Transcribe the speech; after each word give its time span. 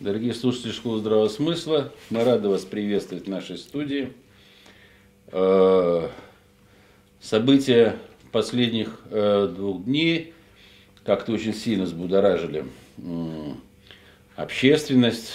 Дорогие 0.00 0.32
слушатели 0.32 0.70
Школы 0.70 1.00
Здравого 1.00 1.26
Смысла, 1.26 1.92
мы 2.10 2.22
рады 2.22 2.48
вас 2.48 2.64
приветствовать 2.64 3.24
в 3.24 3.28
нашей 3.28 3.58
студии. 3.58 4.12
Э, 5.32 6.06
события 7.20 7.96
последних 8.30 9.00
э, 9.10 9.52
двух 9.52 9.82
дней 9.82 10.34
как-то 11.02 11.32
очень 11.32 11.52
сильно 11.52 11.82
взбудоражили 11.82 12.64
общественность. 14.36 15.32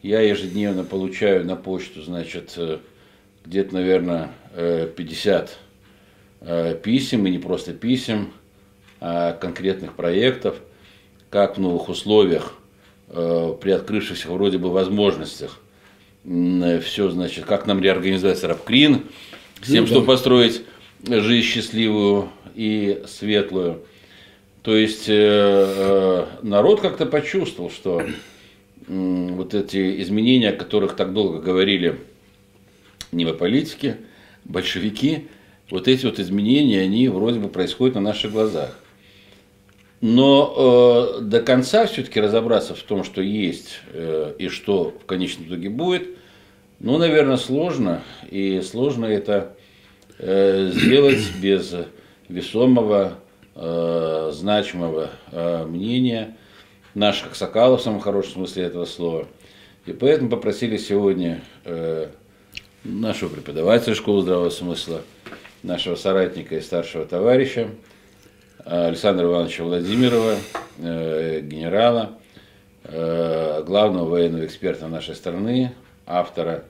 Я 0.00 0.22
ежедневно 0.22 0.82
получаю 0.82 1.44
на 1.44 1.54
почту, 1.54 2.00
значит, 2.00 2.54
э, 2.56 2.78
где-то, 3.44 3.74
наверное, 3.74 4.30
50 4.96 5.58
писем, 6.82 7.26
и 7.26 7.30
не 7.30 7.38
просто 7.38 7.74
писем, 7.74 8.32
а 8.98 9.34
конкретных 9.34 9.94
проектов, 9.94 10.56
как 11.28 11.58
в 11.58 11.60
новых 11.60 11.90
условиях, 11.90 12.54
при 13.08 13.70
открывшихся 13.70 14.30
вроде 14.30 14.58
бы 14.58 14.70
возможностях, 14.70 15.58
все, 16.24 17.10
значит, 17.10 17.44
как 17.44 17.66
нам 17.66 17.82
реорганизовать 17.82 18.42
Рабкрин, 18.42 19.02
с 19.62 19.66
тем, 19.66 19.84
ну, 19.84 19.86
чтобы 19.86 20.06
построить 20.06 20.62
жизнь 21.06 21.46
счастливую 21.46 22.30
и 22.54 23.02
светлую. 23.06 23.82
То 24.62 24.76
есть 24.76 25.08
э, 25.08 25.14
э, 25.14 26.26
народ 26.42 26.80
как-то 26.80 27.06
почувствовал, 27.06 27.70
что 27.70 28.00
э, 28.00 28.12
вот 28.86 29.54
эти 29.54 30.00
изменения, 30.02 30.50
о 30.50 30.56
которых 30.56 30.94
так 30.94 31.12
долго 31.12 31.40
говорили 31.40 31.98
политике, 33.34 33.96
большевики, 34.44 35.26
вот 35.70 35.88
эти 35.88 36.06
вот 36.06 36.20
изменения, 36.20 36.80
они 36.80 37.08
вроде 37.08 37.40
бы 37.40 37.48
происходят 37.48 37.96
на 37.96 38.00
наших 38.00 38.32
глазах. 38.32 38.78
Но 40.02 41.16
э, 41.18 41.20
до 41.22 41.40
конца 41.40 41.86
все-таки 41.86 42.20
разобраться 42.20 42.74
в 42.74 42.82
том, 42.82 43.04
что 43.04 43.22
есть 43.22 43.80
э, 43.94 44.34
и 44.38 44.48
что 44.48 44.90
в 44.90 45.06
конечном 45.06 45.46
итоге 45.46 45.70
будет, 45.70 46.18
ну, 46.80 46.98
наверное, 46.98 47.38
сложно. 47.38 48.02
И 48.30 48.60
сложно 48.60 49.06
это 49.06 49.56
Э, 50.24 50.70
сделать 50.72 51.32
без 51.42 51.74
весомого, 52.28 53.14
э, 53.56 54.30
значимого 54.32 55.10
э, 55.32 55.64
мнения 55.64 56.36
наших 56.94 57.28
аксакалов 57.28 57.80
в 57.80 57.82
самом 57.82 57.98
хорошем 57.98 58.34
смысле 58.34 58.64
этого 58.64 58.84
слова. 58.84 59.26
И 59.84 59.92
поэтому 59.92 60.30
попросили 60.30 60.76
сегодня 60.76 61.40
нашего 62.84 63.30
преподавателя 63.30 63.96
школы 63.96 64.22
здравого 64.22 64.50
смысла, 64.50 65.02
нашего 65.64 65.96
соратника 65.96 66.56
и 66.56 66.60
старшего 66.60 67.04
товарища 67.04 67.70
Александра 68.64 69.26
Ивановича 69.26 69.64
Владимирова, 69.64 70.36
генерала, 70.78 72.18
главного 72.84 74.08
военного 74.08 74.46
эксперта 74.46 74.88
нашей 74.88 75.14
страны, 75.14 75.72
автора 76.06 76.64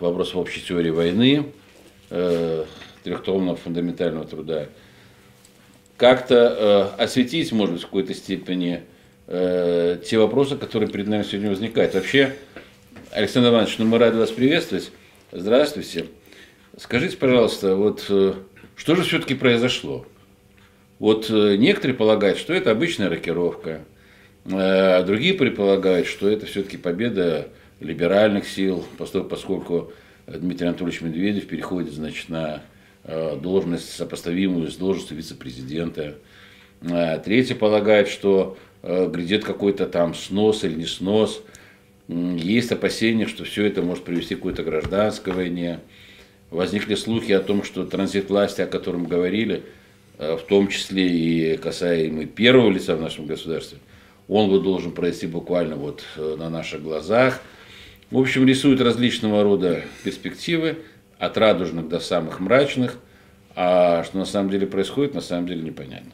вопросов 0.00 0.36
общей 0.36 0.60
теории 0.60 0.90
войны, 0.90 1.46
э, 2.10 2.64
трехтомного 3.02 3.56
фундаментального 3.56 4.26
труда, 4.26 4.66
как-то 5.96 6.94
э, 6.96 7.02
осветить, 7.02 7.50
может 7.52 7.74
быть, 7.74 7.82
в 7.82 7.86
какой-то 7.86 8.14
степени 8.14 8.82
э, 9.26 9.98
те 10.04 10.18
вопросы, 10.18 10.56
которые 10.56 10.88
перед 10.88 11.08
нами 11.08 11.24
сегодня 11.24 11.50
возникают. 11.50 11.94
Вообще, 11.94 12.36
Александр 13.10 13.50
Иванович, 13.50 13.78
ну 13.78 13.86
мы 13.86 13.98
рады 13.98 14.18
вас 14.18 14.30
приветствовать. 14.30 14.92
Здравствуйте. 15.32 16.06
Скажите, 16.76 17.16
пожалуйста, 17.16 17.74
вот 17.74 18.06
э, 18.08 18.34
что 18.76 18.94
же 18.94 19.02
все-таки 19.02 19.34
произошло? 19.34 20.06
Вот 20.98 21.30
э, 21.30 21.56
некоторые 21.56 21.96
полагают, 21.96 22.38
что 22.38 22.52
это 22.52 22.70
обычная 22.70 23.08
рокировка, 23.08 23.84
а 24.50 25.02
другие 25.02 25.34
предполагают, 25.34 26.06
что 26.06 26.28
это 26.28 26.46
все-таки 26.46 26.76
победа 26.76 27.48
либеральных 27.80 28.48
сил, 28.48 28.84
поскольку 28.98 29.92
Дмитрий 30.26 30.66
Анатольевич 30.66 31.00
Медведев 31.02 31.46
переходит 31.46 31.92
значит, 31.92 32.28
на 32.28 32.62
э, 33.04 33.36
должность, 33.36 33.94
сопоставимую 33.94 34.70
с 34.70 34.76
должностью 34.76 35.16
вице-президента. 35.16 36.16
Третий 37.24 37.54
полагает, 37.54 38.08
что 38.08 38.56
э, 38.82 39.08
грядет 39.08 39.44
какой-то 39.44 39.86
там 39.86 40.14
снос 40.14 40.64
или 40.64 40.74
не 40.74 40.86
снос. 40.86 41.42
Есть 42.08 42.72
опасения, 42.72 43.26
что 43.26 43.44
все 43.44 43.66
это 43.66 43.82
может 43.82 44.04
привести 44.04 44.34
к 44.34 44.38
какой-то 44.38 44.62
гражданской 44.62 45.32
войне. 45.32 45.80
Возникли 46.50 46.94
слухи 46.94 47.32
о 47.32 47.40
том, 47.40 47.62
что 47.62 47.84
транзит 47.84 48.30
власти, 48.30 48.62
о 48.62 48.66
котором 48.66 49.06
говорили, 49.06 49.56
э, 49.56 49.60
в 50.18 50.40
том 50.48 50.68
числе 50.68 51.08
и 51.08 51.56
касаемый 51.56 52.26
первого 52.26 52.70
лица 52.70 52.96
в 52.96 53.00
нашем 53.00 53.26
государстве, 53.26 53.78
он 54.28 54.50
вот 54.50 54.62
должен 54.62 54.92
пройти 54.92 55.26
буквально 55.26 55.76
вот 55.76 56.04
на 56.16 56.50
наших 56.50 56.82
глазах– 56.82 57.40
в 58.10 58.18
общем, 58.18 58.46
рисуют 58.46 58.80
различного 58.80 59.42
рода 59.42 59.82
перспективы, 60.02 60.78
от 61.18 61.36
радужных 61.36 61.88
до 61.88 62.00
самых 62.00 62.40
мрачных, 62.40 62.96
а 63.54 64.02
что 64.04 64.18
на 64.18 64.24
самом 64.24 64.50
деле 64.50 64.66
происходит, 64.66 65.14
на 65.14 65.20
самом 65.20 65.46
деле 65.46 65.62
непонятно. 65.62 66.12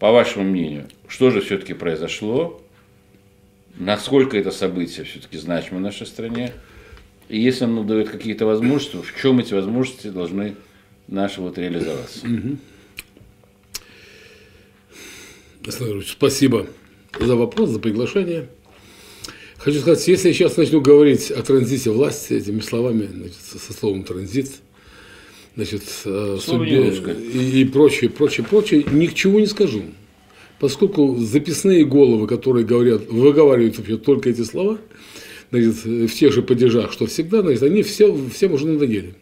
По 0.00 0.10
вашему 0.10 0.44
мнению, 0.44 0.88
что 1.06 1.30
же 1.30 1.40
все-таки 1.40 1.74
произошло? 1.74 2.60
Насколько 3.76 4.36
это 4.36 4.50
событие 4.50 5.04
все-таки 5.04 5.38
значимо 5.38 5.78
в 5.78 5.82
нашей 5.82 6.06
стране? 6.06 6.52
И 7.28 7.38
если 7.38 7.64
оно 7.64 7.84
дает 7.84 8.08
какие-то 8.08 8.44
возможности, 8.44 8.96
в 8.96 9.20
чем 9.20 9.38
эти 9.38 9.54
возможности 9.54 10.08
должны 10.08 10.56
наши 11.08 11.40
вот 11.40 11.58
реализоваться? 11.58 12.26
Спасибо 16.06 16.66
за 17.20 17.36
вопрос, 17.36 17.70
за 17.70 17.78
приглашение. 17.78 18.48
Хочу 19.58 19.78
сказать, 19.78 20.08
если 20.08 20.28
я 20.28 20.34
сейчас 20.34 20.56
начну 20.56 20.80
говорить 20.80 21.30
о 21.30 21.40
транзите 21.42 21.90
власти 21.90 22.32
этими 22.34 22.58
словами, 22.60 23.06
значит, 23.06 23.36
со 23.36 23.72
словом 23.72 24.02
транзит, 24.02 24.50
значит, 25.54 25.84
судьбе 25.84 26.88
и, 26.88 27.60
и 27.60 27.64
прочее, 27.64 28.10
прочее, 28.10 28.44
прочее, 28.44 28.84
ни 28.90 29.06
к 29.06 29.14
чему 29.14 29.38
не 29.38 29.46
скажу. 29.46 29.84
Поскольку 30.58 31.16
записные 31.16 31.84
головы, 31.84 32.26
которые 32.26 32.64
говорят, 32.66 33.08
выговаривают 33.08 33.78
вообще 33.78 33.98
только 33.98 34.30
эти 34.30 34.42
слова, 34.42 34.78
значит, 35.50 35.84
в 35.84 36.08
тех 36.08 36.32
же 36.32 36.42
падежах, 36.42 36.90
что 36.90 37.06
всегда, 37.06 37.42
значит, 37.42 37.62
они 37.62 37.84
все, 37.84 38.12
всем 38.34 38.54
уже 38.54 38.66
надоели. 38.66 39.14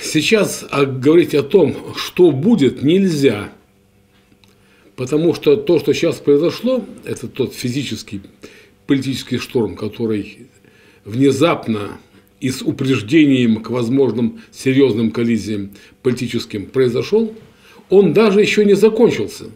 Сейчас 0.00 0.64
а 0.70 0.84
говорить 0.84 1.34
о 1.34 1.42
том, 1.42 1.94
что 1.96 2.30
будет, 2.30 2.82
нельзя. 2.82 3.52
Потому 4.96 5.34
что 5.34 5.56
то, 5.56 5.78
что 5.78 5.92
сейчас 5.92 6.16
произошло, 6.16 6.84
это 7.04 7.28
тот 7.28 7.54
физический 7.54 8.22
политический 8.86 9.38
шторм, 9.38 9.76
который 9.76 10.48
внезапно 11.04 11.98
и 12.40 12.50
с 12.50 12.62
упреждением 12.62 13.62
к 13.62 13.70
возможным 13.70 14.40
серьезным 14.50 15.10
коллизиям 15.10 15.70
политическим 16.02 16.66
произошел, 16.66 17.34
он 17.88 18.12
даже 18.12 18.40
еще 18.40 18.64
не 18.64 18.74
закончился. 18.74 19.46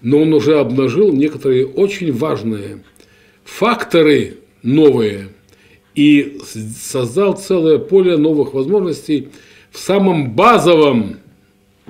Но 0.00 0.20
он 0.20 0.32
уже 0.32 0.58
обнажил 0.58 1.12
некоторые 1.12 1.66
очень 1.66 2.12
важные 2.12 2.82
факторы 3.44 4.38
новые 4.62 5.28
и 5.94 6.38
создал 6.44 7.36
целое 7.36 7.78
поле 7.78 8.16
новых 8.16 8.54
возможностей 8.54 9.28
в 9.72 9.78
самом 9.78 10.32
базовом, 10.32 11.16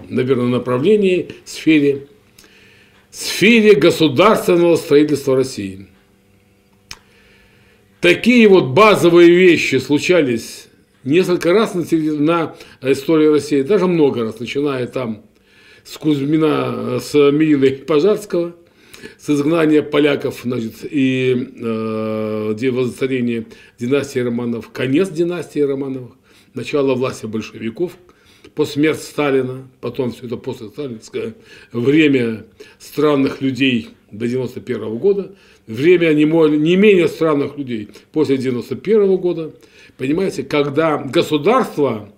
наверное, 0.09 0.47
направлении, 0.47 1.29
сфере, 1.45 2.07
сфере 3.11 3.75
государственного 3.75 4.77
строительства 4.77 5.37
России– 5.37 5.89
Такие 8.03 8.49
вот 8.49 8.71
базовые 8.71 9.31
вещи 9.31 9.77
случались 9.77 10.67
несколько 11.05 11.53
раз 11.53 11.75
на, 11.75 11.83
на 12.81 12.93
истории 12.93 13.29
России, 13.29 13.63
даже 13.63 13.87
много 13.87 14.25
раз, 14.25 14.41
начиная 14.41 14.89
там 14.89 15.23
с 15.85 15.97
Кузьмина, 15.99 16.99
с 16.99 17.15
Милы 17.15 17.71
Пожарского, 17.87 18.57
с 19.21 19.31
изгнания 19.31 19.83
поляков 19.83 20.41
значит, 20.43 20.79
и 20.83 21.49
э, 21.61 22.71
воцарения 22.73 23.47
династии 23.79 24.19
Романов, 24.19 24.71
конец 24.71 25.09
династии 25.09 25.61
Романовых, 25.61 26.15
начало 26.55 26.95
власти 26.95 27.27
большевиков, 27.27 27.93
по 28.55 28.65
смерти 28.65 29.03
Сталина, 29.03 29.69
потом 29.81 30.13
все 30.13 30.27
это 30.27 30.37
после 30.37 30.69
сталинское 30.69 31.35
время 31.73 32.45
странных 32.79 33.41
людей 33.41 33.91
до 34.11 34.27
91 34.27 34.99
года, 34.99 35.35
время 35.67 36.13
не, 36.13 36.25
не 36.25 36.77
менее 36.77 37.09
странных 37.09 37.57
людей 37.57 37.89
после 38.13 38.37
91 38.37 39.17
года, 39.17 39.55
понимаете, 39.97 40.43
когда 40.43 40.99
государство 40.99 42.13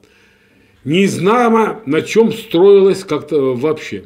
не 0.85 1.07
знамо 1.07 1.83
на 1.87 2.03
чем 2.03 2.33
строилось 2.33 3.05
как-то 3.05 3.55
вообще. 3.55 4.05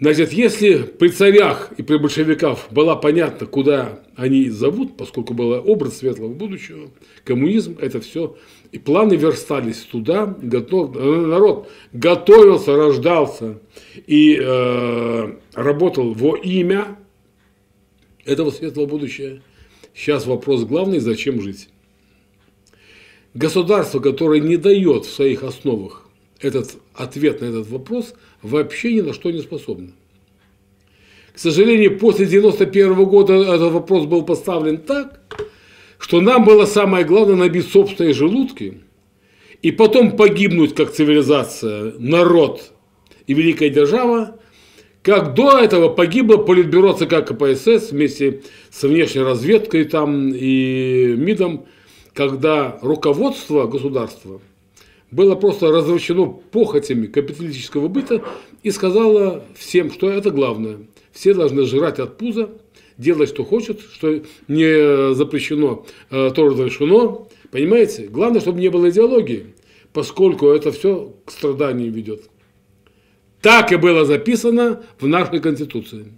Значит, 0.00 0.32
если 0.32 0.82
при 0.82 1.08
царях 1.08 1.72
и 1.76 1.82
при 1.82 1.96
большевиках 1.96 2.70
было 2.70 2.94
понятно, 2.94 3.46
куда 3.46 4.00
они 4.14 4.48
зовут, 4.48 4.96
поскольку 4.96 5.34
был 5.34 5.52
образ 5.68 5.98
светлого 5.98 6.32
будущего, 6.32 6.90
коммунизм, 7.24 7.76
это 7.80 8.00
все, 8.00 8.36
и 8.70 8.78
планы 8.78 9.14
верстались 9.14 9.80
туда, 9.80 10.26
готов, 10.26 10.94
народ 10.94 11.70
готовился, 11.92 12.76
рождался, 12.76 13.60
и 14.06 14.38
э, 14.40 15.32
работал 15.54 16.12
во 16.12 16.36
имя 16.36 16.98
этого 18.24 18.50
светлого 18.50 18.86
будущего. 18.86 19.40
Сейчас 19.94 20.26
вопрос 20.26 20.64
главный, 20.64 20.98
зачем 20.98 21.40
жить? 21.40 21.68
Государство, 23.34 24.00
которое 24.00 24.40
не 24.40 24.56
дает 24.56 25.06
в 25.06 25.10
своих 25.10 25.42
основах 25.42 26.08
этот 26.40 26.76
ответ 26.94 27.40
на 27.40 27.46
этот 27.46 27.68
вопрос, 27.68 28.14
вообще 28.42 28.94
ни 28.94 29.00
на 29.00 29.12
что 29.12 29.30
не 29.30 29.40
способно. 29.40 29.92
К 31.32 31.38
сожалению, 31.38 31.98
после 31.98 32.26
91 32.26 33.04
года 33.04 33.34
этот 33.34 33.72
вопрос 33.72 34.06
был 34.06 34.24
поставлен 34.24 34.78
так, 34.78 35.17
что 35.98 36.20
нам 36.20 36.44
было 36.44 36.64
самое 36.64 37.04
главное 37.04 37.36
набить 37.36 37.70
собственные 37.70 38.14
желудки 38.14 38.82
и 39.62 39.72
потом 39.72 40.16
погибнуть 40.16 40.74
как 40.74 40.92
цивилизация, 40.92 41.94
народ 41.98 42.72
и 43.26 43.34
великая 43.34 43.68
держава, 43.68 44.38
как 45.02 45.34
до 45.34 45.58
этого 45.58 45.88
погибло 45.88 46.36
Политбюро 46.36 46.92
ЦК 46.92 47.24
КПСС 47.26 47.90
вместе 47.90 48.42
с 48.70 48.82
внешней 48.82 49.22
разведкой 49.22 49.84
там 49.84 50.32
и 50.32 51.14
МИДом, 51.16 51.66
когда 52.14 52.78
руководство 52.82 53.66
государства 53.66 54.40
было 55.10 55.34
просто 55.34 55.68
развращено 55.68 56.26
похотями 56.26 57.06
капиталистического 57.06 57.88
быта 57.88 58.22
и 58.62 58.70
сказала 58.70 59.44
всем, 59.56 59.90
что 59.90 60.10
это 60.10 60.30
главное. 60.30 60.80
Все 61.12 61.32
должны 61.32 61.64
жрать 61.64 61.98
от 61.98 62.18
пуза, 62.18 62.50
делать, 62.98 63.30
что 63.30 63.44
хочет, 63.44 63.80
что 63.80 64.22
не 64.48 65.14
запрещено, 65.14 65.86
э, 66.10 66.30
то 66.34 66.48
разрешено. 66.48 67.28
Понимаете? 67.50 68.08
Главное, 68.08 68.40
чтобы 68.40 68.60
не 68.60 68.68
было 68.68 68.90
идеологии, 68.90 69.54
поскольку 69.92 70.48
это 70.48 70.72
все 70.72 71.14
к 71.24 71.30
страданиям 71.30 71.92
ведет. 71.92 72.28
Так 73.40 73.72
и 73.72 73.76
было 73.76 74.04
записано 74.04 74.82
в 74.98 75.06
нашей 75.06 75.38
Конституции. 75.40 76.12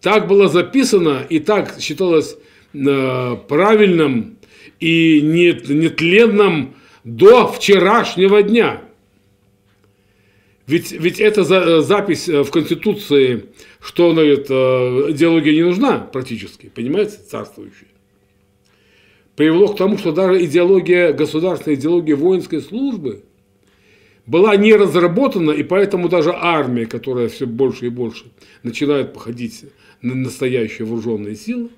Так 0.00 0.28
было 0.28 0.48
записано 0.48 1.26
и 1.28 1.40
так 1.40 1.80
считалось 1.80 2.38
э, 2.72 3.36
правильным 3.48 4.38
и 4.78 5.20
нетленным 5.20 6.74
до 7.02 7.48
вчерашнего 7.48 8.42
дня. 8.42 8.82
Ведь, 10.66 10.90
ведь 10.90 11.20
эта 11.20 11.44
за, 11.44 11.80
запись 11.80 12.28
в 12.28 12.50
Конституции, 12.50 13.46
что 13.80 14.10
она, 14.10 14.22
говорит, 14.22 14.46
э, 14.50 15.12
идеология 15.12 15.52
не 15.52 15.62
нужна 15.62 15.98
практически, 15.98 16.70
понимаете, 16.74 17.18
царствующая, 17.28 17.88
привело 19.36 19.68
к 19.68 19.76
тому, 19.76 19.96
что 19.96 20.10
даже 20.10 20.44
идеология, 20.44 21.12
государственная 21.12 21.76
идеология 21.76 22.16
воинской 22.16 22.60
службы 22.60 23.22
была 24.26 24.56
не 24.56 24.74
разработана, 24.74 25.52
и 25.52 25.62
поэтому 25.62 26.08
даже 26.08 26.32
армия, 26.34 26.86
которая 26.86 27.28
все 27.28 27.46
больше 27.46 27.86
и 27.86 27.90
больше 27.90 28.24
начинает 28.64 29.12
походить 29.12 29.66
на 30.02 30.16
настоящие 30.16 30.84
вооруженные 30.84 31.36
силы, 31.36 31.68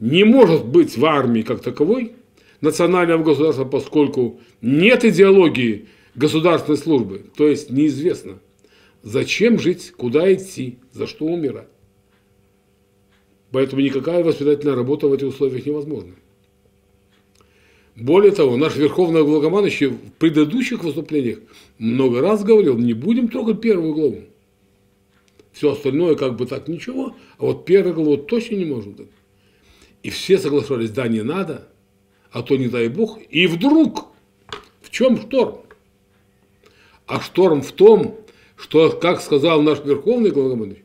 не 0.00 0.24
может 0.24 0.64
быть 0.64 0.96
в 0.96 1.04
армии 1.04 1.42
как 1.42 1.62
таковой 1.62 2.14
национального 2.60 3.22
государства, 3.22 3.64
поскольку 3.64 4.40
нет 4.60 5.04
идеологии 5.04 5.86
государственной 6.14 6.78
службы. 6.78 7.26
То 7.36 7.48
есть 7.48 7.70
неизвестно, 7.70 8.38
зачем 9.02 9.58
жить, 9.58 9.92
куда 9.96 10.32
идти, 10.32 10.78
за 10.92 11.06
что 11.06 11.26
умирать. 11.26 11.68
Поэтому 13.50 13.82
никакая 13.82 14.22
воспитательная 14.22 14.76
работа 14.76 15.08
в 15.08 15.12
этих 15.12 15.28
условиях 15.28 15.66
невозможна. 15.66 16.14
Более 17.96 18.32
того, 18.32 18.56
наш 18.56 18.76
Верховный 18.76 19.22
Главнокомандующий 19.22 19.88
в 19.88 20.12
предыдущих 20.18 20.84
выступлениях 20.84 21.40
много 21.78 22.20
раз 22.20 22.44
говорил, 22.44 22.78
не 22.78 22.94
будем 22.94 23.28
трогать 23.28 23.60
первую 23.60 23.94
главу. 23.94 24.20
Все 25.52 25.72
остальное 25.72 26.14
как 26.14 26.36
бы 26.36 26.46
так 26.46 26.68
ничего, 26.68 27.16
а 27.38 27.46
вот 27.46 27.66
первую 27.66 27.94
главу 27.94 28.16
точно 28.16 28.54
не 28.54 28.64
можем. 28.64 28.96
И 30.02 30.10
все 30.10 30.38
соглашались, 30.38 30.90
да, 30.90 31.08
не 31.08 31.22
надо, 31.22 31.68
а 32.30 32.42
то 32.42 32.56
не 32.56 32.68
дай 32.68 32.88
бог. 32.88 33.18
И 33.28 33.46
вдруг, 33.46 34.06
в 34.80 34.90
чем 34.90 35.20
шторм? 35.20 35.58
А 37.10 37.20
шторм 37.20 37.60
в 37.60 37.72
том, 37.72 38.20
что, 38.56 38.90
как 38.90 39.20
сказал 39.20 39.62
наш 39.62 39.80
Верховный 39.80 40.30
Главнокомандующий, 40.30 40.84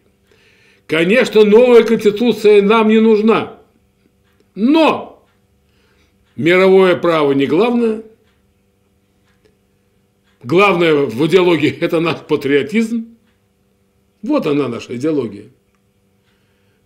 конечно, 0.87 1.45
новая 1.45 1.83
конституция 1.83 2.63
нам 2.63 2.87
не 2.87 2.99
нужна, 2.99 3.59
но 4.55 5.23
мировое 6.35 6.95
право 6.95 7.33
не 7.33 7.45
главное, 7.45 8.01
главное 10.41 10.95
в 10.95 11.27
идеологии– 11.27 11.77
это 11.79 11.99
наш 11.99 12.21
патриотизм, 12.21 13.15
вот 14.23 14.47
она 14.47 14.67
наша 14.67 14.95
идеология. 14.95 15.51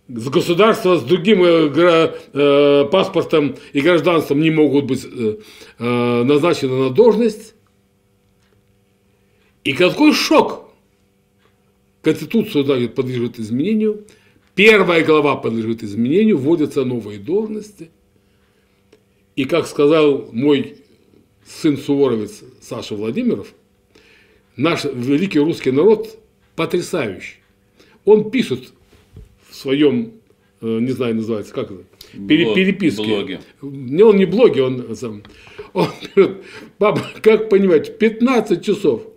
С 0.06 0.28
государства 0.28 0.98
с 0.98 1.02
другим 1.02 1.42
э, 1.44 2.12
э, 2.34 2.84
паспортом 2.92 3.56
и 3.72 3.80
гражданством 3.80 4.40
не 4.40 4.50
могут 4.50 4.84
быть 4.84 5.06
э, 5.06 5.36
назначены 6.24 6.88
на 6.88 6.90
должность. 6.90 7.54
И 9.64 9.72
какой 9.72 10.12
шок! 10.12 10.70
Конституция 12.02 12.64
да, 12.64 12.76
подлежит 12.88 13.38
изменению, 13.38 14.06
первая 14.54 15.04
глава 15.04 15.36
подлежит 15.36 15.82
изменению, 15.82 16.38
вводятся 16.38 16.84
новые 16.84 17.18
должности. 17.18 17.90
И 19.36 19.44
как 19.44 19.66
сказал 19.66 20.30
мой 20.32 20.76
сын 21.44 21.76
Суворовец 21.76 22.42
Саша 22.62 22.94
Владимиров, 22.94 23.52
наш 24.56 24.84
великий 24.84 25.40
русский 25.40 25.72
народ 25.72 26.18
потрясающий. 26.56 27.36
Он 28.06 28.30
пишет 28.30 28.72
в 29.48 29.54
своем, 29.54 30.14
э, 30.62 30.78
не 30.80 30.92
знаю, 30.92 31.16
называется, 31.16 31.52
как 31.52 31.70
это, 31.70 31.84
Блог, 32.14 32.54
переписке. 32.54 33.02
Блоге. 33.02 33.40
Не, 33.62 34.02
он 34.02 34.16
не 34.16 34.24
блоге, 34.24 34.62
он 34.62 34.96
сам. 34.96 35.22
Он 35.72 35.88
говорит, 36.14 36.38
папа, 36.78 37.02
как 37.22 37.48
понимать, 37.48 37.98
15 37.98 38.64
часов. 38.64 39.09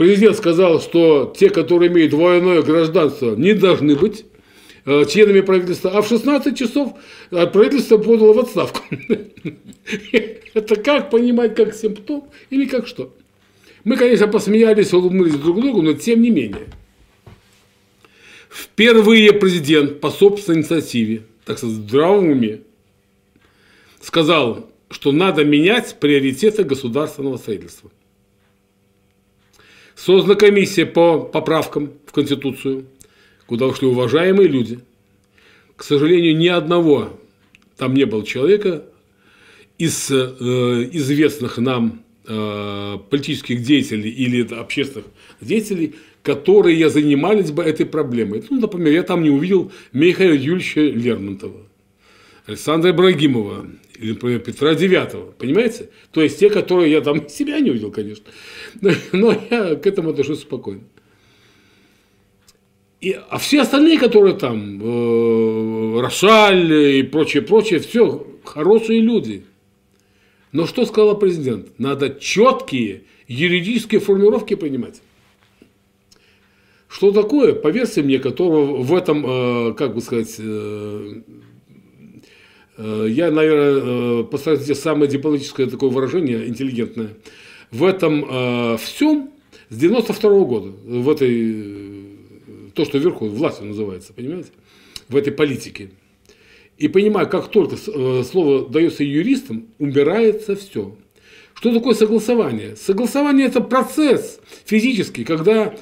Президент 0.00 0.34
сказал, 0.38 0.80
что 0.80 1.30
те, 1.36 1.50
которые 1.50 1.92
имеют 1.92 2.12
двойное 2.12 2.62
гражданство, 2.62 3.36
не 3.36 3.52
должны 3.52 3.94
быть 3.96 4.24
э, 4.86 5.04
членами 5.04 5.42
правительства, 5.42 5.90
а 5.90 6.00
в 6.00 6.08
16 6.08 6.56
часов 6.56 6.94
правительство 7.28 7.98
подало 7.98 8.32
в 8.32 8.38
отставку. 8.38 8.80
Это 10.54 10.76
как 10.76 11.10
понимать, 11.10 11.54
как 11.54 11.74
симптом 11.74 12.24
или 12.48 12.64
как 12.64 12.86
что? 12.86 13.14
Мы, 13.84 13.98
конечно, 13.98 14.26
посмеялись, 14.26 14.94
улыбнулись 14.94 15.34
друг 15.34 15.60
другу, 15.60 15.82
но 15.82 15.92
тем 15.92 16.22
не 16.22 16.30
менее– 16.30 16.68
Впервые 18.48 19.34
президент 19.34 20.00
по 20.00 20.10
собственной 20.10 20.60
инициативе, 20.60 21.24
так 21.44 21.58
сказать, 21.58 21.76
здравом 21.76 22.30
уме, 22.30 22.62
сказал, 24.00 24.70
что 24.88 25.12
надо 25.12 25.44
менять 25.44 25.98
приоритеты 26.00 26.64
государственного 26.64 27.36
строительства. 27.36 27.90
Создана 30.02 30.34
комиссия 30.34 30.86
по 30.86 31.20
поправкам 31.20 31.92
в 32.06 32.12
Конституцию, 32.12 32.86
куда 33.44 33.66
ушли 33.66 33.86
уважаемые 33.86 34.48
люди. 34.48 34.78
К 35.76 35.84
сожалению, 35.84 36.38
ни 36.38 36.48
одного 36.48 37.20
там 37.76 37.92
не 37.92 38.04
было 38.06 38.24
человека 38.24 38.86
из 39.76 40.10
э, 40.10 40.88
известных 40.92 41.58
нам 41.58 42.02
э, 42.26 42.96
политических 43.10 43.62
деятелей 43.62 44.10
или 44.10 44.42
общественных 44.54 45.06
деятелей, 45.42 45.96
которые 46.22 46.88
занимались 46.88 47.50
бы 47.50 47.62
этой 47.62 47.84
проблемой. 47.84 48.42
Ну, 48.48 48.58
например, 48.58 48.94
я 48.94 49.02
там 49.02 49.22
не 49.22 49.28
увидел 49.28 49.70
Михаила 49.92 50.32
Юрьевича 50.32 50.80
Лермонтова, 50.80 51.60
Александра 52.46 52.90
Ибрагимова, 52.92 53.66
или, 54.00 54.12
например, 54.12 54.40
Петра 54.40 54.74
Девятого, 54.74 55.32
понимаете? 55.32 55.90
То 56.10 56.22
есть 56.22 56.38
те, 56.38 56.48
которые 56.48 56.90
я 56.90 57.02
там 57.02 57.28
себя 57.28 57.60
не 57.60 57.70
увидел, 57.70 57.92
конечно, 57.92 58.24
но, 58.80 58.90
но 59.12 59.36
я 59.50 59.74
к 59.76 59.86
этому 59.86 60.10
отношусь 60.10 60.40
спокойно. 60.40 60.82
И, 63.00 63.12
а 63.12 63.38
все 63.38 63.62
остальные, 63.62 63.98
которые 63.98 64.34
там, 64.34 64.80
э, 64.82 66.00
Рошаль 66.00 66.72
и 66.98 67.02
прочее, 67.02 67.42
прочее, 67.42 67.80
все 67.80 68.26
хорошие 68.44 69.00
люди. 69.00 69.44
Но 70.52 70.66
что 70.66 70.84
сказал 70.84 71.18
президент? 71.18 71.78
Надо 71.78 72.10
четкие 72.10 73.04
юридические 73.26 74.00
формулировки 74.00 74.54
принимать. 74.54 75.00
Что 76.88 77.12
такое, 77.12 77.54
по 77.54 77.68
версии 77.68 78.00
мне, 78.00 78.18
которого 78.18 78.82
в 78.82 78.94
этом, 78.94 79.24
э, 79.24 79.74
как 79.74 79.94
бы 79.94 80.00
сказать, 80.00 80.34
э, 80.38 81.22
я, 83.08 83.30
наверное, 83.30 84.22
постараюсь 84.24 84.62
здесь 84.62 84.80
самое 84.80 85.10
дипломатическое 85.10 85.66
такое 85.66 85.90
выражение, 85.90 86.48
интеллигентное, 86.48 87.10
в 87.70 87.84
этом 87.84 88.78
всем 88.78 89.30
с 89.68 89.76
92 89.76 90.30
-го 90.30 90.46
года, 90.46 90.72
в 90.84 91.08
этой, 91.08 92.08
то, 92.74 92.84
что 92.84 92.98
вверху, 92.98 93.26
властью 93.26 93.66
называется, 93.66 94.12
понимаете, 94.12 94.48
в 95.08 95.16
этой 95.16 95.32
политике. 95.32 95.90
И 96.78 96.88
понимаю, 96.88 97.28
как 97.28 97.48
только 97.48 97.76
слово 97.76 98.68
дается 98.68 99.04
юристам, 99.04 99.66
убирается 99.78 100.56
все. 100.56 100.96
Что 101.54 101.74
такое 101.74 101.94
согласование? 101.94 102.74
Согласование– 102.74 103.46
это 103.48 103.60
процесс 103.60 104.40
физический, 104.64 105.24
когда 105.24 105.74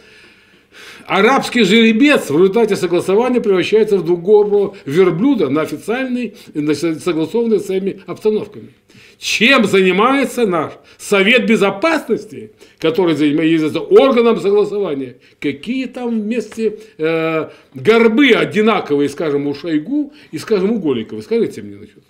Арабский 1.07 1.63
жеребец 1.63 2.29
в 2.31 2.37
результате 2.37 2.77
согласования 2.77 3.41
превращается 3.41 3.97
в 3.97 4.05
двугорбого 4.05 4.77
верблюда 4.85 5.49
на 5.49 5.63
официальной, 5.63 6.37
на 6.55 6.75
согласованной 6.75 7.61
своими 7.61 8.03
обстановками. 8.07 8.75
Чем 9.19 9.65
занимается 9.65 10.47
наш 10.47 10.75
Совет 10.97 11.47
Безопасности, 11.47 12.53
который 12.79 13.15
занимается 13.15 13.81
органом 13.81 14.41
согласования? 14.41 15.17
Какие 15.41 15.87
там 15.87 16.21
вместе 16.21 16.79
э, 16.99 17.49
горбы 17.75 18.31
одинаковые, 18.31 19.09
скажем, 19.09 19.47
у 19.49 19.55
Шойгу 19.55 20.13
и, 20.31 20.39
скажем, 20.39 20.73
у 20.73 20.79
Голикова? 20.79 21.21
Скажите 21.21 21.63
мне 21.63 21.77
насчет. 21.77 22.05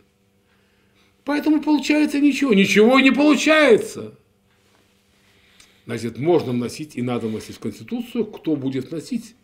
Поэтому 1.25 1.62
получается 1.62 2.21
ничего. 2.21 2.53
Ничего 2.53 3.00
не 3.00 3.11
получается. 3.11 4.15
Значит, 5.88 6.18
можно 6.18 6.52
вносить 6.52 6.97
и 6.97 7.02
надо 7.02 7.28
вносить 7.28 7.57
в 7.57 7.61
Конституцию, 7.61 8.26
кто 8.26 8.57
будет 8.57 8.92
носить. 8.92 9.35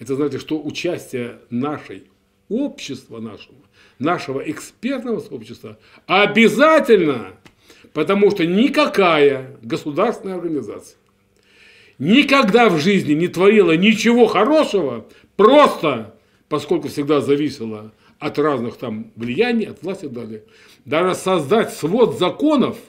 Это 0.00 0.16
значит, 0.16 0.40
что 0.40 0.60
участие 0.60 1.38
нашей 1.50 2.10
общества 2.48 3.20
нашего, 3.20 3.58
нашего 4.00 4.40
экспертного 4.40 5.20
сообщества 5.20 5.78
обязательно, 6.06 7.36
потому 7.92 8.32
что 8.32 8.44
никакая 8.44 9.56
государственная 9.62 10.34
организация 10.34 10.98
никогда 12.00 12.68
в 12.68 12.80
жизни 12.80 13.12
не 13.12 13.28
творила 13.28 13.76
ничего 13.76 14.26
хорошего, 14.26 15.06
просто 15.36 16.16
поскольку 16.48 16.88
всегда 16.88 17.20
зависела 17.20 17.92
от 18.18 18.36
разных 18.40 18.78
там 18.78 19.12
влияний, 19.14 19.66
от 19.66 19.80
власти 19.84 20.06
и 20.06 20.08
далее. 20.08 20.42
Даже 20.84 21.14
создать 21.14 21.72
свод 21.72 22.18
законов– 22.18 22.76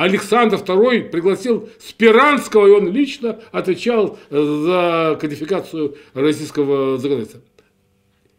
Александр 0.00 0.56
II 0.56 1.10
пригласил 1.10 1.68
Спиранского, 1.78 2.66
и 2.66 2.70
он 2.70 2.90
лично 2.90 3.38
отвечал 3.52 4.18
за 4.30 5.18
кодификацию 5.20 5.94
российского 6.14 6.96
законодательства. 6.96 7.42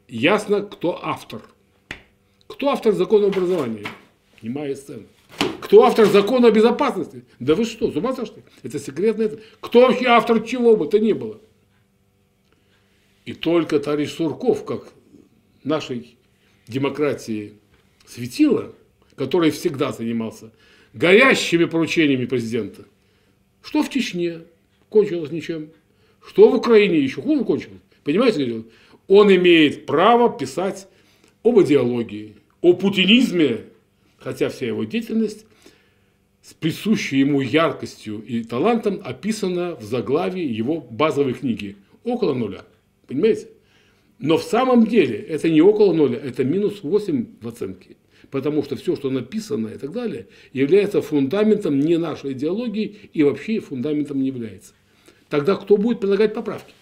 Ясно, 0.07 0.63
кто 0.63 0.99
автор. 1.05 1.43
Кто 2.47 2.69
автор 2.69 2.93
закона 2.93 3.27
образования? 3.27 3.85
Немая 4.41 4.73
сцена. 4.73 5.03
Кто 5.61 5.83
автор 5.83 6.07
закона 6.07 6.47
о 6.47 6.51
безопасности? 6.51 7.25
Да 7.39 7.53
вы 7.53 7.65
что, 7.65 7.91
с 7.91 7.95
ума 7.95 8.15
сошли? 8.15 8.41
Это 8.63 8.79
секретно. 8.79 9.29
Кто 9.59 9.81
вообще 9.81 10.07
автор 10.07 10.39
чего 10.41 10.75
бы 10.75 10.87
то 10.87 10.97
ни 10.97 11.13
было? 11.13 11.39
И 13.25 13.33
только 13.33 13.79
товарищ 13.79 14.13
Сурков, 14.13 14.65
как 14.65 14.87
нашей 15.63 16.17
демократии 16.67 17.53
светило, 18.07 18.73
который 19.15 19.51
всегда 19.51 19.91
занимался 19.91 20.51
горящими 20.93 21.65
поручениями 21.65 22.25
президента. 22.25 22.85
Что 23.61 23.83
в 23.83 23.89
Чечне? 23.89 24.41
Кончилось 24.89 25.31
ничем. 25.31 25.69
Что 26.25 26.49
в 26.49 26.55
Украине 26.55 26.99
еще 26.99 27.21
хуже 27.21 27.43
кончилось. 27.43 27.79
Понимаете, 28.03 28.63
он 29.07 29.33
имеет 29.33 29.85
право 29.85 30.35
писать 30.35 30.87
об 31.43 31.59
идеологии, 31.61 32.35
о 32.61 32.73
путинизме, 32.73 33.65
хотя 34.17 34.49
вся 34.49 34.67
его 34.67 34.83
деятельность 34.83 35.45
с 36.41 36.53
присущей 36.53 37.19
ему 37.19 37.41
яркостью 37.41 38.23
и 38.23 38.43
талантом 38.43 38.99
описана 39.03 39.75
в 39.75 39.83
заглавии 39.83 40.43
его 40.43 40.81
базовой 40.81 41.33
книги 41.33 41.77
«Около 42.03 42.33
нуля». 42.33 42.65
Понимаете? 43.07 43.47
Но 44.17 44.37
в 44.37 44.43
самом 44.43 44.85
деле 44.85 45.17
это 45.17 45.49
не 45.49 45.61
около 45.61 45.93
нуля, 45.93 46.17
это 46.17 46.43
минус 46.43 46.83
8 46.83 47.25
в 47.41 47.47
оценке 47.47 47.95
потому 48.31 48.63
что 48.63 48.75
все, 48.75 48.95
что 48.95 49.09
написано 49.09 49.67
и 49.67 49.77
так 49.77 49.91
далее, 49.91 50.27
является 50.53 51.01
фундаментом 51.01 51.79
не 51.79 51.97
нашей 51.97 52.31
идеологии 52.31 53.09
и 53.13 53.23
вообще 53.23 53.59
фундаментом 53.59 54.21
не 54.21 54.27
является. 54.27 54.73
Тогда 55.29 55.55
кто 55.55 55.77
будет 55.77 55.99
предлагать 55.99 56.33
поправки? 56.33 56.73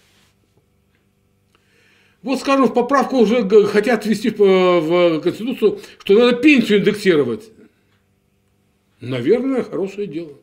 Вот, 2.22 2.38
скажем, 2.38 2.66
в 2.66 2.74
поправку 2.74 3.18
уже 3.18 3.48
хотят 3.66 4.06
ввести 4.06 4.30
в 4.30 5.20
Конституцию, 5.20 5.80
что 5.98 6.18
надо 6.18 6.36
пенсию 6.36 6.80
индексировать. 6.80 7.50
Наверное, 9.00 9.62
хорошее 9.62 10.06
дело. 10.06 10.34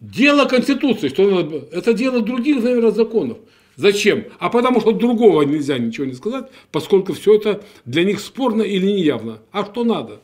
Дело 0.00 0.44
Конституции, 0.44 1.08
что 1.08 1.30
надо, 1.30 1.68
это 1.72 1.94
дело 1.94 2.20
других, 2.20 2.62
наверное, 2.62 2.90
законов. 2.90 3.38
Зачем? 3.76 4.24
А 4.38 4.48
потому 4.48 4.80
что 4.80 4.92
другого 4.92 5.42
нельзя 5.42 5.78
ничего 5.78 6.06
не 6.06 6.14
сказать, 6.14 6.46
поскольку 6.72 7.12
все 7.12 7.36
это 7.36 7.62
для 7.84 8.04
них 8.04 8.20
спорно 8.20 8.62
или 8.62 8.86
неявно. 8.86 9.42
А 9.52 9.64
что 9.64 9.84
надо? 9.84 10.20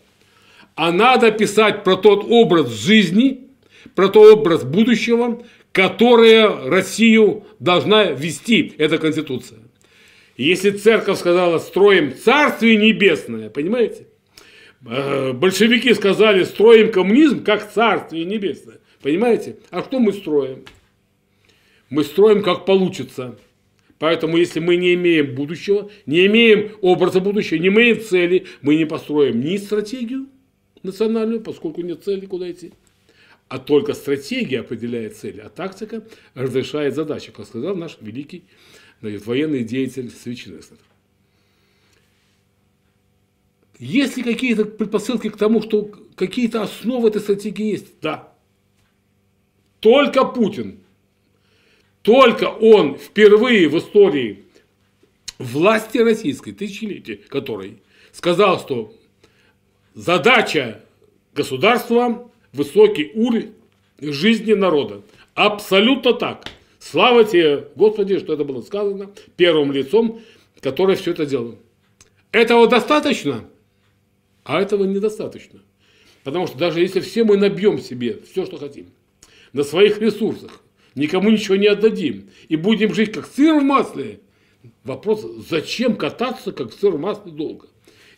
А 0.74 0.90
надо 0.90 1.30
писать 1.30 1.84
про 1.84 1.96
тот 1.96 2.24
образ 2.28 2.72
жизни, 2.72 3.48
про 3.94 4.08
тот 4.08 4.38
образ 4.38 4.64
будущего, 4.64 5.42
которое 5.70 6.48
Россию 6.70 7.44
должна 7.58 8.04
вести 8.04 8.74
эта 8.78 8.96
Конституция. 8.96 9.58
Если 10.38 10.70
церковь 10.70 11.18
сказала, 11.18 11.58
строим 11.58 12.14
Царствие 12.16 12.76
Небесное, 12.76 13.50
понимаете? 13.50 14.06
Э, 14.86 15.32
большевики 15.32 15.92
сказали, 15.92 16.44
строим 16.44 16.90
коммунизм 16.90 17.44
как 17.44 17.70
Царствие 17.70 18.24
Небесное. 18.24 18.78
Понимаете? 19.02 19.56
А 19.70 19.82
что 19.82 19.98
мы 19.98 20.12
строим? 20.14 20.64
Мы 21.92 22.04
строим 22.04 22.42
как 22.42 22.64
получится. 22.64 23.38
Поэтому, 23.98 24.38
если 24.38 24.60
мы 24.60 24.76
не 24.76 24.94
имеем 24.94 25.34
будущего, 25.34 25.90
не 26.06 26.24
имеем 26.26 26.72
образа 26.80 27.20
будущего, 27.20 27.58
не 27.58 27.68
имеем 27.68 28.00
цели, 28.00 28.46
мы 28.62 28.76
не 28.76 28.86
построим 28.86 29.40
ни 29.40 29.58
стратегию 29.58 30.26
национальную, 30.82 31.42
поскольку 31.42 31.82
нет 31.82 32.02
цели, 32.02 32.24
куда 32.24 32.50
идти, 32.50 32.72
а 33.48 33.58
только 33.58 33.92
стратегия 33.92 34.60
определяет 34.60 35.16
цели, 35.18 35.40
а 35.40 35.50
тактика 35.50 36.02
разрешает 36.34 36.94
задачи, 36.94 37.30
как 37.30 37.46
сказал 37.46 37.76
наш 37.76 37.98
великий 38.00 38.44
значит, 39.02 39.26
военный 39.26 39.62
деятель 39.62 40.10
Свечинесов. 40.10 40.78
Есть 43.78 44.16
ли 44.16 44.22
какие-то 44.22 44.64
предпосылки 44.64 45.28
к 45.28 45.36
тому, 45.36 45.60
что 45.60 45.90
какие-то 46.14 46.62
основы 46.62 47.08
этой 47.08 47.20
стратегии 47.20 47.72
есть? 47.72 48.00
Да. 48.00 48.32
Только 49.80 50.24
Путин 50.24 50.81
только 52.02 52.44
он 52.44 52.96
впервые 52.96 53.68
в 53.68 53.78
истории 53.78 54.44
власти 55.38 55.98
российской, 55.98 56.52
тысячелетия 56.52 57.16
которой, 57.16 57.78
сказал, 58.12 58.60
что 58.60 58.92
задача 59.94 60.84
государства– 61.34 62.30
высокий 62.52 63.10
уровень 63.14 63.54
жизни 64.00 64.52
народа. 64.52 65.02
Абсолютно 65.34 66.12
так. 66.12 66.46
Слава 66.78 67.24
тебе, 67.24 67.68
Господи, 67.76 68.18
что 68.18 68.34
это 68.34 68.44
было 68.44 68.60
сказано 68.62 69.10
первым 69.36 69.72
лицом, 69.72 70.20
которое 70.60 70.96
все 70.96 71.12
это 71.12 71.24
делало. 71.24 71.56
Этого 72.32 72.66
достаточно, 72.66 73.44
а 74.44 74.60
этого 74.60 74.84
недостаточно. 74.84 75.60
Потому 76.24 76.46
что 76.46 76.58
даже 76.58 76.80
если 76.80 77.00
все 77.00 77.24
мы 77.24 77.36
набьем 77.36 77.78
себе 77.78 78.20
все, 78.30 78.44
что 78.44 78.58
хотим, 78.58 78.86
на 79.52 79.64
своих 79.64 79.98
ресурсах, 79.98 80.62
никому 80.94 81.30
ничего 81.30 81.56
не 81.56 81.66
отдадим. 81.66 82.30
И 82.48 82.56
будем 82.56 82.94
жить 82.94 83.12
как 83.12 83.26
сыр 83.26 83.60
в 83.60 83.62
масле. 83.62 84.20
Вопрос, 84.84 85.24
зачем 85.48 85.96
кататься 85.96 86.52
как 86.52 86.72
сыр 86.72 86.92
в 86.92 87.00
масле 87.00 87.32
долго? 87.32 87.68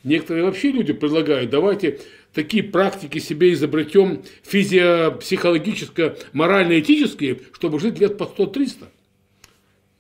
Некоторые 0.03 0.45
вообще 0.45 0.71
люди 0.71 0.93
предлагают, 0.93 1.51
давайте 1.51 2.01
такие 2.35 2.63
практики 2.63 3.19
себе 3.19 3.55
изобретем 3.55 4.23
физиопсихологическо, 4.43 6.19
морально-этические, 6.35 7.41
чтобы 7.53 7.81
жить 7.81 7.99
лет 7.99 8.19
по 8.19 8.25
100-300. 8.25 8.89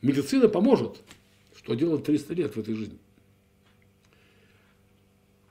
Медицина 0.03 0.49
поможет. 0.49 1.01
Что 1.57 1.75
делать 1.75 2.05
300 2.05 2.35
лет 2.35 2.57
в 2.57 2.61
этой 2.61 2.75
жизни? 2.75 2.99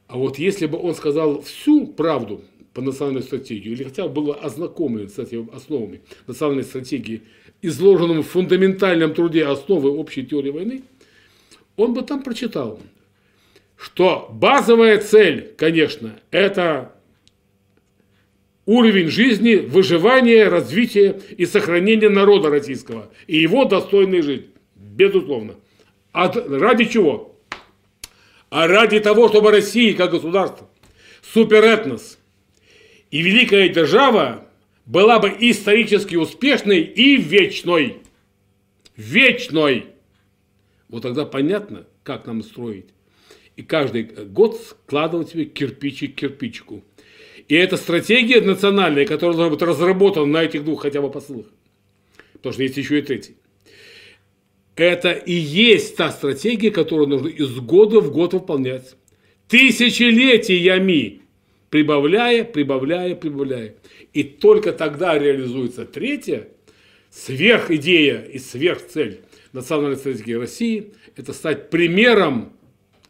А 0.07 0.17
вот 0.17 0.37
если 0.37 0.67
бы 0.67 0.77
он 0.77 0.93
сказал 0.93 1.41
всю 1.41 1.87
правду, 1.87 2.43
по 2.73 2.81
национальной 2.81 3.21
стратегии, 3.21 3.71
или 3.71 3.83
хотя 3.83 4.07
бы 4.07 4.21
было 4.21 4.35
ознакомлен 4.35 5.09
с 5.09 5.19
этими 5.19 5.47
основами 5.55 6.01
национальной 6.27 6.63
стратегии, 6.63 7.21
изложенным 7.61 8.23
в 8.23 8.27
фундаментальном 8.27 9.13
труде 9.13 9.45
«Основы 9.45 9.91
общей 9.91 10.25
теории 10.25 10.49
войны», 10.49 10.83
он 11.75 11.93
бы 11.93 12.01
там 12.01 12.23
прочитал, 12.23 12.79
что 13.77 14.29
базовая 14.31 14.99
цель, 14.99 15.53
конечно, 15.57 16.19
это 16.31 16.93
уровень 18.65 19.09
жизни, 19.09 19.55
выживание, 19.55 20.47
развитие 20.47 21.21
и 21.37 21.45
сохранение 21.45 22.09
народа 22.09 22.49
российского 22.49 23.11
и 23.27 23.37
его 23.37 23.65
достойной 23.65 24.21
жизни. 24.21 24.49
Безусловно. 24.75 25.55
А 26.11 26.31
ради 26.31 26.85
чего? 26.85 27.39
А 28.49 28.67
ради 28.67 28.99
того, 28.99 29.29
чтобы 29.29 29.51
Россия 29.51 29.95
как 29.95 30.11
государство, 30.11 30.69
суперэтнос– 31.21 32.17
и 33.13 33.21
великая 33.21 33.69
держава 33.69 34.47
была 34.87 35.19
бы 35.19 35.31
исторически 35.39 36.15
успешной 36.15 36.79
и 36.81 37.15
вечной. 37.15 37.97
Вечной. 38.97 39.85
Вот 40.89 41.03
тогда 41.03 41.23
понятно, 41.23 41.85
как 42.01 42.25
нам 42.25 42.41
строить. 42.41 42.87
И 43.55 43.61
каждый 43.61 44.01
год 44.01 44.59
складывать 44.59 45.29
себе 45.29 45.45
кирпичик 45.45 46.15
к 46.15 46.19
кирпичику. 46.21 46.83
И 47.47 47.53
эта 47.53 47.77
стратегия 47.77 48.41
национальная, 48.41 49.05
которая 49.05 49.37
должна 49.37 49.55
быть 49.55 49.61
разработана 49.61 50.25
на 50.25 50.43
этих 50.43 50.63
двух 50.63 50.81
хотя 50.81 50.99
бы 50.99 51.11
посылах, 51.11 51.45
потому 52.33 52.53
что 52.53 52.63
есть 52.63 52.77
еще 52.77 52.97
и 52.97 53.03
третий. 53.03 53.35
Это 54.75 55.11
и 55.11 55.33
есть 55.33 55.97
та 55.97 56.09
стратегия, 56.09 56.71
которую 56.71 57.09
нужно 57.09 57.27
из 57.27 57.59
года 57.59 57.99
в 57.99 58.11
год 58.11 58.33
выполнять. 58.33 58.95
Тысячелетиями, 59.47 61.22
прибавляя, 61.73 62.43
прибавляя, 62.43 63.15
прибавляя. 63.15 63.73
И 64.13 64.23
только 64.23 64.73
тогда 64.73 65.17
реализуется 65.17 65.85
третья 65.85 66.47
сверхидея 67.09 68.21
и 68.21 68.37
сверхцель 68.37 69.21
национальной 69.53 69.97
стратегии 69.97 70.33
России– 70.33 70.93
это 71.15 71.33
стать 71.33 71.71
примером 71.71 72.53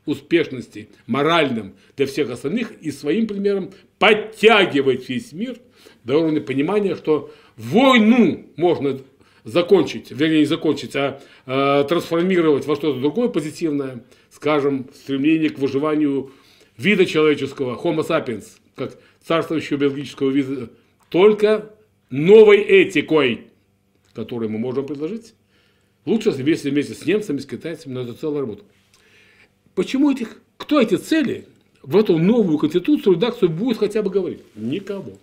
успешности, 0.05 0.87
моральным 1.07 1.75
для 1.97 2.05
всех 2.05 2.29
остальных 2.29 2.71
и 2.79 2.91
своим 2.91 3.27
примером 3.27 3.71
подтягивать 3.99 5.09
весь 5.09 5.33
мир 5.33 5.57
до 6.05 6.19
уровня 6.19 6.39
понимания, 6.39 6.95
что 6.95 7.33
войну 7.57 8.45
можно 8.55 8.97
закончить, 9.43 10.11
вернее 10.11 10.39
не 10.39 10.45
закончить, 10.45 10.95
а 10.95 11.19
э, 11.45 11.85
трансформировать 11.89 12.65
во 12.65 12.77
что-то 12.77 13.01
другое 13.01 13.27
позитивное, 13.27 14.05
скажем, 14.31 14.87
стремление 14.93 15.49
к 15.49 15.59
выживанию 15.59 16.31
вида 16.77 17.05
человеческого, 17.05 17.75
Homo 17.75 18.07
sapiens, 18.07 18.45
как 18.75 18.97
царствующего 19.25 19.77
биологического 19.77 20.29
вида, 20.29 20.69
только 21.09 21.73
новой 22.09 22.61
этикой, 22.61 23.47
которую 24.13 24.49
мы 24.49 24.59
можем 24.59 24.85
предложить. 24.85 25.33
Лучше 26.05 26.31
вместе, 26.31 26.69
вместе 26.69 26.93
с 26.93 27.05
немцами, 27.05 27.37
с 27.37 27.45
китайцами, 27.45 27.93
но 27.93 28.01
это 28.01 28.13
целая 28.13 28.41
работа. 28.41 28.63
Почему 29.75 30.11
этих, 30.11 30.41
кто 30.57 30.81
эти 30.81 30.95
цели 30.95 31.45
в 31.81 31.95
эту 31.95 32.17
новую 32.17 32.57
конституцию, 32.57 33.15
редакцию 33.15 33.49
будет 33.49 33.77
хотя 33.77 34.03
бы 34.03 34.09
говорить? 34.09 34.41
Никого. 34.55 35.13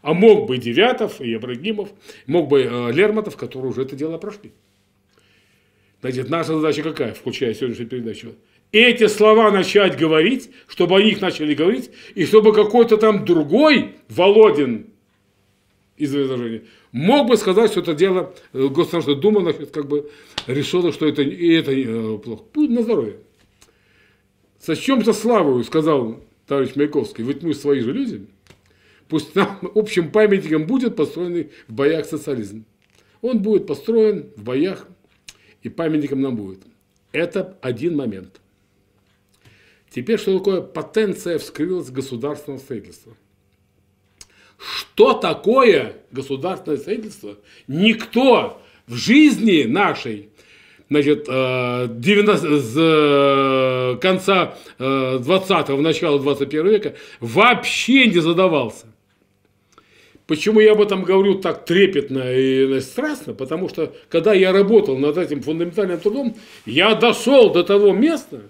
А 0.00 0.14
мог 0.14 0.48
бы 0.48 0.58
Девятов 0.58 1.20
и 1.20 1.34
Ибрагимов, 1.34 1.90
мог 2.26 2.48
бы 2.48 2.62
э, 2.62 2.92
Лермонтов, 2.92 3.36
которые 3.36 3.70
уже 3.70 3.82
это 3.82 3.96
дело 3.96 4.16
прошли. 4.16 4.52
Значит, 6.00 6.30
наша 6.30 6.54
задача 6.54 6.82
какая, 6.82 7.12
включая 7.12 7.52
сегодняшнюю 7.54 7.88
передачу? 7.88 8.34
Эти 8.70 9.06
слова 9.06 9.50
начать 9.50 9.98
говорить, 9.98 10.50
чтобы 10.66 10.96
о 10.96 11.02
них 11.02 11.20
начали 11.20 11.54
говорить, 11.54 11.90
и 12.14 12.26
чтобы 12.26 12.52
какой-то 12.52 12.98
там 12.98 13.24
другой 13.24 13.96
Володин 14.08 14.88
из 15.96 16.14
изложения 16.14 16.64
мог 16.92 17.28
бы 17.28 17.36
сказать, 17.36 17.70
что 17.70 17.80
это 17.80 17.94
дело 17.94 18.34
э, 18.52 18.68
Государственная 18.68 19.20
Дума 19.20 19.40
значит, 19.40 19.70
как 19.70 19.88
бы 19.88 20.10
решила, 20.46 20.92
что 20.92 21.06
это, 21.06 21.22
и 21.22 21.52
это 21.52 21.72
э, 21.72 22.18
плохо. 22.18 22.42
Будет 22.52 22.70
на 22.70 22.82
здоровье. 22.82 23.16
Со 24.60 24.76
чем-то 24.76 25.12
славою, 25.12 25.64
сказал 25.64 26.20
товарищ 26.46 26.74
Маяковский, 26.74 27.24
ведь 27.24 27.42
мы 27.42 27.54
свои 27.54 27.80
же 27.80 27.92
люди. 27.92 28.26
Пусть 29.08 29.34
нам 29.34 29.58
общим 29.74 30.10
памятником 30.10 30.66
будет 30.66 30.96
построенный 30.96 31.50
в 31.68 31.72
боях 31.72 32.04
социализм. 32.04 32.64
Он 33.22 33.40
будет 33.40 33.66
построен 33.66 34.30
в 34.36 34.42
боях, 34.42 34.86
и 35.62 35.68
памятником 35.68 36.20
нам 36.20 36.36
будет. 36.36 36.60
Это 37.12 37.58
один 37.62 37.96
момент. 37.96 38.40
Теперь, 39.98 40.16
что 40.16 40.38
такое 40.38 40.60
потенция 40.60 41.38
вскрылась 41.38 41.90
государственного 41.90 42.60
строительства? 42.60 43.16
Что 44.56 45.14
такое 45.14 45.96
государственное 46.12 46.78
строительство? 46.78 47.36
Никто 47.66 48.62
в 48.86 48.94
жизни 48.94 49.64
нашей 49.64 50.28
значит, 50.88 51.24
90, 51.26 52.46
э, 52.46 52.58
с 52.60 52.74
э, 52.76 53.98
конца 54.00 54.54
20-го, 54.78 55.82
начала 55.82 56.20
21 56.20 56.68
века 56.68 56.94
вообще 57.18 58.06
не 58.06 58.20
задавался. 58.20 58.86
Почему 60.28 60.60
я 60.60 60.72
об 60.72 60.80
этом 60.80 61.02
говорю 61.02 61.40
так 61.40 61.64
трепетно 61.64 62.32
и 62.32 62.80
страстно? 62.82 63.34
Потому 63.34 63.68
что, 63.68 63.92
когда 64.10 64.32
я 64.32 64.52
работал 64.52 64.96
над 64.96 65.18
этим 65.18 65.42
фундаментальным 65.42 65.98
трудом, 65.98 66.36
я 66.66 66.94
дошел 66.94 67.50
до 67.50 67.64
того 67.64 67.92
места, 67.92 68.42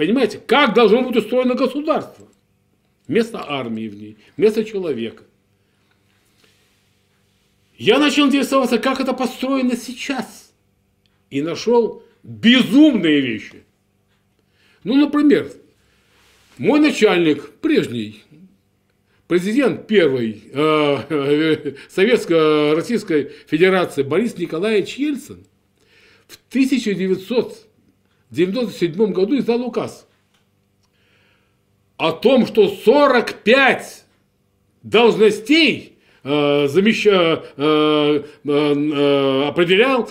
понимаете, 0.00 0.38
как 0.38 0.72
должно 0.72 1.02
быть 1.02 1.14
устроено 1.14 1.54
государство. 1.54 2.26
Место 3.06 3.44
армии 3.46 3.86
в 3.86 3.94
ней, 3.94 4.16
место 4.38 4.64
человека. 4.64 5.24
Я 7.76 7.98
начал 7.98 8.26
интересоваться, 8.26 8.78
как 8.78 8.98
это 9.00 9.12
построено 9.12 9.76
сейчас. 9.76 10.54
И 11.28 11.42
нашел 11.42 12.02
безумные 12.22 13.20
вещи. 13.20 13.62
Ну, 14.84 14.94
например, 14.94 15.52
мой 16.56 16.80
начальник 16.80 17.50
прежний, 17.60 18.22
президент 19.28 19.86
первой 19.86 20.44
э, 20.50 21.74
Советско-Российской 21.90 23.32
Федерации 23.48 24.02
Борис 24.02 24.38
Николаевич 24.38 24.94
Ельцин 24.94 25.44
в 26.26 26.38
1997 28.30 29.12
году 29.12 29.38
издал 29.38 29.62
указ 29.62 30.06
о 31.96 32.12
том, 32.12 32.46
что 32.46 32.68
45 32.68 34.04
должностей 34.82 35.98
э, 36.24 36.66
замеща, 36.68 37.42
э, 37.56 38.22
э, 38.44 39.44
определял 39.48 40.08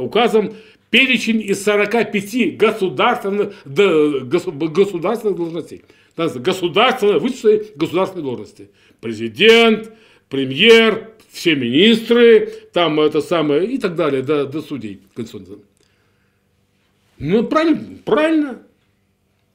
указом 0.00 0.54
перечень 0.90 1.40
из 1.40 1.64
45 1.64 2.56
государственных, 2.56 3.54
государственных 3.64 5.36
должностей 5.36 5.82
государственные, 6.16 7.18
высшие 7.18 7.64
государственные 7.76 8.24
должности. 8.24 8.70
Президент, 9.00 9.90
премьер, 10.28 11.12
все 11.30 11.54
министры, 11.54 12.52
там 12.72 13.00
это 13.00 13.20
самое 13.20 13.66
и 13.66 13.78
так 13.78 13.94
далее, 13.94 14.22
до, 14.22 14.44
до 14.44 14.60
судей 14.60 15.00
конституционных. 15.14 15.69
Ну, 17.20 17.44
правильно, 17.44 17.98
правильно. 18.04 18.62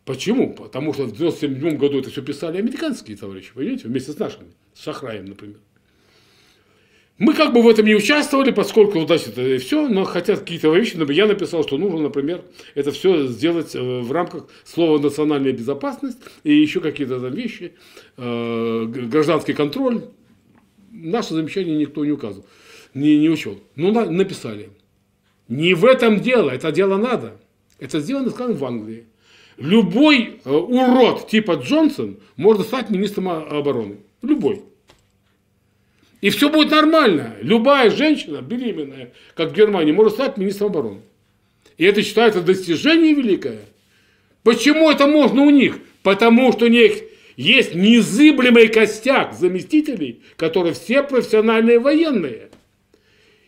Почему? 0.06 0.54
Потому 0.54 0.94
что 0.94 1.06
в 1.06 1.14
97 1.14 1.78
году 1.78 2.00
это 2.00 2.12
все 2.12 2.22
писали 2.22 2.60
американские 2.60 3.18
товарищи, 3.18 3.52
понимаете, 3.54 3.88
вместе 3.88 4.12
с 4.12 4.20
нашими, 4.20 4.46
с 4.76 4.84
Шахраем, 4.84 5.26
например. 5.26 5.58
Мы 7.18 7.34
как 7.34 7.54
бы 7.54 7.64
в 7.64 7.68
этом 7.68 7.86
не 7.86 7.96
участвовали, 7.96 8.52
поскольку 8.52 9.00
вот 9.00 9.10
это 9.10 9.42
и 9.42 9.58
все, 9.58 9.88
но 9.88 10.04
хотят 10.04 10.42
какие-то 10.42 10.72
вещи, 10.76 10.96
но 10.96 11.12
я 11.12 11.26
написал, 11.26 11.64
что 11.64 11.78
нужно, 11.78 12.02
например, 12.02 12.44
это 12.76 12.92
все 12.92 13.26
сделать 13.26 13.74
э, 13.74 13.80
в 13.80 14.12
рамках 14.12 14.48
слова 14.64 15.00
национальная 15.00 15.54
безопасность 15.54 16.20
и 16.44 16.54
еще 16.54 16.82
какие-то 16.82 17.20
там 17.20 17.34
вещи, 17.34 17.74
э, 18.18 18.86
гражданский 18.86 19.54
контроль. 19.54 20.04
Наше 20.92 21.34
замечание 21.34 21.78
никто 21.78 22.06
не 22.06 22.12
указывал, 22.12 22.46
не, 22.94 23.18
не 23.18 23.30
учел. 23.30 23.60
Ну, 23.76 23.92
написали. 24.12 24.70
Не 25.48 25.74
в 25.74 25.86
этом 25.86 26.20
дело, 26.20 26.52
это 26.52 26.72
дело 26.72 26.98
надо. 26.98 27.40
Это 27.80 28.00
сделано, 28.00 28.30
скажем, 28.30 28.56
в 28.56 28.66
Англии. 28.66 29.06
Любой 29.58 30.40
э, 30.44 30.50
урод 30.50 31.28
типа 31.28 31.54
Джонсон 31.54 32.18
может 32.36 32.68
стать 32.68 32.90
министром 32.90 33.30
обороны. 33.30 33.98
Любой. 34.22 34.64
И 36.22 36.30
все 36.30 36.50
будет 36.50 36.72
нормально. 36.72 37.36
Любая 37.42 37.90
женщина 37.90 38.42
беременная, 38.42 39.12
как 39.36 39.52
в 39.52 39.54
Германии, 39.54 39.92
может 39.92 40.14
стать 40.14 40.38
министром 40.38 40.68
обороны. 40.68 41.02
И 41.78 41.86
это 41.86 42.02
считается 42.02 42.42
достижение 42.42 43.14
великое. 43.14 43.60
Почему 44.44 44.90
это 44.90 45.08
можно 45.08 45.42
у 45.42 45.50
них? 45.50 45.80
Потому 46.04 46.52
что 46.52 46.66
у 46.66 46.70
них 46.70 47.02
есть 47.36 47.76
незыблемый 47.76 48.68
костяк 48.68 49.34
заместителей, 49.34 50.22
которые 50.38 50.74
все 50.74 51.04
профессиональные 51.04 51.80
военные. 51.80 52.50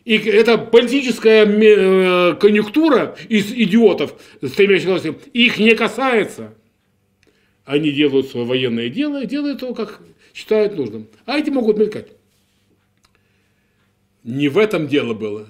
И 0.08 0.16
эта 0.16 0.56
политическая 0.56 1.44
э, 1.44 2.34
конъюнктура 2.36 3.14
из 3.28 3.52
идиотов, 3.52 4.14
стремящихся 4.42 5.14
их 5.34 5.58
не 5.58 5.74
касается. 5.74 6.54
Они 7.66 7.90
делают 7.90 8.28
свое 8.28 8.46
военное 8.46 8.88
дело 8.88 9.26
делают 9.26 9.60
его, 9.60 9.74
как 9.74 10.00
считают 10.32 10.78
нужным. 10.78 11.08
А 11.26 11.36
эти 11.36 11.50
могут 11.50 11.76
мелькать. 11.76 12.08
Не 14.24 14.48
в 14.48 14.56
этом 14.56 14.88
дело 14.88 15.12
было. 15.12 15.46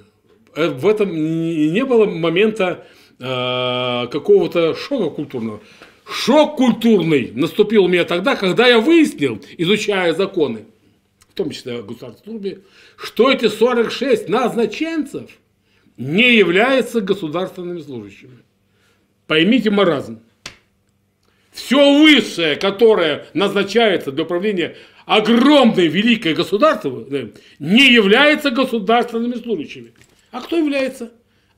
Э, 0.57 0.71
в 0.71 0.89
этом 0.89 1.15
не 1.15 1.85
было 1.85 2.07
момента 2.07 2.85
э, 3.21 4.09
какого-то 4.11 4.75
шока 4.75 5.15
культурного. 5.15 5.61
Шок 6.05 6.57
культурный 6.57 7.31
наступил 7.33 7.85
у 7.85 7.89
меня 7.89 8.03
тогда, 8.03 8.35
когда 8.35 8.67
я 8.67 8.81
выяснил, 8.81 9.41
изучая 9.57 10.15
законы, 10.15 10.65
том 11.39 11.51
числе 11.51 11.79
о 11.79 11.83
государственной 11.83 12.63
что 12.97 13.31
эти 13.31 13.49
46 13.49 14.29
назначенцев 14.29 15.31
не 15.97 16.37
являются 16.37 17.01
государственными 17.01 17.81
служащими. 17.81 18.39
Поймите 19.27 19.71
маразм. 19.71 20.21
Все 21.53 22.01
высшее, 22.01 22.57
которое 22.57 23.27
назначается 23.35 24.13
для 24.13 24.25
управления 24.25 24.77
огромное 25.07 25.87
великое 25.87 26.35
государство 26.35 27.07
не 27.59 27.93
является 27.93 28.51
государственными 28.51 29.35
служащими. 29.35 29.93
А 30.31 30.41
кто 30.41 30.57
является? 30.57 31.13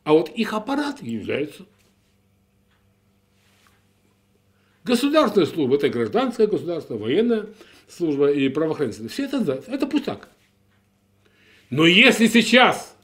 А 0.04 0.12
вот 0.12 0.28
их 0.30 0.52
аппарат 0.52 1.02
является. 1.02 1.66
Государственная 4.84 5.46
служба– 5.46 5.74
это 5.76 5.88
гражданское 5.90 6.46
государство, 6.46 6.96
военная 6.96 7.46
служба 7.96 8.30
и 8.30 8.48
правоохранительная. 8.48 9.10
Все 9.10 9.24
это, 9.24 9.62
это 9.66 9.86
пустяк. 9.86 10.28
Но 11.70 11.86
если 11.86 12.26
сейчас 12.26 12.96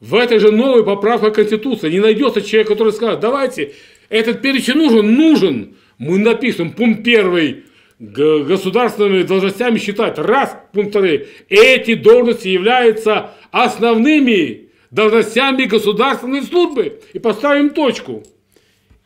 в 0.00 0.14
этой 0.14 0.38
же 0.38 0.50
новой 0.50 0.84
поправке 0.84 1.30
Конституции 1.30 1.90
не 1.90 2.00
найдется 2.00 2.42
человек, 2.42 2.68
который 2.68 2.92
скажет, 2.92 3.20
давайте, 3.20 3.74
этот 4.08 4.42
перечень 4.42 4.74
нужен, 4.74 5.14
нужен, 5.14 5.76
мы 5.98 6.18
напишем 6.18 6.72
пункт 6.72 7.02
первый, 7.04 7.64
государственными 7.98 9.22
должностями 9.22 9.78
считать. 9.78 10.18
Раз, 10.18 10.56
пункт 10.72 10.90
второй, 10.90 11.28
эти 11.48 11.94
должности 11.94 12.48
являются 12.48 13.30
основными 13.50 14.68
должностями 14.90 15.64
государственной 15.64 16.42
службы. 16.42 17.00
И 17.12 17.18
поставим 17.18 17.70
точку. 17.70 18.24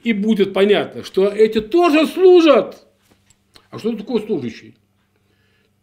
И 0.02 0.12
будет 0.12 0.52
понятно, 0.52 1.04
что 1.04 1.28
эти 1.28 1.60
тоже 1.60 2.06
служат. 2.06 2.86
А 3.70 3.78
что 3.78 3.94
такое 3.94 4.22
служащий? 4.22 4.74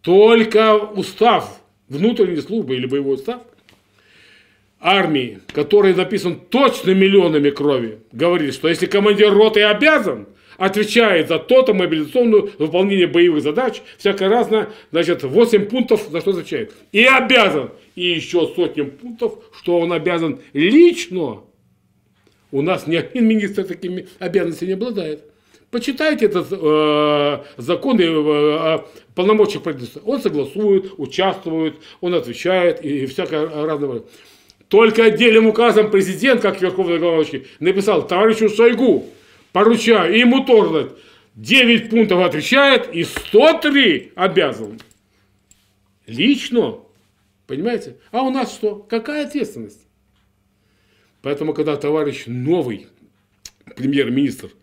Только 0.06 0.78
устав 0.78 1.62
внутренней 1.90 2.40
службы 2.40 2.76
или 2.76 2.86
боевой 2.86 3.16
устав 3.16 3.42
армии, 4.80 5.40
который 5.52 5.96
написан 5.96 6.40
точно 6.40 6.92
миллионами 6.92 7.50
крови, 7.50 7.98
говорит, 8.12 8.54
что 8.54 8.68
если 8.68 8.86
командир 8.86 9.34
роты 9.34 9.64
обязан, 9.64 10.28
отвечает 10.58 11.28
за 11.28 11.40
то-то 11.40 11.74
мобилизационное 11.74 12.52
выполнение 12.60 13.08
боевых 13.08 13.42
задач, 13.42 13.82
всякое 13.98 14.30
разное, 14.30 14.70
значит, 14.92 15.24
8 15.24 15.66
пунктов 15.66 16.08
за 16.08 16.22
что 16.22 16.32
отвечает. 16.32 16.72
И 16.92 17.04
обязан, 17.04 17.72
и 17.96 18.04
еще 18.04 18.48
сотни 18.56 18.84
пунктов, 18.84 19.40
что 19.60 19.80
он 19.80 19.92
обязан 19.92 20.40
лично. 20.54 21.42
У 22.52 22.62
нас 22.62 22.86
ни 22.86 22.96
один 22.96 23.26
министр 23.26 23.64
такими 23.64 24.08
обязанностями 24.20 24.68
не 24.68 24.74
обладает. 24.76 25.24
Почитайте 25.76 26.28
этот 26.28 26.48
э, 26.52 27.44
закон 27.58 28.00
э, 28.00 28.80
полномочия 29.14 29.60
правительства. 29.60 30.00
Он 30.06 30.22
согласует, 30.22 30.94
участвует, 30.96 31.76
он 32.00 32.14
отвечает 32.14 32.82
и, 32.86 33.00
и 33.00 33.06
всякое 33.08 33.46
разное. 33.66 34.04
Только 34.70 35.04
отдельным 35.04 35.48
указом 35.48 35.92
президент, 35.92 36.40
как 36.42 36.62
Верховный 36.62 36.98
главнокомандующий, 36.98 37.50
написал 37.60 38.08
товарищу 38.08 38.48
Шойгу, 38.48 39.08
поручаю, 39.52 40.18
ему 40.18 40.46
тоже 40.46 40.96
9 41.36 41.90
пунктов 41.90 42.22
отвечает 42.22 42.96
и 42.96 43.04
103 43.04 44.14
обязан. 44.16 44.80
Лично. 46.08 46.80
Понимаете? 47.48 47.98
А 48.12 48.22
у 48.22 48.30
нас 48.30 48.54
что? 48.54 48.76
Какая 48.76 49.28
ответственность? 49.28 49.86
Поэтому, 51.22 51.54
когда 51.54 51.76
товарищ 51.76 52.24
новый 52.28 52.88
премьер-министр– 53.76 54.52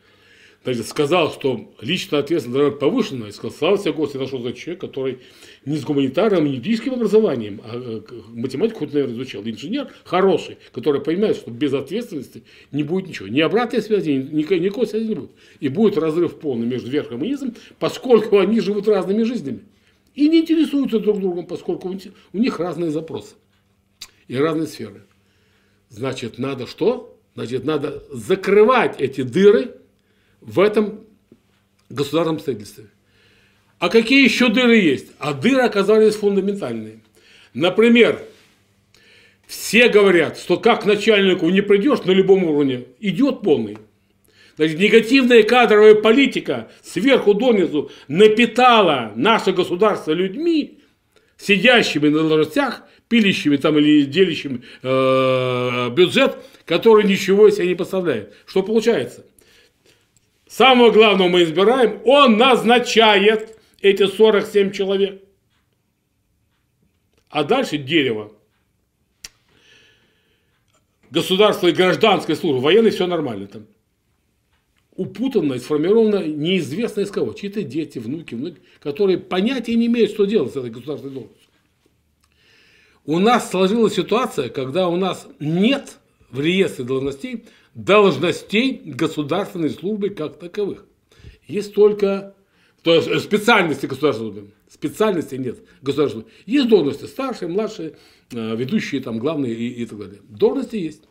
значит, 0.65 0.87
сказал, 0.87 1.33
что 1.33 1.73
личная 1.81 2.21
ответственность 2.21 2.79
повышена, 2.79 3.29
и 3.29 3.33
сказал, 3.33 3.51
слава 3.51 3.79
тебе, 3.79 3.93
Господи, 3.93 4.23
нашел 4.23 4.43
за 4.43 4.53
человек, 4.53 4.81
который 4.81 5.19
не 5.65 5.77
с 5.77 5.85
гуманитарным, 5.85 6.45
не 6.45 6.53
юридическим 6.53 6.95
образованием, 6.95 7.61
а 7.65 7.73
э, 7.75 8.01
математику 8.29 8.81
хоть, 8.81 8.93
наверное, 8.93 9.17
изучал, 9.17 9.43
инженер 9.43 9.89
хороший, 10.05 10.59
который 10.73 11.01
понимает, 11.01 11.37
что 11.37 11.51
без 11.51 11.73
ответственности 11.75 12.45
не 12.71 12.83
будет 12.83 13.09
ничего. 13.09 13.29
Ни 13.29 13.41
обратной 13.41 13.83
связи, 13.83 14.11
ни, 14.11 14.43
никакой 14.43 14.87
связи 14.87 15.07
не 15.07 15.15
будет. 15.15 15.31
И 15.61 15.69
будет 15.69 15.99
разрыв 15.99 16.37
полный 16.37 16.67
между 16.67 16.91
верхом 16.91 17.25
и 17.25 17.29
низом, 17.29 17.55
поскольку 17.79 18.39
они 18.39 18.61
живут 18.61 18.89
разными 18.89 19.23
жизнями. 19.25 19.61
И 20.15 20.29
не 20.29 20.41
интересуются 20.41 21.01
друг 21.01 21.21
другом, 21.21 21.47
поскольку 21.47 21.89
у 21.89 22.39
них 22.39 22.61
разные 22.61 22.91
запросы 22.91 23.35
и 24.29 24.37
разные 24.37 24.67
сферы. 24.67 25.03
Значит, 25.89 26.39
надо 26.39 26.67
что? 26.67 27.19
Значит, 27.35 27.65
надо 27.65 28.05
закрывать 28.11 29.01
эти 29.01 29.23
дыры, 29.23 29.77
в 30.43 30.61
этом 30.61 31.01
государственном 31.89 32.41
строительстве. 32.41 32.87
А 33.79 33.89
какие 33.89 34.25
еще 34.25 34.49
дыры 34.49 34.77
есть? 34.77 35.09
А 35.19 35.33
дыры 35.33 35.63
оказались 35.63 36.15
фундаментальные. 36.15 37.01
Например, 37.55 38.23
все 39.47 39.89
говорят, 39.89 40.39
что 40.39 40.57
как 40.57 40.87
начальнику 40.87 41.49
не 41.51 41.61
придешь 41.61 42.05
на 42.05 42.13
любом 42.13 42.45
уровне, 42.45 42.85
идет 43.01 43.43
полный. 43.43 43.79
Значит, 44.57 44.79
негативная 44.79 45.43
кадровая 45.43 45.95
политика 45.95 46.71
сверху 46.83 47.35
донизу 47.35 47.91
напитала 48.09 49.13
наше 49.17 49.53
государство 49.53 50.13
людьми, 50.13 50.79
сидящими 51.39 52.09
на 52.09 52.29
должностях, 52.29 52.83
пилящими 53.09 53.57
там 53.57 53.79
или 53.79 54.05
делящими 54.05 54.63
э, 54.83 55.91
бюджет, 55.91 56.37
который 56.65 57.05
ничего 57.05 57.51
себе 57.51 57.69
не 57.69 57.75
поставляет. 57.75 58.33
Что 58.47 58.63
получается? 58.63 59.27
Самого 60.53 60.91
главного 60.91 61.29
мы 61.31 61.45
избираем, 61.45 62.03
он 62.05 62.37
назначает 62.37 63.59
эти 63.81 64.07
47 64.07 64.71
человек. 64.73 65.23
А 67.31 67.43
дальше 67.43 67.79
дерево. 67.79 68.33
Государство 71.11 71.69
и 71.69 71.73
гражданская 71.73 72.37
служба, 72.37 72.65
военный 72.65 72.91
все 72.91 73.07
нормально 73.07 73.47
там. 73.47 73.67
Упутанно, 74.95 75.59
сформировано 75.59 76.27
неизвестно 76.27 77.01
из 77.01 77.11
кого. 77.11 77.33
Чьи-то 77.33 77.63
дети, 77.63 77.99
внуки, 77.99 78.35
внуки, 78.35 78.61
которые 78.79 79.17
понятия 79.17 79.75
не 79.75 79.87
имеют, 79.87 80.11
что 80.11 80.27
делать 80.27 80.53
с 80.53 80.57
этой 80.57 80.69
государственной 80.69 81.15
должностью. 81.15 81.49
У 83.07 83.19
нас 83.19 83.51
сложилась 83.51 83.95
ситуация, 83.95 84.51
когда 84.51 84.89
у 84.89 84.97
нас 84.97 85.27
нет 85.41 85.97
в 86.29 86.41
реестре 86.41 86.85
должностей 86.85 87.47
должностей 87.75 88.83
государственной 88.85 89.71
службы 89.71 90.11
как 90.11 90.39
таковых. 90.39 90.87
Есть 91.47 91.75
только 91.75 92.35
то 92.83 92.95
есть 92.95 93.09
э, 93.09 93.19
специальности 93.21 93.87
государственной 93.87 94.33
службы. 94.33 94.53
Специальностей 94.69 95.39
нет 95.39 95.61
государственной. 95.83 96.27
Есть 96.47 96.69
должности 96.69 97.05
старшие, 97.05 97.49
младшие, 97.49 97.97
э, 98.33 98.57
ведущие, 98.57 99.01
там, 99.01 99.19
главные 99.19 99.55
и, 99.55 99.83
и 99.83 99.87
так 99.87 99.99
далее. 99.99 100.21
Должности 100.25 100.77
есть. 100.77 101.05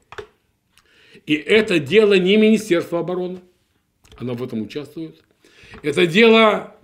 И 1.26 1.34
это 1.34 1.78
дело 1.78 2.14
не 2.14 2.38
Министерства 2.38 3.00
обороны. 3.00 3.40
Она 4.16 4.32
в 4.32 4.42
этом 4.42 4.62
участвует. 4.62 5.22
Это 5.82 6.06
дело 6.06 6.74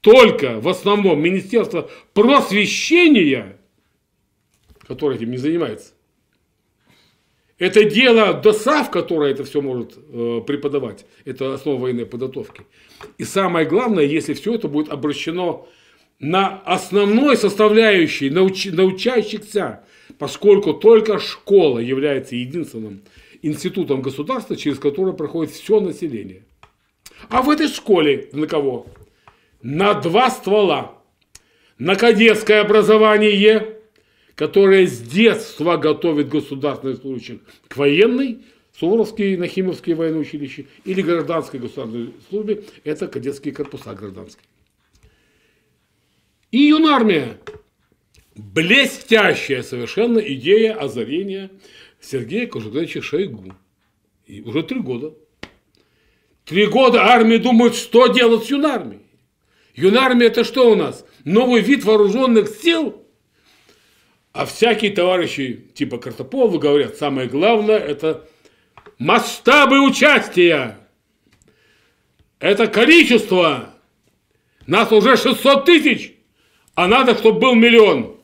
только 0.00 0.58
в 0.58 0.70
основном 0.70 1.22
Министерство 1.22 1.90
просвещения, 2.14 3.58
которое 4.86 5.16
этим 5.16 5.32
не 5.32 5.36
занимается, 5.36 5.92
это 7.60 7.84
дело 7.84 8.32
ДОСАВ, 8.32 8.90
которое 8.90 9.32
это 9.32 9.44
все 9.44 9.60
может 9.60 9.92
э, 9.96 10.40
преподавать. 10.46 11.04
Это 11.26 11.52
основа 11.52 11.78
военной 11.78 12.06
подготовки. 12.06 12.62
И 13.18 13.24
самое 13.24 13.66
главное, 13.66 14.04
если 14.04 14.32
все 14.32 14.54
это 14.54 14.66
будет 14.66 14.88
обращено 14.88 15.68
на 16.18 16.62
основной 16.64 17.36
составляющей 17.36 18.30
науч, 18.30 18.64
научающихся, 18.64 19.84
поскольку 20.18 20.72
только 20.72 21.18
школа 21.18 21.78
является 21.80 22.34
единственным 22.34 23.02
институтом 23.42 24.00
государства, 24.00 24.56
через 24.56 24.78
которое 24.78 25.12
проходит 25.12 25.52
все 25.52 25.80
население. 25.80 26.44
А 27.28 27.42
в 27.42 27.50
этой 27.50 27.68
школе 27.68 28.30
на 28.32 28.46
кого? 28.46 28.86
На 29.60 29.92
два 29.92 30.30
ствола. 30.30 30.94
На 31.76 31.94
кадетское 31.94 32.62
образование 32.62 33.79
которая 34.40 34.86
с 34.86 34.98
детства 35.02 35.76
готовит 35.76 36.30
государственных 36.30 37.02
служащих 37.02 37.40
к 37.68 37.76
военной, 37.76 38.38
Суворовские, 38.74 39.36
Нахимовские 39.36 39.94
военные 39.94 40.22
училища 40.22 40.64
или 40.86 41.02
гражданской 41.02 41.60
государственной 41.60 42.14
службе, 42.30 42.64
это 42.82 43.06
кадетские 43.06 43.52
корпуса 43.52 43.92
гражданские. 43.92 44.46
И 46.52 46.68
юнармия. 46.68 47.36
Блестящая 48.34 49.62
совершенно 49.62 50.18
идея 50.20 50.72
озарения 50.72 51.50
Сергея 52.00 52.46
Кожугевича 52.46 53.02
Шойгу. 53.02 53.54
И 54.24 54.40
уже 54.40 54.62
три 54.62 54.80
года. 54.80 55.12
Три 56.46 56.64
года 56.64 57.02
армия 57.02 57.36
думает, 57.36 57.74
что 57.74 58.06
делать 58.06 58.46
с 58.46 58.50
юнармией. 58.50 59.02
Юнармия 59.74 60.28
это 60.28 60.44
что 60.44 60.72
у 60.72 60.76
нас? 60.76 61.04
Новый 61.26 61.60
вид 61.60 61.84
вооруженных 61.84 62.48
сил– 62.48 62.96
а 64.32 64.46
всякие 64.46 64.92
товарищи 64.92 65.66
типа 65.74 65.98
Картополова 65.98 66.58
говорят, 66.58 66.96
самое 66.96 67.28
главное 67.28 67.78
это 67.78 68.28
масштабы 68.98 69.80
участия. 69.80 70.78
Это 72.38 72.66
количество. 72.68 73.74
Нас 74.66 74.92
уже 74.92 75.16
600 75.16 75.64
тысяч, 75.64 76.14
а 76.74 76.86
надо, 76.86 77.16
чтобы 77.16 77.40
был 77.40 77.54
миллион. 77.54 78.16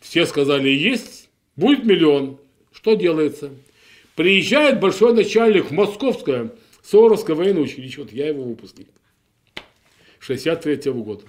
Все 0.00 0.26
сказали, 0.26 0.68
есть, 0.68 1.30
будет 1.56 1.84
миллион. 1.84 2.38
Что 2.72 2.94
делается? 2.94 3.50
Приезжает 4.16 4.80
большой 4.80 5.14
начальник 5.14 5.66
в 5.66 5.72
Московское 5.72 6.52
Суворовское 6.82 7.34
военное 7.34 7.62
училище, 7.62 8.02
вот 8.02 8.12
я 8.12 8.28
его 8.28 8.42
выпускник, 8.42 8.88
63 10.18 10.90
-го 10.90 11.02
года. 11.02 11.24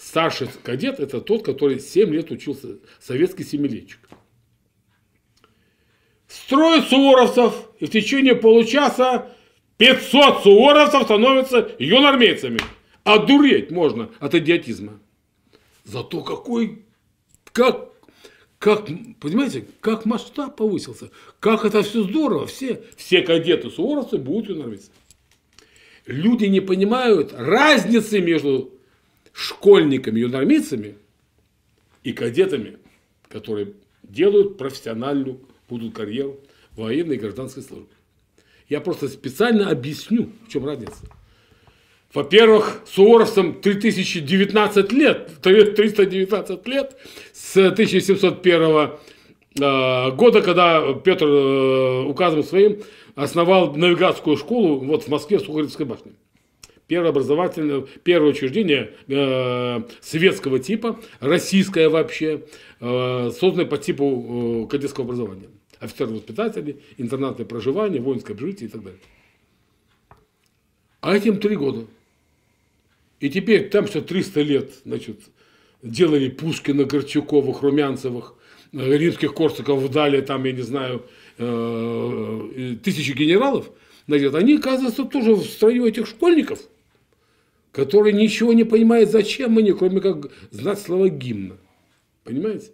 Старший 0.00 0.48
кадет– 0.62 0.98
это 0.98 1.20
тот, 1.20 1.44
который 1.44 1.78
7 1.78 2.10
лет 2.10 2.30
учился, 2.30 2.78
советский 2.98 3.44
семилетчик. 3.44 4.00
Строят 6.26 6.88
суворовцев, 6.88 7.54
и 7.80 7.84
в 7.84 7.90
течение 7.90 8.34
получаса 8.34 9.30
500 9.76 10.42
суворовцев 10.42 11.02
становятся 11.02 11.70
юнармейцами. 11.78 12.60
Одуреть 13.04 13.70
можно 13.70 14.08
от 14.20 14.34
идиотизма. 14.34 14.98
Зато 15.84 16.22
какой, 16.22 16.86
как, 17.52 17.90
как, 18.58 18.86
понимаете, 19.20 19.66
как 19.80 20.06
масштаб 20.06 20.56
повысился, 20.56 21.10
как 21.40 21.66
это 21.66 21.82
все 21.82 22.04
здорово, 22.04 22.46
все, 22.46 22.82
все 22.96 23.20
кадеты 23.20 23.68
суворовцы 23.68 24.16
будут 24.16 24.48
юнармейцами. 24.48 24.94
Люди 26.06 26.46
не 26.46 26.60
понимают 26.60 27.34
разницы 27.36 28.20
между 28.20 28.79
школьниками, 29.32 30.20
юнормицами 30.20 30.96
и 32.02 32.12
кадетами, 32.12 32.78
которые 33.28 33.72
делают 34.02 34.58
профессиональную, 34.58 35.40
будут 35.68 35.94
карьеру 35.94 36.40
военной 36.76 37.16
и 37.16 37.18
гражданской 37.18 37.62
службе. 37.62 37.94
Я 38.68 38.80
просто 38.80 39.08
специально 39.08 39.70
объясню, 39.70 40.30
в 40.46 40.50
чем 40.50 40.64
разница. 40.64 41.00
Во-первых, 42.12 42.82
суворовцам 42.86 43.60
3019 43.60 44.92
лет, 44.92 45.30
319 45.42 46.66
лет 46.66 46.96
с 47.32 47.56
1701 47.56 48.90
э, 49.60 50.10
года, 50.16 50.42
когда 50.42 50.92
Петр 50.94 51.26
э, 51.26 52.02
указом 52.02 52.42
своим 52.42 52.82
основал 53.14 53.74
навигатскую 53.74 54.36
школу 54.36 54.80
вот 54.80 55.04
в 55.04 55.08
Москве 55.08 55.38
в 55.38 55.42
Сухаревской 55.42 55.86
башне 55.86 56.12
первое 56.90 57.10
образовательное, 57.10 57.86
первое 58.02 58.30
учреждение 58.30 58.94
э, 59.06 59.82
светского 60.00 60.58
типа, 60.58 60.98
российское 61.20 61.88
вообще, 61.88 62.42
э, 62.80 63.30
созданное 63.30 63.66
по 63.66 63.78
типу 63.78 64.64
э, 64.64 64.68
кадетского 64.68 65.04
образования. 65.04 65.46
Офицеры-воспитатели, 65.78 66.80
интернатное 66.98 67.46
проживание, 67.46 68.02
воинское 68.02 68.34
общежитие 68.34 68.68
и 68.68 68.72
так 68.72 68.82
далее. 68.82 68.98
А 71.00 71.16
этим 71.16 71.38
три 71.38 71.54
года. 71.54 71.86
И 73.20 73.30
теперь 73.30 73.70
там 73.70 73.86
все 73.86 74.00
300 74.00 74.40
лет, 74.42 74.72
значит, 74.84 75.20
делали 75.84 76.28
Пушкина, 76.28 76.86
Горчаковых, 76.86 77.62
Румянцевых, 77.62 78.34
э, 78.72 78.96
римских 78.96 79.32
корсаков 79.32 79.80
вдали, 79.80 80.22
там, 80.22 80.42
я 80.42 80.50
не 80.50 80.62
знаю, 80.62 81.06
э, 81.38 82.74
тысячи 82.82 83.12
генералов, 83.12 83.70
значит, 84.08 84.34
они, 84.34 84.56
оказывается, 84.56 85.04
тоже 85.04 85.34
в 85.36 85.44
строю 85.44 85.86
этих 85.86 86.08
школьников– 86.08 86.58
который 87.72 88.12
ничего 88.12 88.52
не 88.52 88.64
понимает, 88.64 89.10
зачем 89.10 89.58
они, 89.58 89.72
кроме 89.72 90.00
как 90.00 90.30
знать 90.50 90.80
слова 90.80 91.08
гимна. 91.08 91.56
Понимаете? 92.24 92.72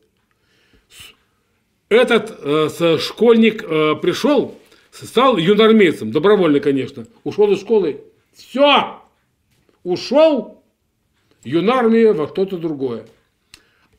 Этот 1.88 2.36
э, 2.42 2.98
школьник 2.98 3.62
э, 3.62 3.94
пришел, 4.02 4.58
стал 4.90 5.36
юнормейцем, 5.36 6.10
добровольно, 6.10 6.60
конечно, 6.60 7.06
ушел 7.22 7.52
из 7.52 7.60
школы. 7.60 8.00
Все! 8.34 9.00
Ушел 9.84 10.64
юнармия 11.44 12.12
во 12.12 12.26
что-то 12.26 12.58
другое. 12.58 13.06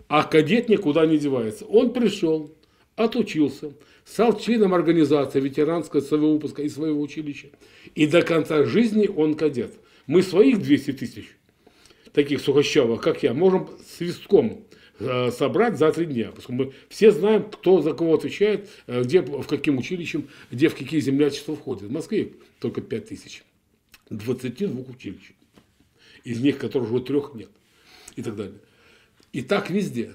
А 0.09 0.23
кадет 0.23 0.67
никуда 0.67 1.05
не 1.05 1.17
девается. 1.17 1.65
Он 1.65 1.93
пришел, 1.93 2.53
отучился, 2.95 3.73
стал 4.03 4.37
членом 4.37 4.73
организации 4.73 5.39
ветеранского 5.39 6.01
своего 6.01 6.33
выпуска 6.33 6.61
и 6.61 6.69
своего 6.69 7.01
училища. 7.01 7.47
И 7.95 8.05
до 8.05 8.21
конца 8.21 8.63
жизни 8.65 9.07
он 9.07 9.35
кадет. 9.35 9.75
Мы 10.07 10.23
своих 10.23 10.61
200 10.61 10.93
тысяч, 10.93 11.25
таких 12.13 12.41
сухощавых, 12.41 13.01
как 13.01 13.23
я, 13.23 13.33
можем 13.33 13.69
свистком 13.85 14.65
э, 14.99 15.31
собрать 15.31 15.77
за 15.77 15.91
три 15.91 16.05
дня. 16.05 16.31
Что 16.39 16.53
мы 16.53 16.73
все 16.89 17.11
знаем, 17.11 17.43
кто 17.43 17.81
за 17.81 17.93
кого 17.93 18.15
отвечает, 18.15 18.69
э, 18.87 19.03
где, 19.03 19.21
в 19.21 19.45
каким 19.45 19.77
училищем, 19.77 20.29
где 20.49 20.69
в 20.69 20.75
какие 20.75 21.01
землячества 21.01 21.55
входят. 21.55 21.83
В 21.83 21.91
Москве 21.91 22.31
только 22.59 22.81
5 22.81 23.09
тысяч. 23.09 23.43
22 24.09 24.83
училищ. 24.89 25.33
Из 26.23 26.39
них, 26.39 26.57
которых 26.57 26.91
уже 26.91 27.03
трех 27.03 27.33
нет. 27.35 27.49
И 28.15 28.23
так 28.23 28.35
далее. 28.37 28.59
И 29.33 29.41
так 29.41 29.69
везде. 29.69 30.13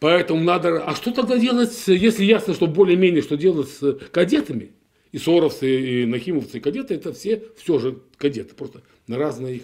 Поэтому 0.00 0.44
надо... 0.44 0.84
А 0.84 0.94
что 0.94 1.12
тогда 1.12 1.38
делать, 1.38 1.72
если 1.86 2.24
ясно, 2.24 2.52
что 2.52 2.66
более-менее, 2.66 3.22
что 3.22 3.38
делать 3.38 3.70
с 3.70 3.94
кадетами? 4.12 4.72
И 5.14 5.18
соровцы, 5.18 6.02
и 6.02 6.06
нахимовцы, 6.06 6.58
и 6.58 6.60
кадеты, 6.60 6.94
это 6.94 7.12
все, 7.12 7.40
все 7.56 7.78
же 7.78 8.00
кадеты, 8.16 8.52
просто 8.56 8.82
на 9.06 9.16
разные 9.16 9.58
их 9.58 9.62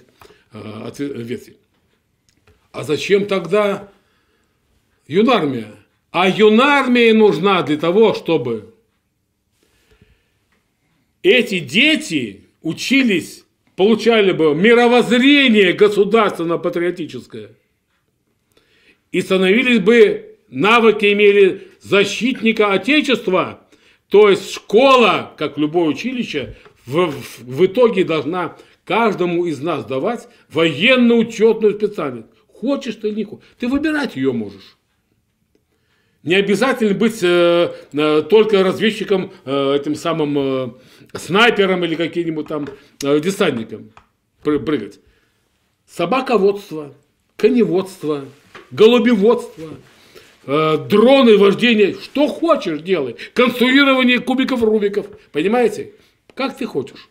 э, 0.52 0.90
ветви. 0.98 1.56
А 2.70 2.84
зачем 2.84 3.26
тогда 3.26 3.88
юнармия? 5.08 5.74
А 6.12 6.28
юнармия 6.28 7.12
нужна 7.14 7.64
для 7.64 7.78
того, 7.78 8.14
чтобы 8.14 8.72
эти 11.24 11.58
дети 11.58 12.44
учились, 12.62 13.44
получали 13.74 14.30
бы 14.30 14.54
мировоззрение 14.54 15.72
государственно-патриотическое 15.72 17.56
и 19.10 19.20
становились 19.20 19.80
бы, 19.80 20.36
навыки 20.48 21.12
имели 21.12 21.66
защитника 21.80 22.72
Отечества 22.72 23.59
то 24.10 24.28
есть 24.28 24.52
школа, 24.52 25.32
как 25.38 25.56
любое 25.56 25.86
училище, 25.86 26.56
в, 26.84 27.12
в, 27.38 27.66
итоге 27.66 28.04
должна 28.04 28.56
каждому 28.84 29.46
из 29.46 29.60
нас 29.60 29.84
давать 29.84 30.28
военно-учетную 30.50 31.74
специальность. 31.74 32.26
Хочешь 32.48 32.96
ты 32.96 33.08
или 33.08 33.22
не. 33.22 33.28
Ты 33.58 33.68
выбирать 33.68 34.16
ее 34.16 34.32
можешь. 34.32 34.76
Не 36.24 36.34
обязательно 36.34 36.92
быть 36.92 37.22
э, 37.22 37.72
э, 37.92 38.22
только 38.28 38.64
разведчиком, 38.64 39.32
э, 39.44 39.76
этим 39.76 39.94
самым 39.94 40.38
э, 40.38 40.70
снайпером 41.14 41.84
или 41.84 41.94
каким-нибудь 41.94 42.48
там 42.48 42.66
э, 43.04 43.20
десантником 43.20 43.92
прыгать. 44.42 44.98
Собаководство, 45.86 46.94
коневодство, 47.36 48.24
голубеводство– 48.72 49.70
э, 50.50 50.78
дроны, 50.88 51.38
вождение, 51.38 51.94
что 51.94 52.26
хочешь 52.26 52.82
делай. 52.82 53.16
Конструирование 53.34 54.18
кубиков 54.18 54.62
Рубиков, 54.62 55.06
понимаете? 55.30 55.92
Как 56.34 56.56
ты 56.56 56.66
хочешь. 56.66 57.08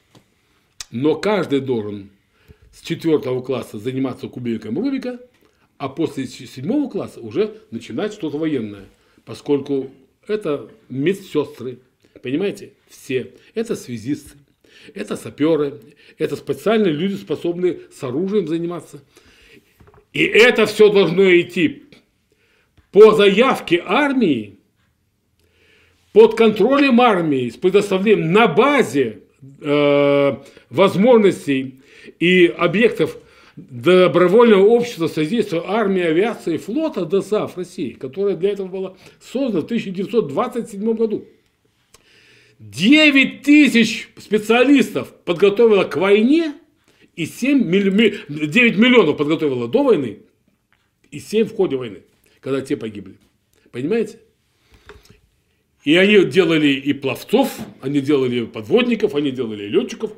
Но 0.92 1.16
каждый 1.16 1.62
должен 1.62 2.10
с 2.74 2.82
четвертого 2.82 3.42
класса 3.42 3.78
заниматься 3.78 4.28
кубиком 4.28 4.78
Рубика, 4.78 5.20
а 5.78 5.88
после 5.88 6.28
седьмого 6.28 6.90
класса 6.90 7.22
уже 7.22 7.62
начинать 7.72 8.14
что-то 8.14 8.38
военное, 8.38 8.86
поскольку 9.24 9.90
это 10.28 10.70
медсестры, 10.90 11.80
понимаете, 12.22 12.74
все, 12.90 13.34
это 13.54 13.76
связисты, 13.76 14.38
это 14.94 15.16
саперы, 15.16 15.80
это 16.18 16.36
специальные 16.36 16.94
люди, 16.94 17.16
способные 17.16 17.82
с 17.94 18.04
оружием 18.04 18.48
заниматься. 18.48 19.02
И 20.12 20.24
это 20.24 20.66
все 20.66 20.92
должно 20.92 21.24
идти 21.40 21.89
по 22.92 23.14
заявке 23.14 23.82
армии, 23.86 24.60
под 26.14 26.36
контролем 26.36 27.02
армии, 27.02 27.50
с 27.50 27.58
предоставлением 27.58 28.32
на 28.32 28.48
базе 28.48 29.22
э, 29.62 30.36
возможностей 30.70 31.82
и 32.20 32.48
объектов 32.48 33.18
добровольного 33.56 34.66
общества 34.66 35.08
содействия 35.08 35.62
армии, 35.66 36.02
авиации 36.02 36.58
флота 36.58 37.06
ДСАФ 37.06 37.58
России, 37.58 37.92
которое 37.92 38.36
для 38.36 38.52
этого 38.52 38.68
было 38.68 38.98
создано 39.20 39.62
в 39.62 39.66
1927 39.66 40.94
году. 40.94 41.26
9 42.60 43.42
тысяч 43.42 44.10
специалистов 44.18 45.14
подготовила 45.24 45.84
к 45.84 45.96
войне, 45.96 46.56
и 47.16 47.26
7 47.26 47.64
милли... 47.64 48.20
9 48.30 48.78
миллионов 48.78 49.18
подготовила 49.18 49.68
до 49.68 49.84
войны, 49.84 50.20
и 51.12 51.20
7 51.20 51.48
в 51.48 51.56
ходе 51.56 51.78
войны, 51.78 52.02
когда 52.42 52.62
те 52.62 52.78
погибли. 52.78 53.18
Понимаете? 53.72 54.20
И 55.84 55.96
они 55.96 56.26
делали 56.26 56.68
и 56.68 56.94
пловцов, 56.94 57.58
они 57.82 58.02
делали 58.02 58.46
подводников, 58.46 59.16
они 59.16 59.32
делали 59.32 59.66
летчиков. 59.66 60.12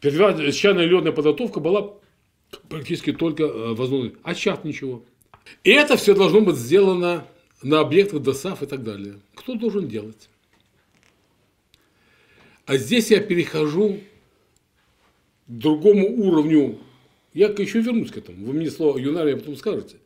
Первоначальная 0.00 0.86
летная 0.86 1.12
подготовка 1.12 1.60
была 1.60 1.94
практически 2.68 3.12
только 3.12 3.44
э, 3.44 3.74
возможно. 3.74 4.12
А 4.22 4.34
сейчас 4.34 4.62
ничего. 4.64 5.04
И 5.64 5.70
это 5.70 5.96
все 5.96 6.14
должно 6.14 6.40
быть 6.40 6.56
сделано 6.56 7.26
на 7.62 7.80
объектах 7.80 8.22
ДОСАФ 8.22 8.62
и 8.62 8.66
так 8.66 8.82
далее. 8.82 9.20
Кто 9.34 9.54
должен 9.54 9.88
делать? 9.88 10.28
А 12.66 12.76
здесь 12.76 13.10
я 13.10 13.20
перехожу 13.20 14.00
к 15.46 15.50
другому 15.50 16.08
уровню. 16.08 16.78
Я 17.34 17.48
еще 17.48 17.80
вернусь 17.80 18.10
к 18.10 18.18
этому. 18.18 18.46
Вы 18.46 18.52
мне 18.52 18.70
слово 18.70 18.98
юнаре 18.98 19.36
потом 19.36 19.56
скажете. 19.56 19.96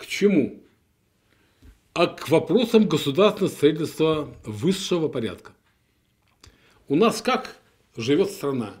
К 0.00 0.06
чему? 0.06 0.62
А 1.92 2.06
к 2.06 2.28
вопросам 2.30 2.88
государственного 2.88 3.52
строительства 3.52 4.34
высшего 4.44 5.08
порядка. 5.08 5.52
У 6.88 6.96
нас 6.96 7.20
как 7.20 7.56
живет 7.96 8.30
страна? 8.30 8.74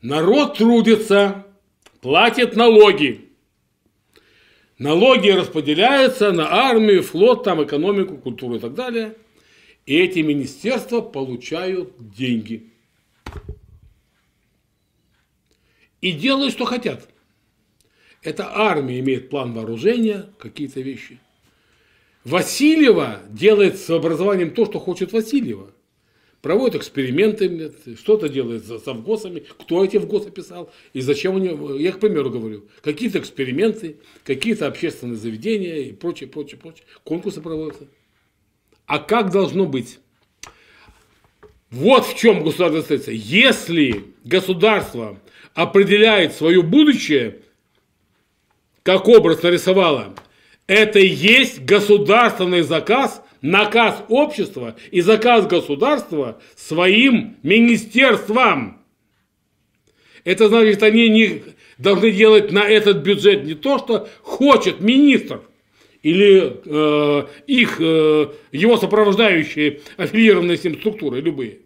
Народ 0.00 0.56
трудится, 0.56 1.46
платит 2.00 2.56
налоги. 2.56 3.28
Налоги 4.78 5.28
распределяются 5.28 6.32
на 6.32 6.50
армию, 6.50 7.02
флот, 7.02 7.44
там, 7.44 7.62
экономику, 7.62 8.16
культуру 8.16 8.56
и 8.56 8.58
так 8.58 8.74
далее– 8.74 9.14
и 9.88 9.96
эти 9.96 10.18
министерства 10.18 11.00
получают 11.00 11.94
деньги. 12.14 12.70
И 16.02 16.12
делают, 16.12 16.52
что 16.52 16.66
хотят. 16.66 17.08
Это 18.22 18.50
армия 18.52 18.98
имеет 19.00 19.30
план 19.30 19.52
вооружения, 19.52 20.26
какие-то 20.38 20.80
вещи. 20.80 21.20
Васильева 22.24 23.20
делает 23.30 23.78
с 23.78 23.88
образованием 23.90 24.50
то, 24.50 24.66
что 24.66 24.78
хочет 24.80 25.12
Васильева. 25.12 25.70
Проводит 26.42 26.76
эксперименты, 26.76 27.72
что-то 27.96 28.28
делает 28.28 28.64
с 28.64 28.86
вгосами, 28.86 29.44
кто 29.58 29.84
эти 29.84 29.96
вгосы 29.96 30.30
писал 30.30 30.70
и 30.92 31.00
зачем 31.00 31.36
они, 31.36 31.82
я 31.82 31.90
к 31.90 31.98
примеру 31.98 32.30
говорю, 32.30 32.68
какие-то 32.80 33.18
эксперименты, 33.18 33.96
какие-то 34.24 34.68
общественные 34.68 35.16
заведения 35.16 35.78
и 35.78 35.92
прочее, 35.92 36.28
прочее, 36.28 36.58
прочее. 36.60 36.84
Конкурсы 37.02 37.40
проводятся. 37.40 37.88
А 38.86 39.00
как 39.00 39.32
должно 39.32 39.66
быть? 39.66 39.98
Вот 41.70 42.06
в 42.06 42.16
чем 42.16 42.44
государство 42.44 42.78
остается. 42.78 43.10
Если 43.10 44.04
государство 44.24 45.18
определяет 45.54 46.34
свое 46.34 46.62
будущее, 46.62 47.40
как 48.88 49.06
образ 49.06 49.42
нарисовало, 49.42 50.14
это 50.66 50.98
и 50.98 51.06
есть 51.06 51.62
государственный 51.62 52.62
заказ, 52.62 53.22
наказ 53.42 54.02
общества 54.08 54.76
и 54.90 55.02
заказ 55.02 55.46
государства 55.46 56.40
своим 56.56 57.36
министерствам. 57.42 58.80
Это 60.24 60.48
значит, 60.48 60.82
они 60.82 61.10
не 61.10 61.42
должны 61.76 62.12
делать 62.12 62.50
на 62.50 62.66
этот 62.66 63.02
бюджет 63.02 63.44
не 63.44 63.52
то, 63.52 63.76
что 63.76 64.08
хочет 64.22 64.80
министр, 64.80 65.42
или 66.02 66.56
э, 66.64 67.26
их, 67.46 67.78
э, 67.82 68.32
его 68.52 68.78
сопровождающие 68.78 69.82
аффилированные 69.98 70.56
с 70.56 70.64
ним 70.64 70.80
структуры, 70.80 71.20
любые, 71.20 71.58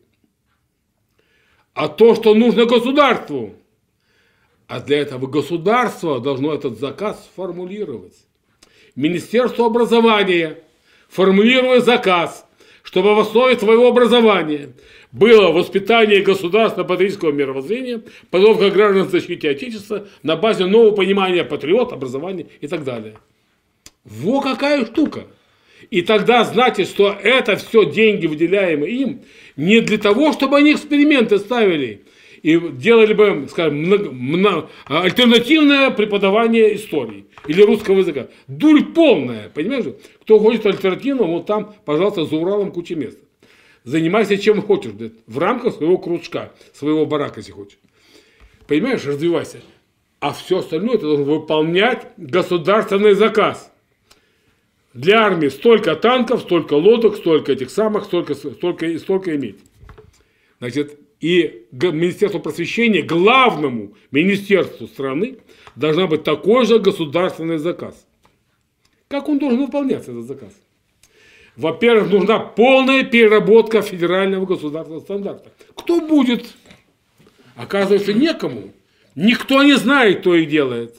а 1.72 1.86
то, 1.86 2.16
что 2.16 2.34
нужно 2.34 2.64
государству. 2.64 3.54
А 4.66 4.80
для 4.80 4.98
этого 4.98 5.26
государство 5.26 6.20
должно 6.20 6.54
этот 6.54 6.78
заказ 6.78 7.22
сформулировать. 7.32 8.14
Министерство 8.94 9.66
образования 9.66 10.58
формулирует 11.08 11.84
заказ, 11.84 12.46
чтобы 12.82 13.14
в 13.14 13.20
основе 13.20 13.54
твоего 13.56 13.88
образования 13.88 14.70
было 15.12 15.52
воспитание 15.52 16.22
государственного 16.22 16.88
патриотического 16.88 17.32
мировоззрения, 17.32 18.02
подготовка 18.30 18.70
граждан 18.70 19.06
к 19.06 19.10
защите 19.10 19.50
Отечества 19.50 20.06
на 20.22 20.36
базе 20.36 20.66
нового 20.66 20.94
понимания 20.94 21.44
патриот, 21.44 21.92
образования 21.92 22.46
и 22.60 22.66
так 22.66 22.82
далее. 22.84 23.14
Во 24.04 24.40
какая 24.40 24.84
штука! 24.86 25.26
И 25.90 26.02
тогда 26.02 26.44
знайте, 26.44 26.84
что 26.84 27.10
это 27.10 27.56
все 27.56 27.84
деньги, 27.84 28.26
выделяемые 28.26 28.94
им, 28.94 29.22
не 29.56 29.80
для 29.80 29.98
того, 29.98 30.32
чтобы 30.32 30.56
они 30.56 30.72
эксперименты 30.72 31.38
ставили 31.38 32.04
и 32.42 32.58
делали 32.58 33.14
бы, 33.14 33.46
скажем, 33.48 33.78
много, 33.78 34.10
много, 34.10 34.68
альтернативное 34.86 35.90
преподавание 35.90 36.74
истории 36.74 37.26
или 37.46 37.62
русского 37.62 37.98
языка. 37.98 38.28
Дурь 38.48 38.84
полная, 38.84 39.48
понимаешь? 39.48 39.86
Кто 40.22 40.38
хочет 40.38 40.66
альтернативного, 40.66 41.28
вот 41.28 41.46
там, 41.46 41.74
пожалуйста, 41.84 42.24
за 42.24 42.36
Уралом 42.36 42.72
куча 42.72 42.96
места. 42.96 43.20
Занимайся 43.84 44.38
чем 44.38 44.62
хочешь, 44.62 44.92
в 45.26 45.38
рамках 45.38 45.74
своего 45.74 45.98
кружка, 45.98 46.52
своего 46.72 47.06
барака, 47.06 47.40
если 47.40 47.52
хочешь. 47.52 47.78
Понимаешь, 48.66 49.04
развивайся. 49.04 49.60
А 50.20 50.32
все 50.32 50.58
остальное 50.58 50.98
ты 50.98 51.02
должен 51.02 51.24
выполнять 51.24 52.06
государственный 52.16 53.14
заказ. 53.14 53.72
Для 54.94 55.22
армии 55.22 55.48
столько 55.48 55.96
танков, 55.96 56.42
столько 56.42 56.74
лодок, 56.74 57.16
столько 57.16 57.52
этих 57.52 57.70
самых, 57.70 58.04
столько, 58.04 58.34
столько 58.34 58.98
столько 58.98 59.34
иметь. 59.34 59.58
Значит, 60.60 60.98
и 61.22 61.66
Министерство 61.70 62.40
просвещения, 62.40 63.00
главному 63.00 63.94
министерству 64.10 64.86
страны, 64.86 65.38
должна 65.76 66.06
быть 66.06 66.24
такой 66.24 66.66
же 66.66 66.78
государственный 66.78 67.56
заказ. 67.56 68.06
Как 69.08 69.28
он 69.28 69.38
должен 69.38 69.60
выполняться, 69.60 70.10
этот 70.10 70.26
заказ? 70.26 70.52
Во-первых, 71.56 72.10
нужна 72.10 72.38
полная 72.38 73.04
переработка 73.04 73.82
федерального 73.82 74.44
государственного 74.46 75.00
стандарта. 75.00 75.52
Кто 75.74 76.00
будет? 76.00 76.54
Оказывается, 77.54 78.12
некому. 78.12 78.72
Никто 79.14 79.62
не 79.62 79.76
знает, 79.76 80.20
кто 80.20 80.34
их 80.34 80.48
делает. 80.48 80.96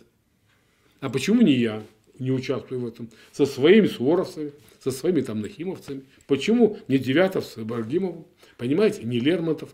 А 1.02 1.10
почему 1.10 1.42
не 1.42 1.54
я? 1.54 1.84
не 2.20 2.32
участвую 2.32 2.82
в 2.82 2.88
этом, 2.88 3.10
со 3.32 3.46
своими 3.46 3.88
суворовцами, 3.88 4.52
со 4.84 4.92
своими 4.92 5.22
там 5.22 5.42
нахимовцами. 5.42 6.04
Почему 6.28 6.78
не 6.88 6.98
Девятов 6.98 7.46
с 7.46 7.58
Ибрагимовым, 7.58 8.26
понимаете, 8.58 9.04
не 9.04 9.20
Лермонтов. 9.20 9.70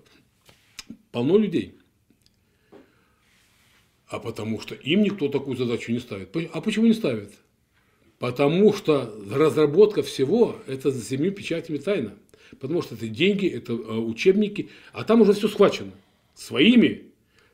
Полно 1.12 1.38
людей. 1.38 1.76
А 4.08 4.20
потому 4.20 4.60
что 4.60 4.76
им 4.76 5.04
никто 5.04 5.28
такую 5.28 5.56
задачу 5.56 5.92
не 5.92 6.00
ставит. 6.00 6.36
А 6.54 6.62
почему 6.62 6.88
не 6.88 6.94
ставит? 6.94 7.34
Потому 8.18 8.74
что 8.74 9.16
разработка 9.32 10.04
всего– 10.04 10.58
это 10.68 10.92
за 10.92 11.04
семью 11.04 11.32
печатями 11.32 11.78
тайна. 11.78 12.16
Потому 12.60 12.82
что 12.82 12.96
это 12.96 13.08
деньги, 13.08 13.48
это 13.48 13.74
э, 13.74 13.76
учебники, 13.76 14.70
а 14.92 15.04
там 15.04 15.22
уже 15.22 15.34
все 15.34 15.48
схвачено. 15.48 15.92
Своими 16.34 17.10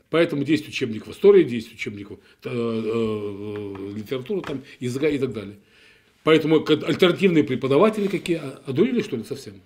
Поэтому 0.10 0.44
10 0.44 0.70
учебников 0.70 1.10
истории, 1.14 1.44
10 1.44 1.74
учебников 1.74 2.20
э, 2.44 2.50
э, 2.50 3.94
литературы, 3.98 4.42
там, 4.42 4.64
языка 4.80 5.10
и 5.10 5.18
так 5.18 5.34
далее. 5.34 5.58
Поэтому 6.24 6.58
альтернативные 6.58 7.44
преподаватели 7.44 8.08
какие, 8.08 8.38
а, 8.38 8.62
одурили 8.66 9.02
что 9.02 9.18
ли 9.18 9.24
совсем? 9.24 9.62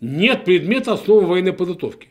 Нет 0.00 0.44
предмета 0.44 0.92
основы 0.92 1.26
военной 1.26 1.52
подготовки. 1.52 2.08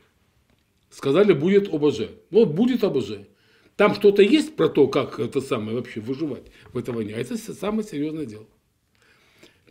Сказали, 0.90 1.34
будет 1.34 1.74
ОБЖ. 1.74 2.10
Вот 2.32 2.50
будет 2.50 2.84
ОБЖ. 2.84 3.28
Там 3.76 3.96
что-то 3.96 4.22
есть 4.22 4.56
про 4.56 4.70
то, 4.70 4.88
как 4.88 5.20
это 5.20 5.42
самое 5.42 5.78
вообще 5.78 6.00
выживать 6.00 6.46
в 6.72 6.78
этой 6.78 6.94
войне. 6.94 7.14
А 7.16 7.20
это 7.20 7.38
самое 7.38 7.88
серьезное 7.88 8.26
дело. 8.26 8.46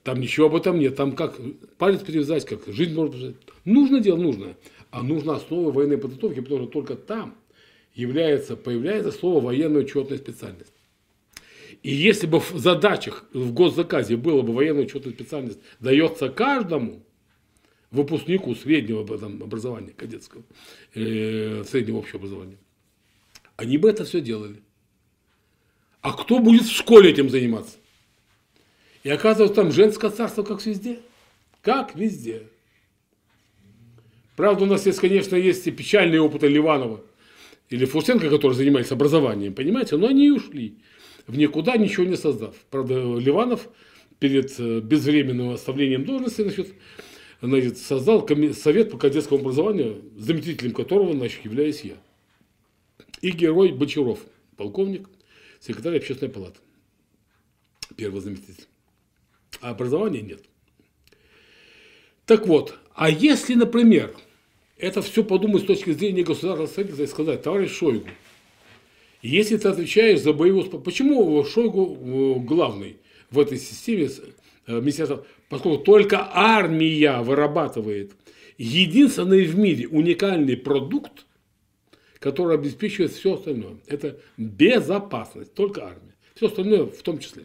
Там 0.02 0.20
ничего 0.20 0.46
об 0.46 0.56
этом 0.56 0.78
нет. 0.78 0.96
Там 0.96 1.16
как 1.16 1.40
палец 1.78 2.02
перевязать, 2.02 2.44
как 2.44 2.66
жизнь 2.66 2.94
может 2.94 3.14
жить. 3.14 3.36
Нужно 3.64 4.00
дело, 4.00 4.18
нужно 4.18 4.54
а 4.94 5.02
нужна 5.02 5.34
основа 5.34 5.72
военной 5.72 5.98
подготовки, 5.98 6.38
потому 6.38 6.62
что 6.62 6.70
только 6.70 6.94
там 6.94 7.34
является, 7.94 8.56
появляется 8.56 9.10
слово 9.10 9.44
военная 9.44 9.82
учетная 9.82 10.18
специальность. 10.18 10.72
И 11.82 11.92
если 11.92 12.28
бы 12.28 12.38
в 12.38 12.52
задачах 12.52 13.24
в 13.32 13.52
госзаказе 13.52 14.16
было 14.16 14.42
бы 14.42 14.54
военная 14.54 14.84
учетная 14.84 15.12
специальность 15.12 15.58
дается 15.80 16.28
каждому 16.28 17.04
выпускнику 17.94 18.54
среднего 18.54 19.02
образования 19.02 19.92
кадетского, 19.96 20.42
э, 20.94 21.64
среднего 21.64 22.00
общего 22.00 22.18
образования, 22.18 22.58
они 23.56 23.78
бы 23.78 23.88
это 23.88 24.04
все 24.04 24.20
делали. 24.20 24.62
А 26.00 26.12
кто 26.12 26.38
будет 26.38 26.64
в 26.64 26.76
школе 26.76 27.10
этим 27.10 27.30
заниматься? 27.30 27.76
И 29.04 29.10
оказывается, 29.10 29.54
там 29.54 29.72
женское 29.72 30.10
царство, 30.10 30.42
как 30.42 30.64
везде. 30.66 30.98
Как 31.62 31.94
везде. 31.94 32.48
Правда, 34.36 34.64
у 34.64 34.66
нас 34.66 34.84
есть, 34.86 34.98
конечно, 34.98 35.36
есть 35.36 35.66
и 35.66 35.70
печальные 35.70 36.20
опыты 36.20 36.48
Ливанова 36.48 37.00
или 37.70 37.84
Фурсенко, 37.84 38.28
которые 38.28 38.56
занимались 38.56 38.90
образованием, 38.90 39.54
понимаете, 39.54 39.96
но 39.96 40.08
они 40.08 40.26
и 40.26 40.30
ушли 40.30 40.76
в 41.26 41.38
никуда, 41.38 41.76
ничего 41.76 42.04
не 42.04 42.16
создав. 42.16 42.54
Правда, 42.70 42.94
Ливанов 42.94 43.68
перед 44.18 44.58
э, 44.58 44.80
безвременным 44.80 45.50
оставлением 45.50 46.04
должности 46.04 46.42
значит, 46.42 46.74
значит, 47.46 47.78
создал 47.78 48.26
совет 48.54 48.90
по 48.90 48.98
кадетскому 48.98 49.40
образованию, 49.40 50.02
заместителем 50.16 50.72
которого 50.72 51.12
значит, 51.12 51.44
являюсь 51.44 51.82
я. 51.82 51.96
И 53.20 53.30
герой 53.30 53.72
Бочаров, 53.72 54.20
полковник, 54.56 55.08
секретарь 55.60 55.98
общественной 55.98 56.32
палаты, 56.32 56.58
первый 57.96 58.20
заместитель. 58.20 58.64
А 59.60 59.70
образования 59.70 60.22
нет. 60.22 60.42
Так 62.26 62.46
вот, 62.46 62.78
а 62.94 63.10
если, 63.10 63.54
например, 63.54 64.14
это 64.78 65.02
все 65.02 65.22
подумать 65.22 65.62
с 65.62 65.66
точки 65.66 65.92
зрения 65.92 66.22
государственного 66.22 66.66
совета 66.66 67.02
и 67.02 67.06
сказать, 67.06 67.42
товарищ 67.42 67.70
Шойгу, 67.70 68.08
если 69.22 69.56
ты 69.56 69.68
отвечаешь 69.68 70.20
за 70.20 70.32
боевую... 70.32 70.68
Почему 70.80 71.42
Шойгу 71.44 71.96
э, 71.96 72.40
главный 72.40 72.98
в 73.30 73.38
этой 73.38 73.58
системе 73.58 74.10
э, 74.66 74.80
министерства? 74.80 75.26
Поскольку 75.48 75.84
только 75.84 76.28
армия 76.32 77.20
вырабатывает 77.20 78.12
единственный 78.58 79.44
в 79.46 79.58
мире 79.58 79.88
уникальный 79.88 80.56
продукт, 80.56 81.26
который 82.18 82.54
обеспечивает 82.54 83.12
все 83.12 83.34
остальное. 83.34 83.76
Это 83.86 84.18
безопасность, 84.36 85.52
только 85.54 85.84
армия. 85.84 86.14
Все 86.34 86.46
остальное 86.46 86.86
в 86.86 87.02
том 87.02 87.18
числе. 87.18 87.44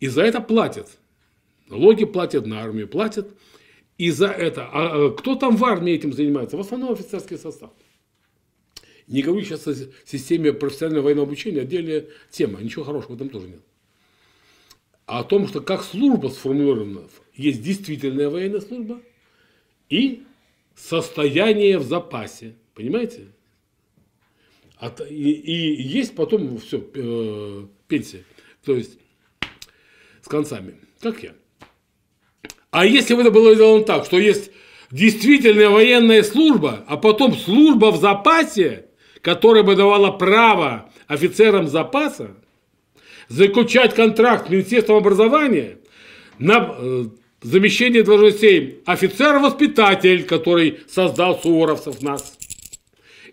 И 0.00 0.08
за 0.08 0.22
это 0.22 0.40
платят. 0.40 0.98
Налоги 1.68 2.04
платят, 2.04 2.46
на 2.46 2.62
армию 2.62 2.86
платят. 2.86 3.28
И 3.98 4.10
за 4.10 4.26
это. 4.26 4.68
А, 4.70 5.06
а 5.06 5.10
кто 5.10 5.34
там 5.34 5.56
в 5.56 5.64
армии 5.64 5.94
этим 5.94 6.12
занимается? 6.12 6.56
В 6.56 6.60
основном 6.60 6.92
офицерский 6.92 7.38
состав. 7.38 7.70
Не 9.06 9.22
говорю 9.22 9.42
сейчас 9.44 9.66
о 9.66 9.74
системе 10.04 10.52
профессионального 10.52 11.04
военного 11.04 11.26
обучения, 11.26 11.62
отдельная 11.62 12.06
тема. 12.30 12.60
Ничего 12.60 12.84
хорошего 12.84 13.14
этом 13.14 13.30
тоже 13.30 13.48
нет. 13.48 13.60
А 15.06 15.20
о 15.20 15.24
том, 15.24 15.46
что 15.46 15.60
как 15.60 15.84
служба 15.84 16.28
сформулирована, 16.28 17.02
есть 17.34 17.62
действительная 17.62 18.28
военная 18.28 18.60
служба 18.60 19.00
и 19.88 20.24
состояние 20.74 21.78
в 21.78 21.84
запасе. 21.84 22.56
Понимаете? 22.74 23.28
От, 24.76 25.00
и, 25.00 25.32
и 25.32 25.82
есть 25.82 26.14
потом 26.14 26.58
все, 26.58 26.84
э, 26.94 27.66
пенсия. 27.86 28.24
То 28.64 28.74
есть 28.74 28.98
с 30.20 30.28
концами, 30.28 30.74
как 31.00 31.22
я. 31.22 31.34
А 32.70 32.84
если 32.84 33.14
бы 33.14 33.22
это 33.22 33.30
было 33.30 33.54
сделано 33.54 33.84
так, 33.84 34.04
что 34.04 34.18
есть 34.18 34.50
действительная 34.90 35.70
военная 35.70 36.22
служба, 36.24 36.84
а 36.88 36.96
потом 36.96 37.34
служба 37.36 37.92
в 37.92 38.00
запасе, 38.00 38.86
которая 39.22 39.62
бы 39.62 39.76
давала 39.76 40.10
право 40.10 40.92
офицерам 41.06 41.68
запаса 41.68 42.36
заключать 43.28 43.94
контракт 43.94 44.46
с 44.46 44.50
Министерством 44.50 44.96
образования 44.96 45.78
на 46.38 46.74
э, 46.78 47.04
замещение 47.42 48.02
должностей 48.02 48.82
офицер-воспитатель, 48.86 50.24
который 50.24 50.80
создал 50.88 51.40
суворовцев 51.40 52.02
нас, 52.02 52.38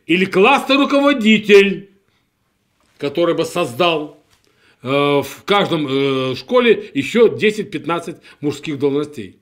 или 0.05 0.25
классный 0.25 0.77
руководитель, 0.77 1.91
который 2.97 3.35
бы 3.35 3.45
создал 3.45 4.17
э, 4.81 4.87
в 4.87 5.43
каждом 5.45 5.87
э, 5.87 6.35
школе 6.35 6.91
еще 6.93 7.27
10-15 7.27 8.19
мужских 8.41 8.79
должностей. 8.79 9.39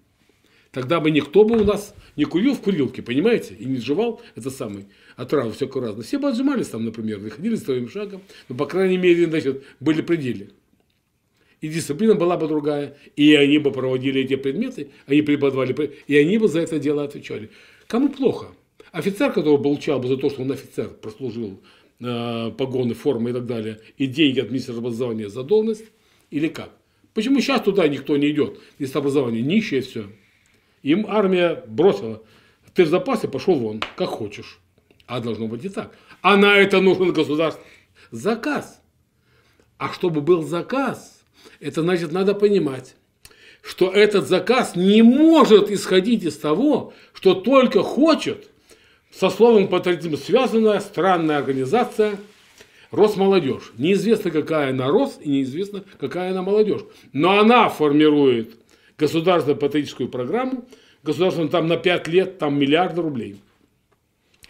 Тогда 0.71 0.99
бы 0.99 1.11
никто 1.11 1.43
бы 1.43 1.59
у 1.59 1.63
нас 1.65 1.93
не 2.15 2.25
курил 2.25 2.55
в 2.55 2.61
курилке, 2.61 3.01
понимаете, 3.01 3.55
и 3.55 3.65
не 3.65 3.77
жевал 3.77 4.21
это 4.35 4.49
самый 4.49 4.87
отраву 5.16 5.51
всякую 5.51 5.86
разную. 5.86 6.03
Все 6.03 6.20
бы 6.20 6.30
отжимались 6.30 6.68
там, 6.68 6.86
например, 6.86 7.20
выходили 7.20 7.55
своим 7.55 7.89
шагом, 7.89 8.22
но, 8.49 8.55
по 8.55 8.66
крайней 8.66 8.97
мере, 8.97 9.28
значит, 9.28 9.64
были 9.80 10.01
пределы. 10.01 10.49
И 11.62 11.68
дисциплина 11.68 12.16
была 12.16 12.38
бы 12.38 12.47
другая, 12.47 12.97
и 13.16 13.36
они 13.36 13.59
бы 13.59 13.72
проводили 13.72 14.22
эти 14.22 14.36
предметы, 14.36 14.89
они 15.05 15.22
преподавали, 15.22 15.93
и 16.07 16.18
они 16.18 16.38
бы 16.39 16.47
за 16.47 16.62
это 16.62 16.80
дело 16.80 17.03
отвечали. 17.03 17.51
Кому 17.88 18.09
плохо? 18.09 18.47
Офицер, 18.91 19.32
который 19.32 19.62
получал 19.62 19.99
бы 19.99 20.07
за 20.07 20.18
то, 20.18 20.30
что 20.30 20.41
он 20.41 20.51
офицер, 20.51 20.89
прослужил 20.89 21.62
э, 21.99 22.51
погоны, 22.57 22.95
формы 22.95 23.30
и 23.30 23.34
так 23.34 23.45
далее, 23.45 23.80
и 23.97 24.07
деньги 24.07 24.39
от 24.39 24.49
министра 24.49 24.74
образования 24.74 25.30
за 25.30 25.43
должность, 25.43 25.86
или 26.32 26.47
как? 26.47 26.72
Почему 27.14 27.41
сейчас 27.41 27.62
туда 27.62 27.88
никто 27.88 28.18
не 28.18 28.32
идет? 28.32 28.59
Министр 28.80 28.99
образования 28.99 29.41
нищее 29.41 29.82
все. 29.82 30.05
Им 30.82 31.05
армия 31.07 31.64
бросила. 31.68 32.24
Ты 32.74 32.86
в 32.86 32.88
запасе, 32.88 33.28
пошел 33.28 33.55
вон, 33.55 33.82
как 33.95 34.09
хочешь. 34.09 34.61
А 35.12 35.20
должно 35.20 35.47
быть 35.47 35.66
и 35.66 35.68
так. 35.68 35.93
А 36.22 36.38
на 36.38 36.55
это 36.55 36.80
нужен 36.80 37.12
государство. 37.12 37.62
Заказ. 38.12 38.82
А 39.78 39.89
чтобы 39.89 40.22
был 40.22 40.41
заказ, 40.41 41.22
это 41.59 41.82
значит, 41.82 42.14
надо 42.14 42.34
понимать, 42.34 42.95
что 43.62 43.91
этот 43.91 44.30
заказ 44.30 44.78
не 44.78 45.01
может 45.01 45.70
исходить 45.70 46.24
из 46.24 46.38
того, 46.38 46.93
что 47.12 47.34
только 47.34 47.84
хочет 47.84 48.51
со 49.12 49.30
словом 49.30 49.68
патриотизм 49.68 50.16
связанная 50.16 50.80
странная 50.80 51.39
организация 51.39 52.18
Росмолодежь. 52.91 53.74
Неизвестно, 53.78 54.32
какая 54.32 54.70
она 54.70 54.88
Рос, 54.88 55.20
и 55.22 55.28
неизвестно, 55.28 55.84
какая 55.99 56.32
она 56.32 56.41
молодежь. 56.41 56.86
Но 57.12 57.38
она 57.38 57.68
формирует 57.68 58.53
государственную 58.97 59.59
патриотическую 59.59 60.07
программу, 60.07 60.70
государственную 61.03 61.49
там 61.49 61.68
на 61.68 61.76
5 61.76 62.07
лет, 62.07 62.38
там 62.38 62.57
миллиарды 62.57 63.01
рублей. 63.01 63.41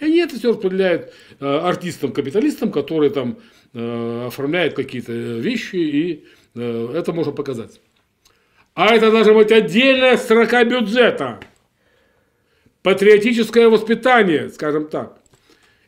И 0.01 0.05
они 0.05 0.17
это 0.17 0.35
все 0.35 0.49
распределяют 0.49 1.13
э, 1.39 1.45
артистам-капиталистам, 1.45 2.71
которые 2.71 3.11
там 3.11 3.37
э, 3.73 4.25
оформляют 4.25 4.73
какие-то 4.73 5.13
вещи, 5.13 5.75
и 5.75 6.25
э, 6.55 6.93
это 6.95 7.13
можно 7.13 7.31
показать. 7.31 7.79
А 8.73 8.95
это 8.95 9.11
должна 9.11 9.33
быть 9.33 9.51
отдельная 9.51 10.17
строка 10.17 10.63
бюджета. 10.63 11.39
Патриотическое 12.81 13.69
воспитание, 13.69 14.49
скажем 14.49 14.87
так. 14.87 15.19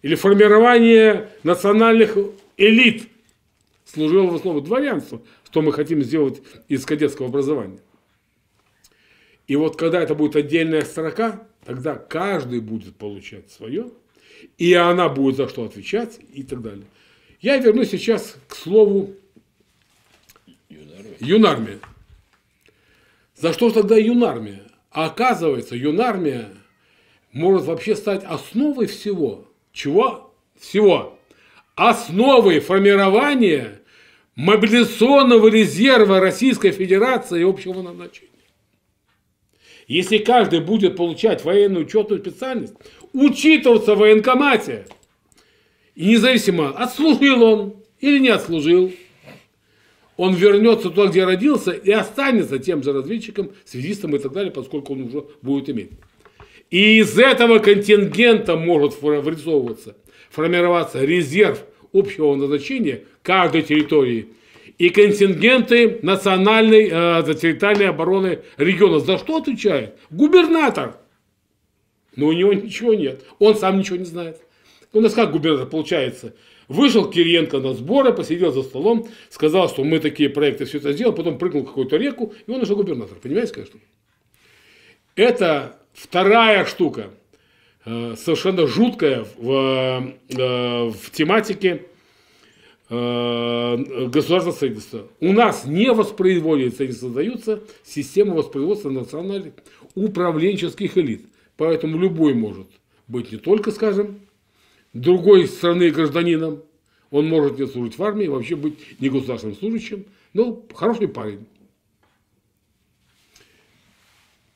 Или 0.04 0.14
формирование 0.14 1.32
национальных 1.42 2.16
элит 2.58 3.10
служило 3.84 4.28
в 4.28 4.36
основу 4.36 4.62
дворянства, 4.62 5.24
что 5.44 5.64
мы 5.64 5.74
хотим 5.74 6.04
сделать 6.04 6.40
из 6.68 6.86
кадетского 6.86 7.30
образования. 7.30 7.80
И 9.48 9.56
вот 9.56 9.76
когда 9.76 10.00
это 10.00 10.14
будет 10.14 10.36
отдельная 10.36 10.84
строка, 10.84 11.48
тогда 11.66 11.96
каждый 11.96 12.60
будет 12.60 12.96
получать 12.96 13.50
свое, 13.50 13.90
и 14.58 14.74
она 14.74 15.10
будет 15.10 15.38
за 15.38 15.48
что 15.48 15.66
отвечать 15.66 16.20
и 16.34 16.44
так 16.44 16.62
далее. 16.62 16.86
Я 17.42 17.58
вернусь 17.58 17.90
сейчас 17.90 18.36
к 18.48 18.56
слову 18.56 19.14
юнармия. 21.20 21.80
За 23.36 23.54
что 23.54 23.72
тогда 23.72 23.98
юнармия? 23.98 24.64
А 24.92 25.06
оказывается, 25.06 25.76
юнармия 25.76 26.50
может 27.32 27.66
вообще 27.66 27.96
стать 27.96 28.24
основой 28.24 28.86
всего. 28.86 29.48
Чего? 29.72 30.34
Всего. 30.58 31.20
Основой 31.76 32.60
формирования 32.60 33.82
мобилизационного 34.36 35.48
резерва 35.48 36.20
Российской 36.20 36.72
Федерации 36.72 37.42
и 37.42 37.44
общего 37.44 37.82
назначения. 37.82 38.33
Если 39.88 40.18
каждый 40.18 40.62
будет 40.62 40.96
получать 40.96 41.44
военную 41.44 41.86
учетную 41.86 42.22
специальность, 42.22 42.74
учитываться 43.12 43.96
в 43.96 44.00
военкомате, 44.00 44.88
и 45.96 46.08
независимо, 46.08 46.70
отслужил 46.70 47.44
он 47.44 47.76
или 48.00 48.20
не 48.20 48.30
отслужил, 48.30 48.92
он 50.16 50.36
вернется 50.36 50.90
туда, 50.90 51.08
где 51.08 51.26
родился, 51.26 51.72
и 51.72 51.92
останется 51.92 52.60
тем 52.60 52.84
же 52.84 52.94
разведчиком, 52.94 53.52
связистом 53.66 54.16
и 54.16 54.20
так 54.20 54.32
далее, 54.32 54.52
поскольку 54.52 54.94
он 54.94 55.04
уже 55.04 55.26
будет 55.42 55.70
иметь. 55.70 55.92
И 56.70 57.00
из 57.00 57.18
этого 57.18 57.60
контингента 57.60 58.56
может 58.56 59.02
вырисовываться, 59.02 59.96
формироваться 60.30 61.04
резерв 61.04 61.64
общего 61.94 62.36
назначения 62.36 63.04
каждой 63.22 63.64
территории– 63.64 64.28
и 64.78 64.90
контингенты 64.90 66.00
национальной 66.02 66.90
э, 66.90 67.34
территориальной 67.36 67.90
обороны 67.90 68.40
региона. 68.58 69.00
За 69.00 69.18
что 69.18 69.38
отвечает? 69.38 69.98
Губернатор. 70.10 70.98
Но 72.16 72.28
у 72.28 72.34
него 72.34 72.54
ничего 72.54 72.94
нет. 72.94 73.24
Он 73.40 73.56
сам 73.56 73.80
ничего 73.80 73.98
не 73.98 74.06
знает. 74.06 74.42
У 74.92 75.02
нас 75.02 75.14
как 75.14 75.32
губернатор 75.32 75.68
получается? 75.68 76.36
Вышел 76.68 77.10
Кириенко 77.10 77.60
на 77.60 77.74
сборы, 77.74 78.14
посидел 78.14 78.52
за 78.52 78.64
столом, 78.64 79.08
сказал, 79.30 79.70
что 79.70 79.84
мы 79.84 80.00
такие 80.00 80.30
проекты 80.30 80.66
все 80.66 80.78
это 80.78 80.94
сделали, 80.94 81.16
потом 81.16 81.38
прыгнул 81.38 81.64
в 81.64 81.68
какую-то 81.68 81.98
реку, 81.98 82.34
и 82.48 82.52
он 82.52 82.62
уже 82.62 82.76
губернатор. 82.76 83.18
Понимаете, 83.18 83.66
штука? 83.66 83.84
Это 85.16 85.80
вторая 85.94 86.66
штука, 86.66 87.10
э, 87.86 88.16
совершенно 88.18 88.66
жуткая 88.66 89.26
в, 89.38 90.14
э, 90.30 90.90
в 90.90 91.12
тематике 91.12 91.84
государственного 92.94 94.52
строительства. 94.52 95.08
У 95.20 95.34
нас 95.34 95.66
не 95.66 95.92
воспроизводится, 95.92 96.86
не 96.86 96.92
создаются 96.92 97.64
системы 97.84 98.36
воспроизводства 98.36 98.90
национальных 98.90 99.54
управленческих 99.96 100.98
элит. 100.98 101.26
Поэтому 101.58 101.98
любой 101.98 102.34
может 102.34 102.68
быть 103.08 103.32
не 103.32 103.38
только, 103.38 103.72
скажем, 103.72 104.20
другой 104.94 105.48
страны 105.48 105.90
гражданином, 105.90 106.62
он 107.12 107.28
может 107.28 107.60
не 107.60 107.68
служить 107.68 107.98
в 107.98 108.04
армии, 108.04 108.28
вообще 108.28 108.56
быть 108.56 109.00
не 109.00 109.10
государственным 109.10 109.56
служащим, 109.56 110.06
но 110.34 110.64
хороший 110.74 111.08
парень. 111.08 111.46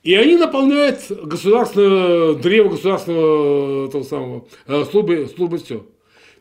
И 0.03 0.15
они 0.15 0.37
наполняют 0.37 1.01
государственное, 1.09 2.33
древо 2.35 2.69
государственного 2.69 3.91
того 3.91 4.03
самого, 4.03 4.47
э, 4.65 4.85
службы, 4.85 5.27
службы 5.35 5.57
все. 5.57 5.85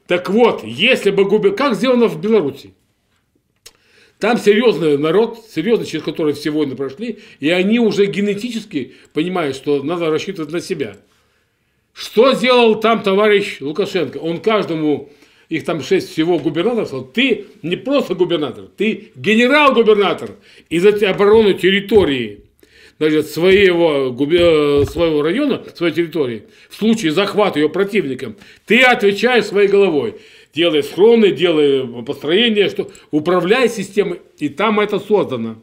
Так 0.06 0.30
вот, 0.30 0.62
если 0.64 1.10
бы 1.10 1.24
губер... 1.24 1.54
Как 1.54 1.74
сделано 1.74 2.06
в 2.06 2.20
Беларуси? 2.20 2.74
Там 4.18 4.38
серьезный 4.38 4.96
народ, 4.96 5.44
серьезный, 5.50 5.86
через 5.86 6.04
который 6.04 6.32
все 6.32 6.50
войны 6.50 6.74
прошли, 6.74 7.18
и 7.38 7.50
они 7.50 7.78
уже 7.78 8.06
генетически 8.06 8.94
понимают, 9.12 9.56
что 9.56 9.82
надо 9.82 10.08
рассчитывать 10.08 10.52
на 10.52 10.60
себя. 10.60 10.96
Что 11.92 12.32
сделал 12.34 12.80
там 12.80 13.02
товарищ 13.02 13.58
Лукашенко? 13.60 14.16
Он 14.18 14.40
каждому, 14.40 15.10
их 15.50 15.64
там 15.64 15.82
шесть 15.82 16.10
всего 16.10 16.38
губернаторов, 16.38 16.88
сказал, 16.88 17.04
ты 17.06 17.46
не 17.62 17.76
просто 17.76 18.14
губернатор, 18.14 18.66
ты 18.74 19.12
генерал-губернатор. 19.16 20.30
И 20.70 20.78
за 20.78 20.90
оборону 21.10 21.52
территории 21.52 22.45
значит, 22.98 23.26
своего, 23.28 24.14
э, 24.14 24.84
своего 24.86 25.22
района, 25.22 25.62
своей 25.74 25.94
территории, 25.94 26.44
в 26.68 26.76
случае 26.76 27.12
захвата 27.12 27.58
ее 27.58 27.68
противником, 27.68 28.36
ты 28.64 28.82
отвечаешь 28.82 29.46
своей 29.46 29.68
головой. 29.68 30.16
Делай 30.54 30.82
схроны, 30.82 31.32
делай 31.32 31.86
построение, 32.04 32.70
что 32.70 32.90
управляй 33.10 33.68
системой, 33.68 34.20
и 34.38 34.48
там 34.48 34.80
это 34.80 34.98
создано. 34.98 35.56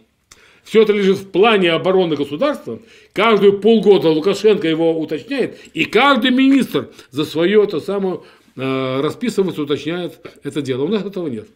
Все 0.64 0.84
это 0.84 0.94
лежит 0.94 1.18
в 1.18 1.30
плане 1.30 1.72
обороны 1.72 2.16
государства. 2.16 2.80
Каждую 3.12 3.60
полгода 3.60 4.10
Лукашенко 4.10 4.68
его 4.68 4.98
уточняет, 4.98 5.60
и 5.74 5.86
каждый 5.86 6.32
министр 6.32 6.90
за 7.12 7.26
свое 7.26 7.64
это 7.64 7.80
самое 7.80 8.22
э, 8.56 9.02
расписывается, 9.02 9.64
уточняет 9.64 10.20
это 10.44 10.62
дело. 10.62 10.84
У 10.84 10.88
нас 10.88 11.04
этого 11.04 11.28
нет. 11.28 11.48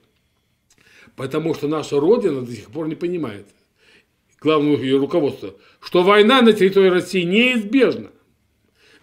Потому 1.15 1.53
что 1.53 1.67
наша 1.67 1.99
Родина 1.99 2.41
до 2.41 2.51
сих 2.51 2.69
пор 2.69 2.88
не 2.88 2.95
понимает, 2.95 3.45
главное 4.39 4.77
ее 4.77 4.97
руководство, 4.97 5.55
что 5.79 6.03
война 6.03 6.41
на 6.41 6.53
территории 6.53 6.89
России 6.89 7.23
неизбежна. 7.23 8.09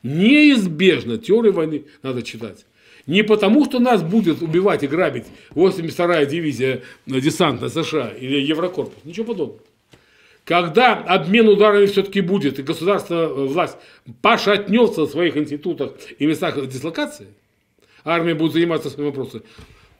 Неизбежно. 0.02 1.18
Теорию 1.18 1.52
войны 1.52 1.84
надо 2.02 2.22
читать. 2.22 2.66
Не 3.06 3.22
потому, 3.22 3.64
что 3.64 3.80
нас 3.80 4.02
будет 4.02 4.42
убивать 4.42 4.82
и 4.82 4.86
грабить 4.86 5.26
82-я 5.54 6.24
дивизия 6.24 6.82
десанта 7.06 7.68
США 7.68 8.08
или 8.08 8.40
Еврокорпус. 8.40 9.04
Ничего 9.04 9.26
подобного. 9.26 9.60
Когда 10.44 10.94
обмен 10.94 11.48
ударами 11.48 11.86
все-таки 11.86 12.20
будет, 12.20 12.58
и 12.58 12.62
государство, 12.62 13.14
э, 13.14 13.46
власть 13.46 13.78
пошатнется 14.20 15.02
в 15.02 15.10
своих 15.10 15.38
институтах 15.38 15.92
и 16.18 16.26
местах 16.26 16.66
дислокации, 16.68 17.28
армия 18.04 18.34
будет 18.34 18.52
заниматься 18.52 18.90
своим 18.90 19.08
вопросом, 19.10 19.42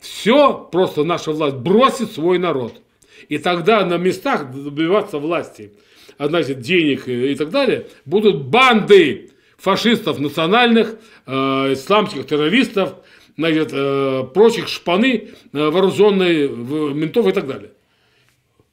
все 0.01 0.69
просто 0.71 1.03
наша 1.03 1.33
власть 1.33 1.57
бросит 1.57 2.13
свой 2.13 2.39
народ. 2.39 2.83
И 3.29 3.39
тогда 3.39 3.85
на 3.85 3.97
местах 3.97 4.51
добиваться 4.51 5.19
власти, 5.19 5.73
а 6.19 6.29
значит 6.29 6.61
денег 6.61 7.09
и 7.09 7.35
так 7.35 7.51
далее, 7.51 7.87
будут 8.05 8.45
банды 8.45 9.31
фашистов 9.57 10.19
национальных, 10.19 10.99
э, 11.27 11.33
исламских 11.73 12.27
террористов, 12.27 12.97
значит, 13.37 13.71
э, 13.73 14.25
прочих 14.35 14.69
шпаны, 14.69 15.31
э, 15.53 15.71
вооруженные, 15.71 16.49
ментов 16.49 17.27
и 17.27 17.33
так 17.33 17.47
далее. 17.47 17.71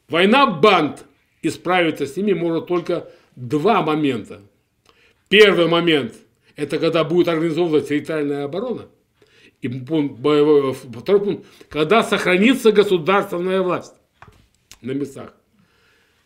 Война 0.10 0.48
банд– 0.48 1.06
и 1.42 1.50
справиться 1.50 2.06
с 2.06 2.16
ними 2.18 2.34
может 2.34 2.68
только 2.68 3.10
два 3.36 3.82
момента. 3.82 4.42
Первый 5.28 5.68
момент– 5.68 6.14
это 6.56 6.78
когда 6.78 7.04
будет 7.04 7.28
организована 7.28 7.82
территориальная 7.82 8.46
оборона. 8.46 8.88
И 9.62 9.68
второй 9.68 11.22
пункт– 11.22 11.46
когда 11.70 12.04
сохранится 12.04 12.72
государственная 12.72 13.62
власть 13.62 13.96
на 14.82 14.92
местах. 14.92 15.34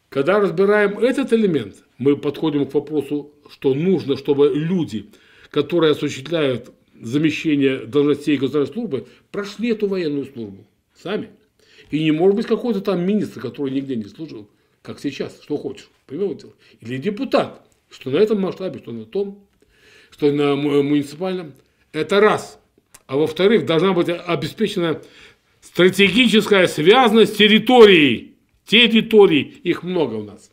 Когда 0.09 0.39
разбираем 0.39 0.99
этот 0.99 1.33
элемент, 1.33 1.83
мы 1.97 2.15
подходим 2.15 2.65
к 2.65 2.73
вопросу, 2.73 3.33
что 3.49 3.73
нужно, 3.73 4.17
чтобы 4.17 4.51
люди, 4.53 5.07
которые 5.49 5.91
осуществляют 5.91 6.71
замещение 7.01 7.85
должностей 7.85 8.37
государственной 8.37 8.73
службы, 8.73 9.07
прошли 9.31 9.71
эту 9.71 9.87
военную 9.87 10.25
службу 10.25 10.65
сами. 10.93 11.29
И 11.91 12.03
не 12.03 12.11
может 12.11 12.35
быть 12.35 12.47
какой-то 12.47 12.81
там 12.81 13.05
министр, 13.05 13.41
который 13.41 13.71
нигде 13.71 13.95
не 13.95 14.05
служил, 14.05 14.49
как 14.81 14.99
сейчас, 14.99 15.39
что 15.41 15.57
хочешь, 15.57 15.89
понимаете? 16.07 16.47
Или 16.79 16.97
депутат, 16.97 17.67
что 17.89 18.09
на 18.11 18.17
этом 18.17 18.39
масштабе, 18.39 18.79
что 18.79 18.91
на 18.91 19.05
том, 19.05 19.45
что 20.11 20.31
на 20.31 20.55
муниципальном. 20.55 21.53
Это 21.91 22.19
раз. 22.19 22.59
А 23.07 23.17
во-вторых, 23.17 23.65
должна 23.65 23.93
быть 23.93 24.07
обеспечена 24.09 25.01
стратегическая 25.61 26.67
связанность 26.67 27.37
территорией. 27.37 28.34
Территорий, 28.65 29.41
их 29.63 29.83
много 29.83 30.15
у 30.15 30.23
нас. 30.23 30.51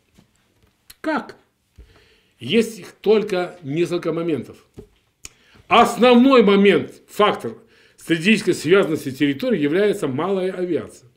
Как? 1.01 1.35
Есть 2.39 2.79
их 2.79 2.91
только 2.93 3.57
несколько 3.63 4.13
моментов. 4.13 4.57
Основной 5.67 6.43
момент, 6.43 6.91
фактор 7.07 7.57
стратегической 7.97 8.53
связанности 8.53 9.11
территории 9.11 9.59
является 9.59 10.07
малая 10.07 10.51
авиация. 10.51 11.09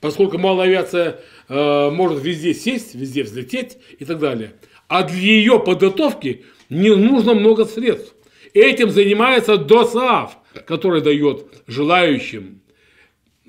Поскольку 0.00 0.38
малая 0.38 0.68
авиация 0.68 1.20
Э, 1.52 1.90
может 1.90 2.22
везде 2.22 2.54
сесть, 2.54 2.94
везде 2.94 3.24
взлететь 3.24 3.76
и 3.98 4.04
так 4.04 4.20
далее. 4.20 4.54
А 4.86 5.02
для 5.02 5.18
ее 5.18 5.58
подготовки 5.58 6.44
не 6.68 6.94
нужно 6.94 7.34
много 7.34 7.64
средств. 7.64 8.14
Этим 8.54 8.90
занимается 8.90 9.56
ДОСААФ, 9.56 10.38
который 10.64 11.00
дает 11.00 11.46
желающим 11.66 12.59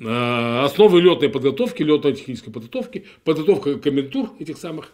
основы 0.04 1.02
летной 1.02 1.30
подготовки, 1.30 1.84
летно-технической 1.84 2.52
подготовки, 2.52 3.06
подготовка 3.24 3.78
комендур 3.78 4.32
этих 4.39 4.58
самых. 4.58 4.91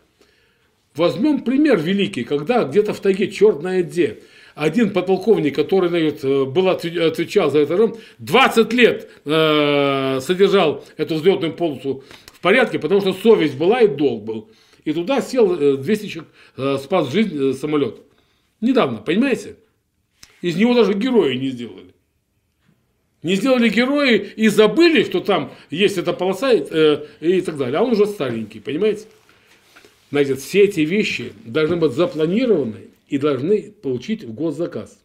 Возьмем 0.96 1.42
пример 1.42 1.80
великий, 1.80 2.24
когда 2.24 2.64
где-то 2.64 2.94
в 2.94 3.00
тайге 3.00 3.32
черт 3.32 3.60
знает 3.60 3.88
где, 3.90 4.20
один 4.56 4.90
подполковник, 4.90 5.56
который 5.56 5.90
значит, 5.90 6.24
э, 6.24 6.46
был, 6.46 6.68
отвечал 6.70 7.52
за 7.52 7.60
это, 7.60 7.94
20 8.18 8.74
лет 8.74 9.10
э, 9.24 10.20
содержал 10.20 10.84
эту 10.98 11.16
взлетную 11.16 11.54
полосу 11.54 12.04
в 12.26 12.42
порядке, 12.42 12.80
потому 12.80 13.02
что 13.02 13.14
совесть 13.14 13.56
была 13.56 13.82
и 13.82 13.88
долг 13.88 14.24
был. 14.24 14.50
И 14.84 14.94
туда 14.94 15.22
сел 15.22 15.78
200 15.78 16.06
э, 16.06 16.10
человек, 16.10 16.32
э, 16.58 16.78
спас 16.82 17.12
жизнь 17.12 17.38
э, 17.40 17.54
самолет. 17.54 18.02
Недавно, 18.60 18.98
понимаете? 18.98 19.58
Из 20.42 20.56
него 20.56 20.74
даже 20.74 20.94
герои 20.94 21.36
не 21.36 21.50
сделали. 21.50 21.87
Не 23.24 23.36
сделали 23.36 23.70
герои 23.70 24.34
и 24.36 24.48
забыли, 24.48 25.04
что 25.04 25.20
там 25.20 25.52
есть 25.70 25.98
эта 25.98 26.14
полоса 26.14 26.54
и, 26.54 26.60
и 27.20 27.42
так 27.42 27.58
далее. 27.58 27.80
А 27.80 27.84
он 27.84 27.92
уже 27.92 28.06
старенький, 28.06 28.60
понимаете? 28.60 29.06
Значит, 30.12 30.40
все 30.40 30.64
эти 30.64 30.82
вещи 30.82 31.34
должны 31.44 31.78
быть 31.78 31.94
запланированы 31.94 32.88
и 33.10 33.18
должны 33.18 33.72
получить 33.72 34.24
в 34.24 34.34
госзаказ. 34.34 35.00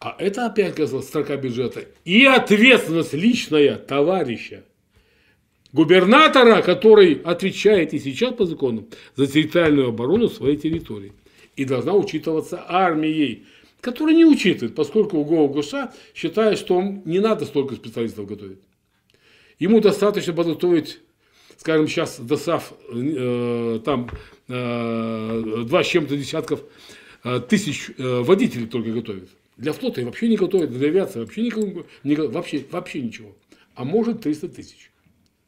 А 0.00 0.16
это 0.18 0.46
опять, 0.46 0.74
как 0.76 0.88
строка 1.02 1.36
бюджета. 1.36 1.84
И 2.04 2.24
ответственность 2.24 3.14
личная 3.14 3.76
товарища 3.76 4.64
губернатора, 5.72 6.62
который 6.62 7.20
отвечает 7.24 7.92
и 7.94 7.98
сейчас 7.98 8.34
по 8.34 8.46
закону 8.46 8.88
за 9.16 9.26
территориальную 9.26 9.88
оборону 9.88 10.28
своей 10.28 10.56
территории. 10.56 11.12
И 11.56 11.64
должна 11.64 11.94
учитываться 11.94 12.64
армией, 12.68 13.46
которая 13.80 14.14
не 14.14 14.24
учитывает, 14.24 14.74
поскольку 14.74 15.18
УГО 15.18 15.62
считает, 16.14 16.58
что 16.58 16.82
не 16.82 17.20
надо 17.20 17.44
столько 17.44 17.74
специалистов 17.74 18.26
готовить. 18.26 18.58
Ему 19.58 19.80
достаточно 19.80 20.32
подготовить, 20.32 21.00
скажем, 21.56 21.88
сейчас 21.88 22.20
ДОСАФ 22.20 22.72
э, 22.92 23.80
там 23.84 24.10
э, 24.48 25.64
два 25.66 25.82
с 25.82 25.86
чем-то 25.86 26.16
десятков 26.16 26.62
э, 27.24 27.40
тысяч 27.40 27.90
э, 27.96 28.20
водителей 28.20 28.66
только 28.66 28.90
готовит. 28.90 29.30
Для 29.56 29.72
флота 29.72 30.04
вообще 30.04 30.28
не 30.28 30.36
готовит, 30.36 30.70
для 30.70 30.88
авиации 30.88 31.20
вообще, 31.20 31.42
никому, 31.42 31.84
не, 32.04 32.14
вообще, 32.14 32.64
вообще 32.70 33.00
ничего. 33.00 33.36
А 33.74 33.84
может 33.84 34.22
300 34.22 34.48
тысяч 34.48 34.90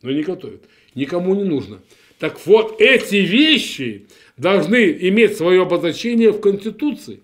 но 0.03 0.11
не 0.11 0.22
готовят. 0.22 0.64
Никому 0.95 1.35
не 1.35 1.45
нужно. 1.45 1.81
Так 2.18 2.45
вот, 2.47 2.81
эти 2.81 3.16
вещи 3.16 4.07
должны 4.37 4.91
иметь 5.09 5.37
свое 5.37 5.62
обозначение 5.62 6.33
в 6.33 6.41
Конституции. 6.41 7.20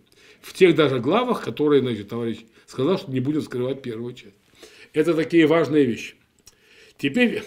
В 0.46 0.52
тех 0.52 0.76
даже 0.76 1.00
главах, 1.00 1.42
которые, 1.42 1.82
значит, 1.82 2.08
товарищ 2.08 2.38
сказал, 2.66 2.98
что 2.98 3.10
не 3.10 3.18
будем 3.18 3.42
скрывать 3.42 3.82
первую 3.82 4.14
часть. 4.14 4.36
Это 4.92 5.12
такие 5.12 5.44
важные 5.46 5.84
вещи. 5.84 6.14
Теперь 6.96 7.42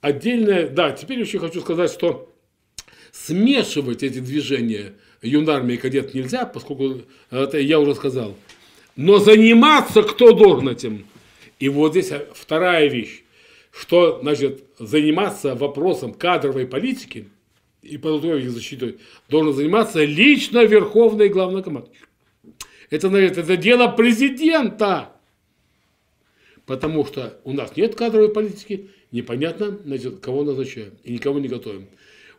отдельное, 0.00 0.68
да, 0.68 0.90
теперь 0.90 1.20
еще 1.20 1.38
хочу 1.38 1.60
сказать, 1.60 1.92
что 1.92 2.34
смешивать 3.12 4.02
эти 4.02 4.18
движения 4.18 4.94
юнармии 5.22 5.74
и 5.74 5.76
кадет 5.76 6.12
нельзя, 6.12 6.44
поскольку 6.44 7.02
это 7.30 7.58
я 7.58 7.78
уже 7.78 7.94
сказал. 7.94 8.36
Но 8.96 9.18
заниматься 9.18 10.02
кто 10.02 10.32
должен 10.32 10.68
этим? 10.68 11.06
И 11.60 11.68
вот 11.68 11.92
здесь 11.92 12.12
вторая 12.34 12.88
вещь, 12.88 13.22
что 13.70 14.18
значит 14.22 14.64
заниматься 14.76 15.54
вопросом 15.54 16.12
кадровой 16.14 16.66
политики 16.66 17.28
и 17.82 17.96
подготовки 17.96 18.48
защиты 18.48 18.98
должен 19.28 19.54
заниматься 19.54 20.02
лично 20.04 20.64
верховный 20.64 21.28
главнокомандующий. 21.28 22.09
Это, 22.90 23.08
значит, 23.08 23.38
это 23.38 23.56
дело 23.56 23.88
президента. 23.88 25.12
Потому 26.66 27.06
что 27.06 27.40
у 27.44 27.52
нас 27.52 27.76
нет 27.76 27.94
кадровой 27.94 28.28
политики, 28.28 28.90
непонятно, 29.12 29.78
значит, 29.84 30.20
кого 30.20 30.44
назначаем 30.44 30.92
и 31.04 31.14
никого 31.14 31.38
не 31.38 31.48
готовим. 31.48 31.88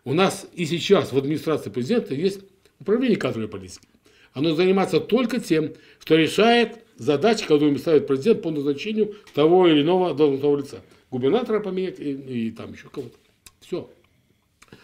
У 0.03 0.13
нас 0.13 0.47
и 0.53 0.65
сейчас 0.65 1.11
в 1.11 1.17
администрации 1.17 1.69
президента 1.69 2.13
есть 2.13 2.41
управление 2.79 3.17
кадровой 3.17 3.49
политики. 3.49 3.87
Оно 4.33 4.55
занимается 4.55 4.99
только 4.99 5.39
тем, 5.39 5.73
что 5.99 6.15
решает 6.15 6.79
задачи, 6.95 7.45
которые 7.45 7.77
ставит 7.77 8.07
президент 8.07 8.41
по 8.41 8.51
назначению 8.51 9.15
того 9.33 9.67
или 9.67 9.81
иного 9.81 10.13
должностного 10.13 10.57
лица. 10.57 10.81
Губернатора 11.09 11.59
поменять 11.59 11.99
и, 11.99 12.11
и 12.11 12.51
там 12.51 12.71
еще 12.71 12.87
кого-то. 12.89 13.17
Все. 13.59 13.89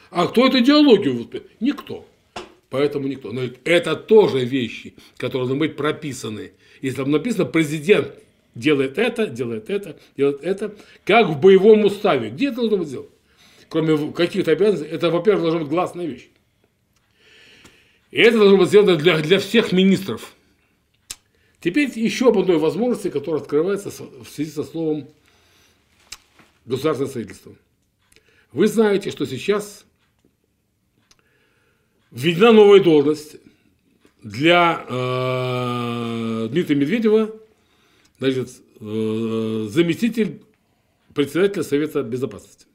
А 0.09 0.27
кто 0.27 0.47
эту 0.47 0.59
идеологию 0.59 1.17
воспитывает? 1.17 1.61
Никто. 1.61 2.05
Поэтому 2.69 3.07
никто. 3.07 3.31
Но 3.31 3.43
это 3.63 3.95
тоже 3.95 4.43
вещи, 4.43 4.95
которые 5.17 5.47
должны 5.47 5.55
быть 5.55 5.75
прописаны. 5.77 6.51
Если 6.81 6.97
там 6.97 7.11
написано 7.11 7.45
президент 7.45 8.13
делает 8.55 8.97
это, 8.97 9.27
делает 9.27 9.69
это, 9.69 9.97
делает 10.17 10.41
это, 10.43 10.75
как 11.05 11.27
в 11.27 11.39
боевом 11.39 11.85
уставе. 11.85 12.29
Где 12.29 12.47
это 12.47 12.57
должно 12.57 12.77
быть 12.77 12.87
сделано? 12.87 13.09
Кроме 13.69 14.11
каких-то 14.11 14.51
обязанностей, 14.51 14.93
это, 14.93 15.09
во-первых, 15.09 15.43
должна 15.43 15.59
быть 15.61 15.69
гласная 15.69 16.05
вещь. 16.05 16.27
И 18.11 18.19
это 18.19 18.37
должно 18.37 18.57
быть 18.57 18.69
сделано 18.69 18.95
для, 18.95 19.19
для 19.19 19.39
всех 19.39 19.71
министров. 19.71 20.33
Теперь 21.59 21.89
еще 21.97 22.29
об 22.29 22.37
одной 22.37 22.57
возможности, 22.57 23.09
которая 23.09 23.41
открывается 23.41 23.89
в 23.89 24.27
связи 24.29 24.51
со 24.51 24.63
словом 24.63 25.09
государственное 26.65 27.09
строительство. 27.09 27.55
Вы 28.51 28.67
знаете, 28.67 29.11
что 29.11 29.25
сейчас 29.25 29.85
введена 32.17 32.51
новая 32.51 32.79
должность 32.79 33.37
для 34.23 34.85
э, 34.89 36.47
Дмитрия 36.51 36.75
Медведева, 36.75 37.35
значит, 38.19 38.49
э, 38.79 39.67
заместитель 39.69 40.41
председателя 41.13 41.63
Совета 41.63 42.01
Безопасности. 42.03 42.65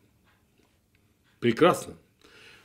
Прекрасно. 1.40 1.94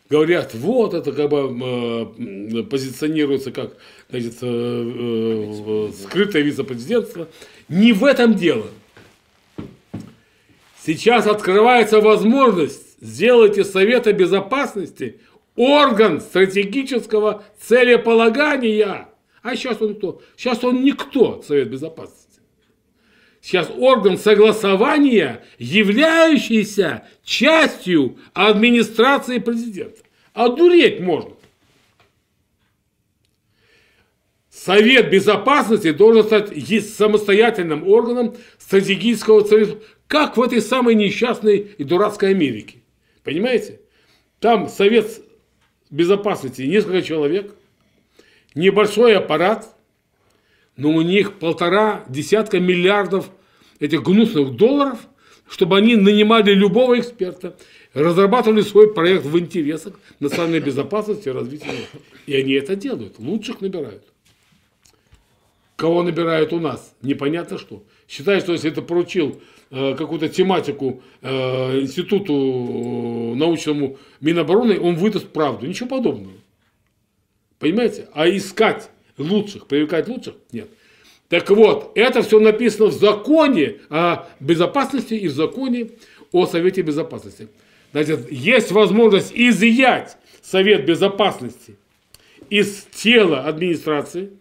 Говорят, 0.09 0.53
вот 0.53 0.93
это 0.93 1.11
как 1.11 1.29
бы 1.29 2.59
э, 2.59 2.63
позиционируется 2.63 3.51
как 3.51 3.75
значит, 4.09 4.35
э, 4.41 4.47
э, 4.47 5.91
скрытое 6.03 6.43
вице-президентство. 6.43 7.27
Не 7.67 7.91
в 7.91 8.05
этом 8.05 8.35
дело. 8.35 8.67
Сейчас 10.85 11.27
открывается 11.27 11.99
возможность 11.99 12.87
сделать 13.01 13.57
из 13.57 13.69
Совета 13.69 14.13
Безопасности 14.13 15.19
орган 15.57 16.21
стратегического 16.21 17.43
целеполагания. 17.59 19.09
А 19.41 19.55
сейчас 19.55 19.81
он 19.81 19.95
кто? 19.95 20.21
Сейчас 20.37 20.63
он 20.63 20.83
никто, 20.83 21.41
Совет 21.41 21.69
Безопасности. 21.69 22.39
Сейчас 23.41 23.69
орган 23.77 24.17
согласования, 24.17 25.43
являющийся 25.57 27.07
частью 27.23 28.17
администрации 28.33 29.39
президента. 29.39 30.01
Одуреть 30.33 30.99
можно. 30.99 31.31
Совет 34.49 35.09
Безопасности 35.09 35.91
должен 35.91 36.23
стать 36.23 36.51
самостоятельным 36.95 37.87
органом 37.87 38.35
стратегического 38.57 39.41
целеполагания, 39.43 39.87
как 40.07 40.37
в 40.37 40.41
этой 40.41 40.61
самой 40.61 40.95
несчастной 40.95 41.57
и 41.77 41.83
дурацкой 41.83 42.31
Америке. 42.31 42.79
Понимаете? 43.23 43.81
Там 44.39 44.67
Совет 44.67 45.21
безопасности 45.89 46.61
несколько 46.63 47.01
человек, 47.01 47.53
небольшой 48.55 49.15
аппарат, 49.15 49.75
но 50.75 50.89
у 50.89 51.01
них 51.01 51.39
полтора 51.39 52.03
десятка 52.09 52.59
миллиардов 52.59 53.29
этих 53.79 54.03
гнусных 54.03 54.55
долларов, 54.55 54.99
чтобы 55.49 55.77
они 55.77 55.95
нанимали 55.95 56.51
любого 56.51 56.99
эксперта, 56.99 57.57
разрабатывали 57.93 58.61
свой 58.61 58.93
проект 58.93 59.25
в 59.25 59.37
интересах 59.39 59.93
национальной 60.19 60.59
безопасности 60.59 61.29
и 61.29 61.31
развития. 61.31 61.87
И 62.25 62.35
они 62.35 62.53
это 62.53 62.75
делают, 62.75 63.17
лучших 63.19 63.61
набирают. 63.61 64.03
Кого 65.77 66.03
набирают 66.03 66.51
у 66.51 66.59
нас? 66.59 66.93
Непонятно 67.01 67.57
что. 67.57 67.83
Считаю, 68.09 68.41
что 68.41 68.51
если 68.51 68.69
это 68.69 68.81
поручил 68.81 69.41
Э, 69.69 69.95
какую-то 69.97 70.29
тематику 70.29 71.01
э, 71.21 71.81
институту 71.81 72.33
э, 72.33 73.35
научному 73.35 73.97
Минобороны, 74.21 74.79
он 74.79 74.95
выдаст 74.95 75.27
правду. 75.27 75.67
Ничего 75.67 75.89
подобного. 75.89 76.37
Понимаете? 77.59 78.07
А 78.13 78.29
искать 78.29 78.89
лучших, 79.17 79.67
привлекать 79.67 80.07
лучших? 80.07 80.35
Нет. 80.53 80.69
Так 81.27 81.49
вот, 81.49 81.91
это 81.95 82.21
все 82.21 82.39
написано 82.39 82.85
в 82.85 82.93
законе 82.93 83.79
о 83.89 84.25
безопасности 84.39 85.15
и 85.15 85.27
в 85.27 85.33
законе 85.33 85.89
о 86.31 86.45
Совете 86.45 86.81
Безопасности. 86.81 87.49
Значит, 87.91 88.31
есть 88.31 88.71
возможность 88.71 89.33
изъять 89.33 90.15
Совет 90.41 90.85
Безопасности 90.85 91.75
из 92.49 92.85
тела 92.93 93.41
администрации– 93.41 94.29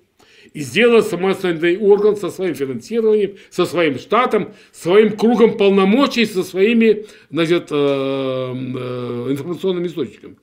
и 0.56 0.62
сделать 0.62 1.06
самостоятельный 1.06 1.76
орган 1.76 2.16
со 2.16 2.30
своим 2.30 2.54
финансированием, 2.54 3.36
со 3.50 3.66
своим 3.66 3.98
штатом, 3.98 4.54
своим 4.72 5.14
кругом 5.14 5.58
полномочий, 5.58 6.24
со 6.24 6.42
своими 6.42 7.04
значит, 7.30 7.68
э, 7.70 7.74
э, 7.74 9.26
информационными 9.32 9.86
источниками. 9.86 10.36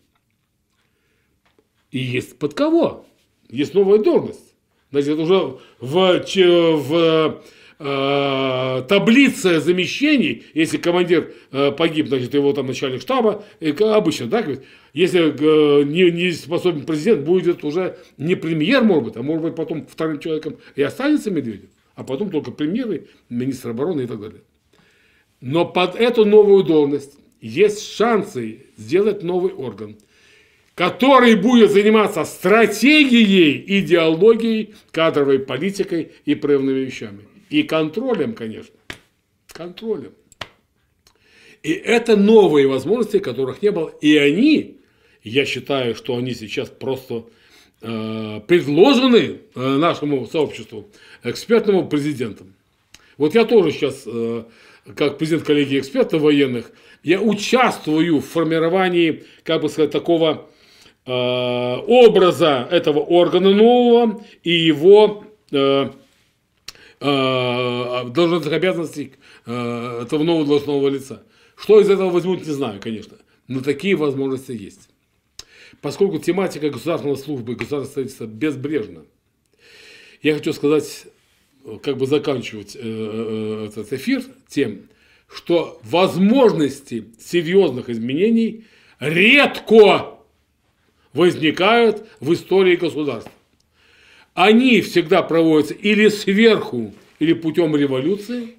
И 1.90 1.98
есть 1.98 2.38
под 2.38 2.54
кого? 2.54 3.08
Есть 3.50 3.74
новая 3.74 3.98
должность. 3.98 4.54
Значит, 4.92 5.18
уже 5.18 5.58
в, 5.80 6.24
в 6.30 7.42
э, 7.84 8.84
таблице 8.88 9.60
замещений, 9.60 10.44
если 10.54 10.78
командир 10.78 11.34
э, 11.52 11.72
погиб, 11.72 12.08
значит, 12.08 12.34
его 12.34 12.54
там 12.54 12.68
начальник 12.68 13.02
штаба, 13.02 13.44
обычно, 13.60 14.28
да, 14.28 14.46
если 14.94 15.32
э, 15.32 15.84
не, 15.84 16.12
не 16.12 16.32
способен 16.32 16.86
президент, 16.86 17.26
будет 17.26 17.64
уже 17.64 17.98
не 18.18 18.36
премьер, 18.36 18.84
может 18.84 19.04
быть, 19.06 19.16
а 19.18 19.24
может 19.24 19.44
быть 19.44 19.56
потом 19.56 19.86
вторым 19.86 20.20
человеком 20.20 20.58
и 20.76 20.82
останется 20.82 21.30
Медведев, 21.30 21.70
а 21.96 22.04
потом 22.04 22.30
только 22.30 22.52
премьеры, 22.52 23.08
министр 23.30 23.72
обороны 23.72 24.02
и 24.02 24.08
так 24.08 24.20
далее. 24.20 24.42
Но 25.42 25.66
под 25.66 25.96
эту 25.96 26.24
новую 26.24 26.64
должность 26.64 27.18
есть 27.42 27.94
шансы 27.96 28.68
сделать 28.78 29.24
новый 29.24 29.52
орган, 29.52 29.98
который 30.74 31.36
будет 31.36 31.72
заниматься 31.72 32.24
стратегией, 32.24 33.64
идеологией, 33.80 34.74
кадровой 34.92 35.40
политикой 35.40 36.14
и 36.24 36.36
правильными 36.36 36.80
вещами. 36.80 37.20
И 37.54 37.62
контролем, 37.62 38.34
конечно. 38.34 38.74
Контролем. 39.50 40.14
И 41.62 41.72
это 41.72 42.18
новые 42.18 42.68
возможности, 42.68 43.20
которых 43.20 43.62
не 43.62 43.70
было. 43.70 43.90
И 44.02 44.18
они, 44.18 44.78
я 45.22 45.46
считаю, 45.46 45.94
что 45.94 46.18
они 46.18 46.34
сейчас 46.34 46.70
просто 46.70 47.26
э, 47.82 48.42
предложены 48.48 49.42
э, 49.54 49.60
нашему 49.78 50.26
сообществу 50.26 50.90
экспертному 51.24 51.88
президентом. 51.88 52.56
Вот 53.20 53.36
я 53.36 53.46
тоже 53.46 53.72
сейчас, 53.72 54.02
э, 54.08 54.46
как 54.96 55.20
президент 55.20 55.44
коллегии 55.44 55.78
экспертов 55.78 56.24
военных, 56.24 56.72
я 57.04 57.22
участвую 57.22 58.18
в 58.18 58.26
формировании, 58.26 59.26
как 59.44 59.62
бы 59.62 59.70
сказать, 59.70 59.92
такого 59.92 60.50
э, 61.06 61.12
образа 61.12 62.68
этого 62.72 63.02
органа 63.02 63.54
нового 63.54 64.24
и 64.42 64.54
его 64.54 65.26
э, 67.00 67.06
э, 67.08 68.10
должностных 68.10 68.54
обязанностей 68.54 69.14
э, 69.46 70.02
этого 70.04 70.24
нового 70.24 70.46
должностного 70.46 70.88
лица. 70.90 71.24
Что 71.56 71.80
из 71.80 71.90
этого 71.90 72.10
возьмут, 72.10 72.46
не 72.46 72.52
знаю, 72.54 72.80
конечно. 72.82 73.18
Но 73.48 73.62
такие 73.62 73.96
возможности 73.96 74.52
есть. 74.52 74.90
Поскольку 75.82 76.20
тематика 76.20 76.70
государственной 76.70 77.18
службы 77.18 77.54
и 77.54 77.56
государственного 77.56 78.08
строительства 78.08 78.26
безбрежна, 78.26 79.06
я 80.22 80.36
хочу 80.36 80.54
сказать, 80.54 81.06
как 81.82 81.98
бы 81.98 82.08
заканчивать 82.08 82.76
э, 82.76 82.80
э, 82.82 83.68
этот 83.68 83.92
эфир 83.94 84.24
тем, 84.48 84.90
что 85.28 85.80
возможности 85.84 87.06
серьезных 87.20 87.90
изменений 87.90 88.66
редко 89.00 90.18
возникают 91.14 92.08
в 92.20 92.34
истории 92.34 92.76
государства. 92.76 93.32
Они 94.34 94.82
всегда 94.82 95.22
проводятся 95.22 95.74
или 95.74 96.10
сверху, 96.10 96.94
или 97.20 97.34
путем 97.34 97.76
революции, 97.76 98.56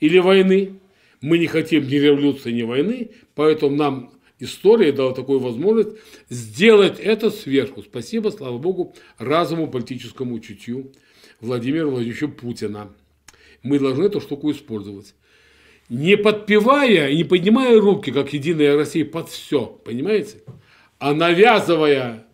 или 0.00 0.18
войны. 0.18 0.74
Мы 1.20 1.38
не 1.38 1.46
хотим 1.46 1.86
ни 1.86 1.96
революции, 1.96 2.52
ни 2.52 2.62
войны, 2.62 3.10
поэтому 3.34 3.74
нам 3.74 4.12
история 4.38 4.92
дала 4.92 5.12
такую 5.12 5.40
возможность 5.40 5.96
сделать 6.30 7.00
это 7.00 7.30
сверху. 7.30 7.82
Спасибо, 7.82 8.30
слава 8.30 8.58
богу, 8.58 8.94
разуму, 9.18 9.68
политическому 9.68 10.38
чутью 10.38 10.92
Владимира 11.40 11.86
Владимировича 11.86 12.28
Путина. 12.28 12.92
Мы 13.62 13.80
должны 13.80 14.04
эту 14.04 14.20
штуку 14.20 14.52
использовать. 14.52 15.14
Не 15.88 16.16
подпевая 16.16 17.08
и 17.08 17.16
не 17.16 17.24
поднимая 17.24 17.80
руки, 17.80 18.12
как 18.12 18.32
Единая 18.32 18.76
Россия, 18.76 19.04
под 19.04 19.30
все, 19.30 19.66
понимаете? 19.66 20.42
А 20.98 21.14
навязывая 21.14 22.27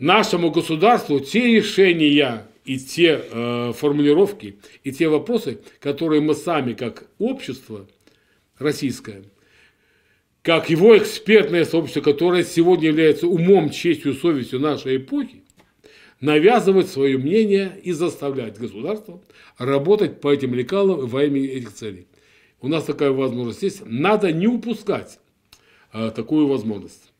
нашему 0.00 0.50
государству 0.50 1.20
те 1.20 1.56
решения 1.56 2.46
и 2.64 2.78
те 2.78 3.22
э, 3.22 3.72
формулировки, 3.76 4.58
и 4.82 4.90
те 4.90 5.08
вопросы, 5.08 5.60
которые 5.78 6.20
мы 6.20 6.34
сами, 6.34 6.72
как 6.72 7.06
общество 7.18 7.86
российское, 8.58 9.22
как 10.42 10.70
его 10.70 10.96
экспертное 10.96 11.64
сообщество, 11.64 12.00
которое 12.00 12.44
сегодня 12.44 12.88
является 12.88 13.26
умом, 13.26 13.70
честью, 13.70 14.14
совестью 14.14 14.58
нашей 14.58 14.96
эпохи, 14.96 15.42
навязывать 16.20 16.88
свое 16.88 17.18
мнение 17.18 17.78
и 17.82 17.92
заставлять 17.92 18.58
государство 18.58 19.22
работать 19.58 20.20
по 20.20 20.32
этим 20.32 20.54
лекалам 20.54 21.06
во 21.06 21.24
имя 21.24 21.42
этих 21.44 21.74
целей. 21.74 22.06
У 22.62 22.68
нас 22.68 22.84
такая 22.84 23.10
возможность 23.10 23.62
есть. 23.62 23.82
Надо 23.84 24.32
не 24.32 24.46
упускать 24.46 25.18
а, 25.92 26.10
такую 26.10 26.46
возможность. 26.46 27.10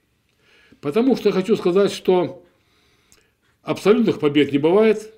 Потому 0.80 1.16
что 1.16 1.32
хочу 1.32 1.56
сказать, 1.56 1.92
что 1.92 2.44
абсолютных 3.62 4.20
побед 4.20 4.52
не 4.52 4.58
бывает. 4.58 5.12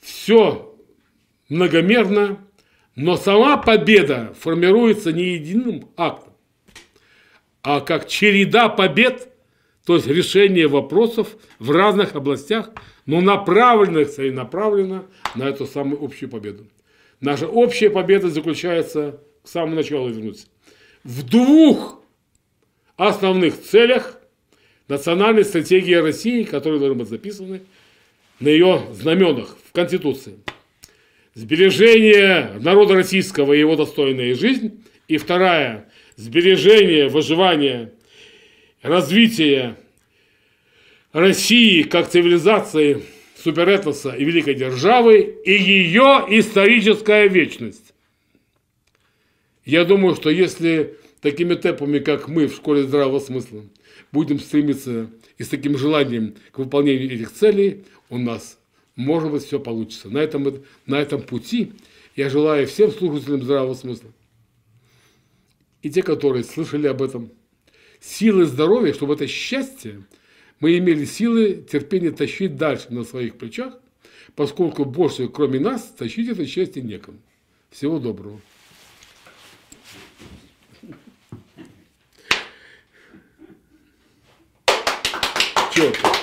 Все 0.00 0.76
многомерно, 1.48 2.38
но 2.94 3.16
сама 3.16 3.56
победа 3.56 4.34
формируется 4.38 5.12
не 5.12 5.34
единым 5.34 5.88
актом, 5.96 6.32
а 7.62 7.80
как 7.80 8.08
череда 8.08 8.68
побед, 8.68 9.32
то 9.84 9.94
есть 9.94 10.06
решение 10.06 10.66
вопросов 10.66 11.36
в 11.58 11.70
разных 11.70 12.14
областях, 12.14 12.70
но 13.04 13.20
направленных 13.20 14.10
целенаправленно 14.10 15.06
на 15.34 15.44
эту 15.44 15.66
самую 15.66 16.02
общую 16.02 16.28
победу. 16.28 16.66
Наша 17.20 17.46
общая 17.46 17.90
победа 17.90 18.28
заключается, 18.28 19.20
к 19.42 19.48
самому 19.48 19.76
началу 19.76 20.08
вернуться, 20.08 20.48
в 21.04 21.22
двух 21.22 22.02
основных 22.96 23.62
целях 23.62 24.15
национальной 24.88 25.44
стратегии 25.44 25.94
России, 25.94 26.44
которые 26.44 26.80
должны 26.80 26.98
быть 27.00 27.08
записаны 27.08 27.62
на 28.40 28.48
ее 28.48 28.86
знаменах 28.92 29.56
в 29.68 29.72
Конституции. 29.72 30.38
Сбережение 31.34 32.52
народа 32.60 32.94
российского 32.94 33.52
и 33.52 33.58
его 33.58 33.76
достойная 33.76 34.34
жизнь. 34.34 34.82
И 35.08 35.18
вторая– 35.18 35.88
сбережение, 36.16 37.08
выживание, 37.08 37.92
развитие 38.82 39.76
России 41.12 41.82
как 41.82 42.08
цивилизации, 42.08 43.02
суперэтноса 43.42 44.10
и 44.10 44.24
великой 44.24 44.54
державы 44.54 45.20
и 45.44 45.52
ее 45.52 46.26
историческая 46.30 47.28
вечность. 47.28 47.94
Я 49.64 49.84
думаю, 49.84 50.14
что 50.16 50.30
если 50.30 50.96
такими 51.20 51.54
темпами, 51.54 51.98
как 51.98 52.28
мы 52.28 52.46
в 52.46 52.54
школе 52.54 52.82
здравого 52.82 53.18
смысла, 53.20 53.62
будем 54.16 54.40
стремиться 54.40 55.10
и 55.36 55.44
с 55.44 55.48
таким 55.48 55.76
желанием 55.76 56.34
к 56.50 56.58
выполнению 56.58 57.12
этих 57.12 57.32
целей, 57.32 57.84
у 58.08 58.16
нас, 58.16 58.58
может 58.94 59.30
быть, 59.30 59.44
все 59.44 59.60
получится. 59.60 60.08
На 60.08 60.18
этом, 60.18 60.64
на 60.86 60.96
этом 60.96 61.20
пути 61.20 61.72
я 62.16 62.30
желаю 62.30 62.66
всем 62.66 62.90
слушателям 62.90 63.42
здравого 63.42 63.74
смысла 63.74 64.10
и 65.82 65.90
те, 65.90 66.02
которые 66.02 66.44
слышали 66.44 66.86
об 66.86 67.02
этом, 67.02 67.30
силы 68.00 68.46
здоровья, 68.46 68.92
чтобы 68.92 69.14
это 69.14 69.26
счастье 69.26 70.02
мы 70.58 70.78
имели 70.78 71.04
силы 71.04 71.64
терпение 71.70 72.12
тащить 72.12 72.56
дальше 72.56 72.86
на 72.88 73.04
своих 73.04 73.36
плечах, 73.36 73.74
поскольку 74.34 74.86
больше, 74.86 75.28
кроме 75.28 75.60
нас, 75.60 75.94
тащить 75.96 76.28
это 76.28 76.46
счастье 76.46 76.82
некому. 76.82 77.18
Всего 77.70 77.98
доброго. 77.98 78.40
Kyoto. 85.76 86.15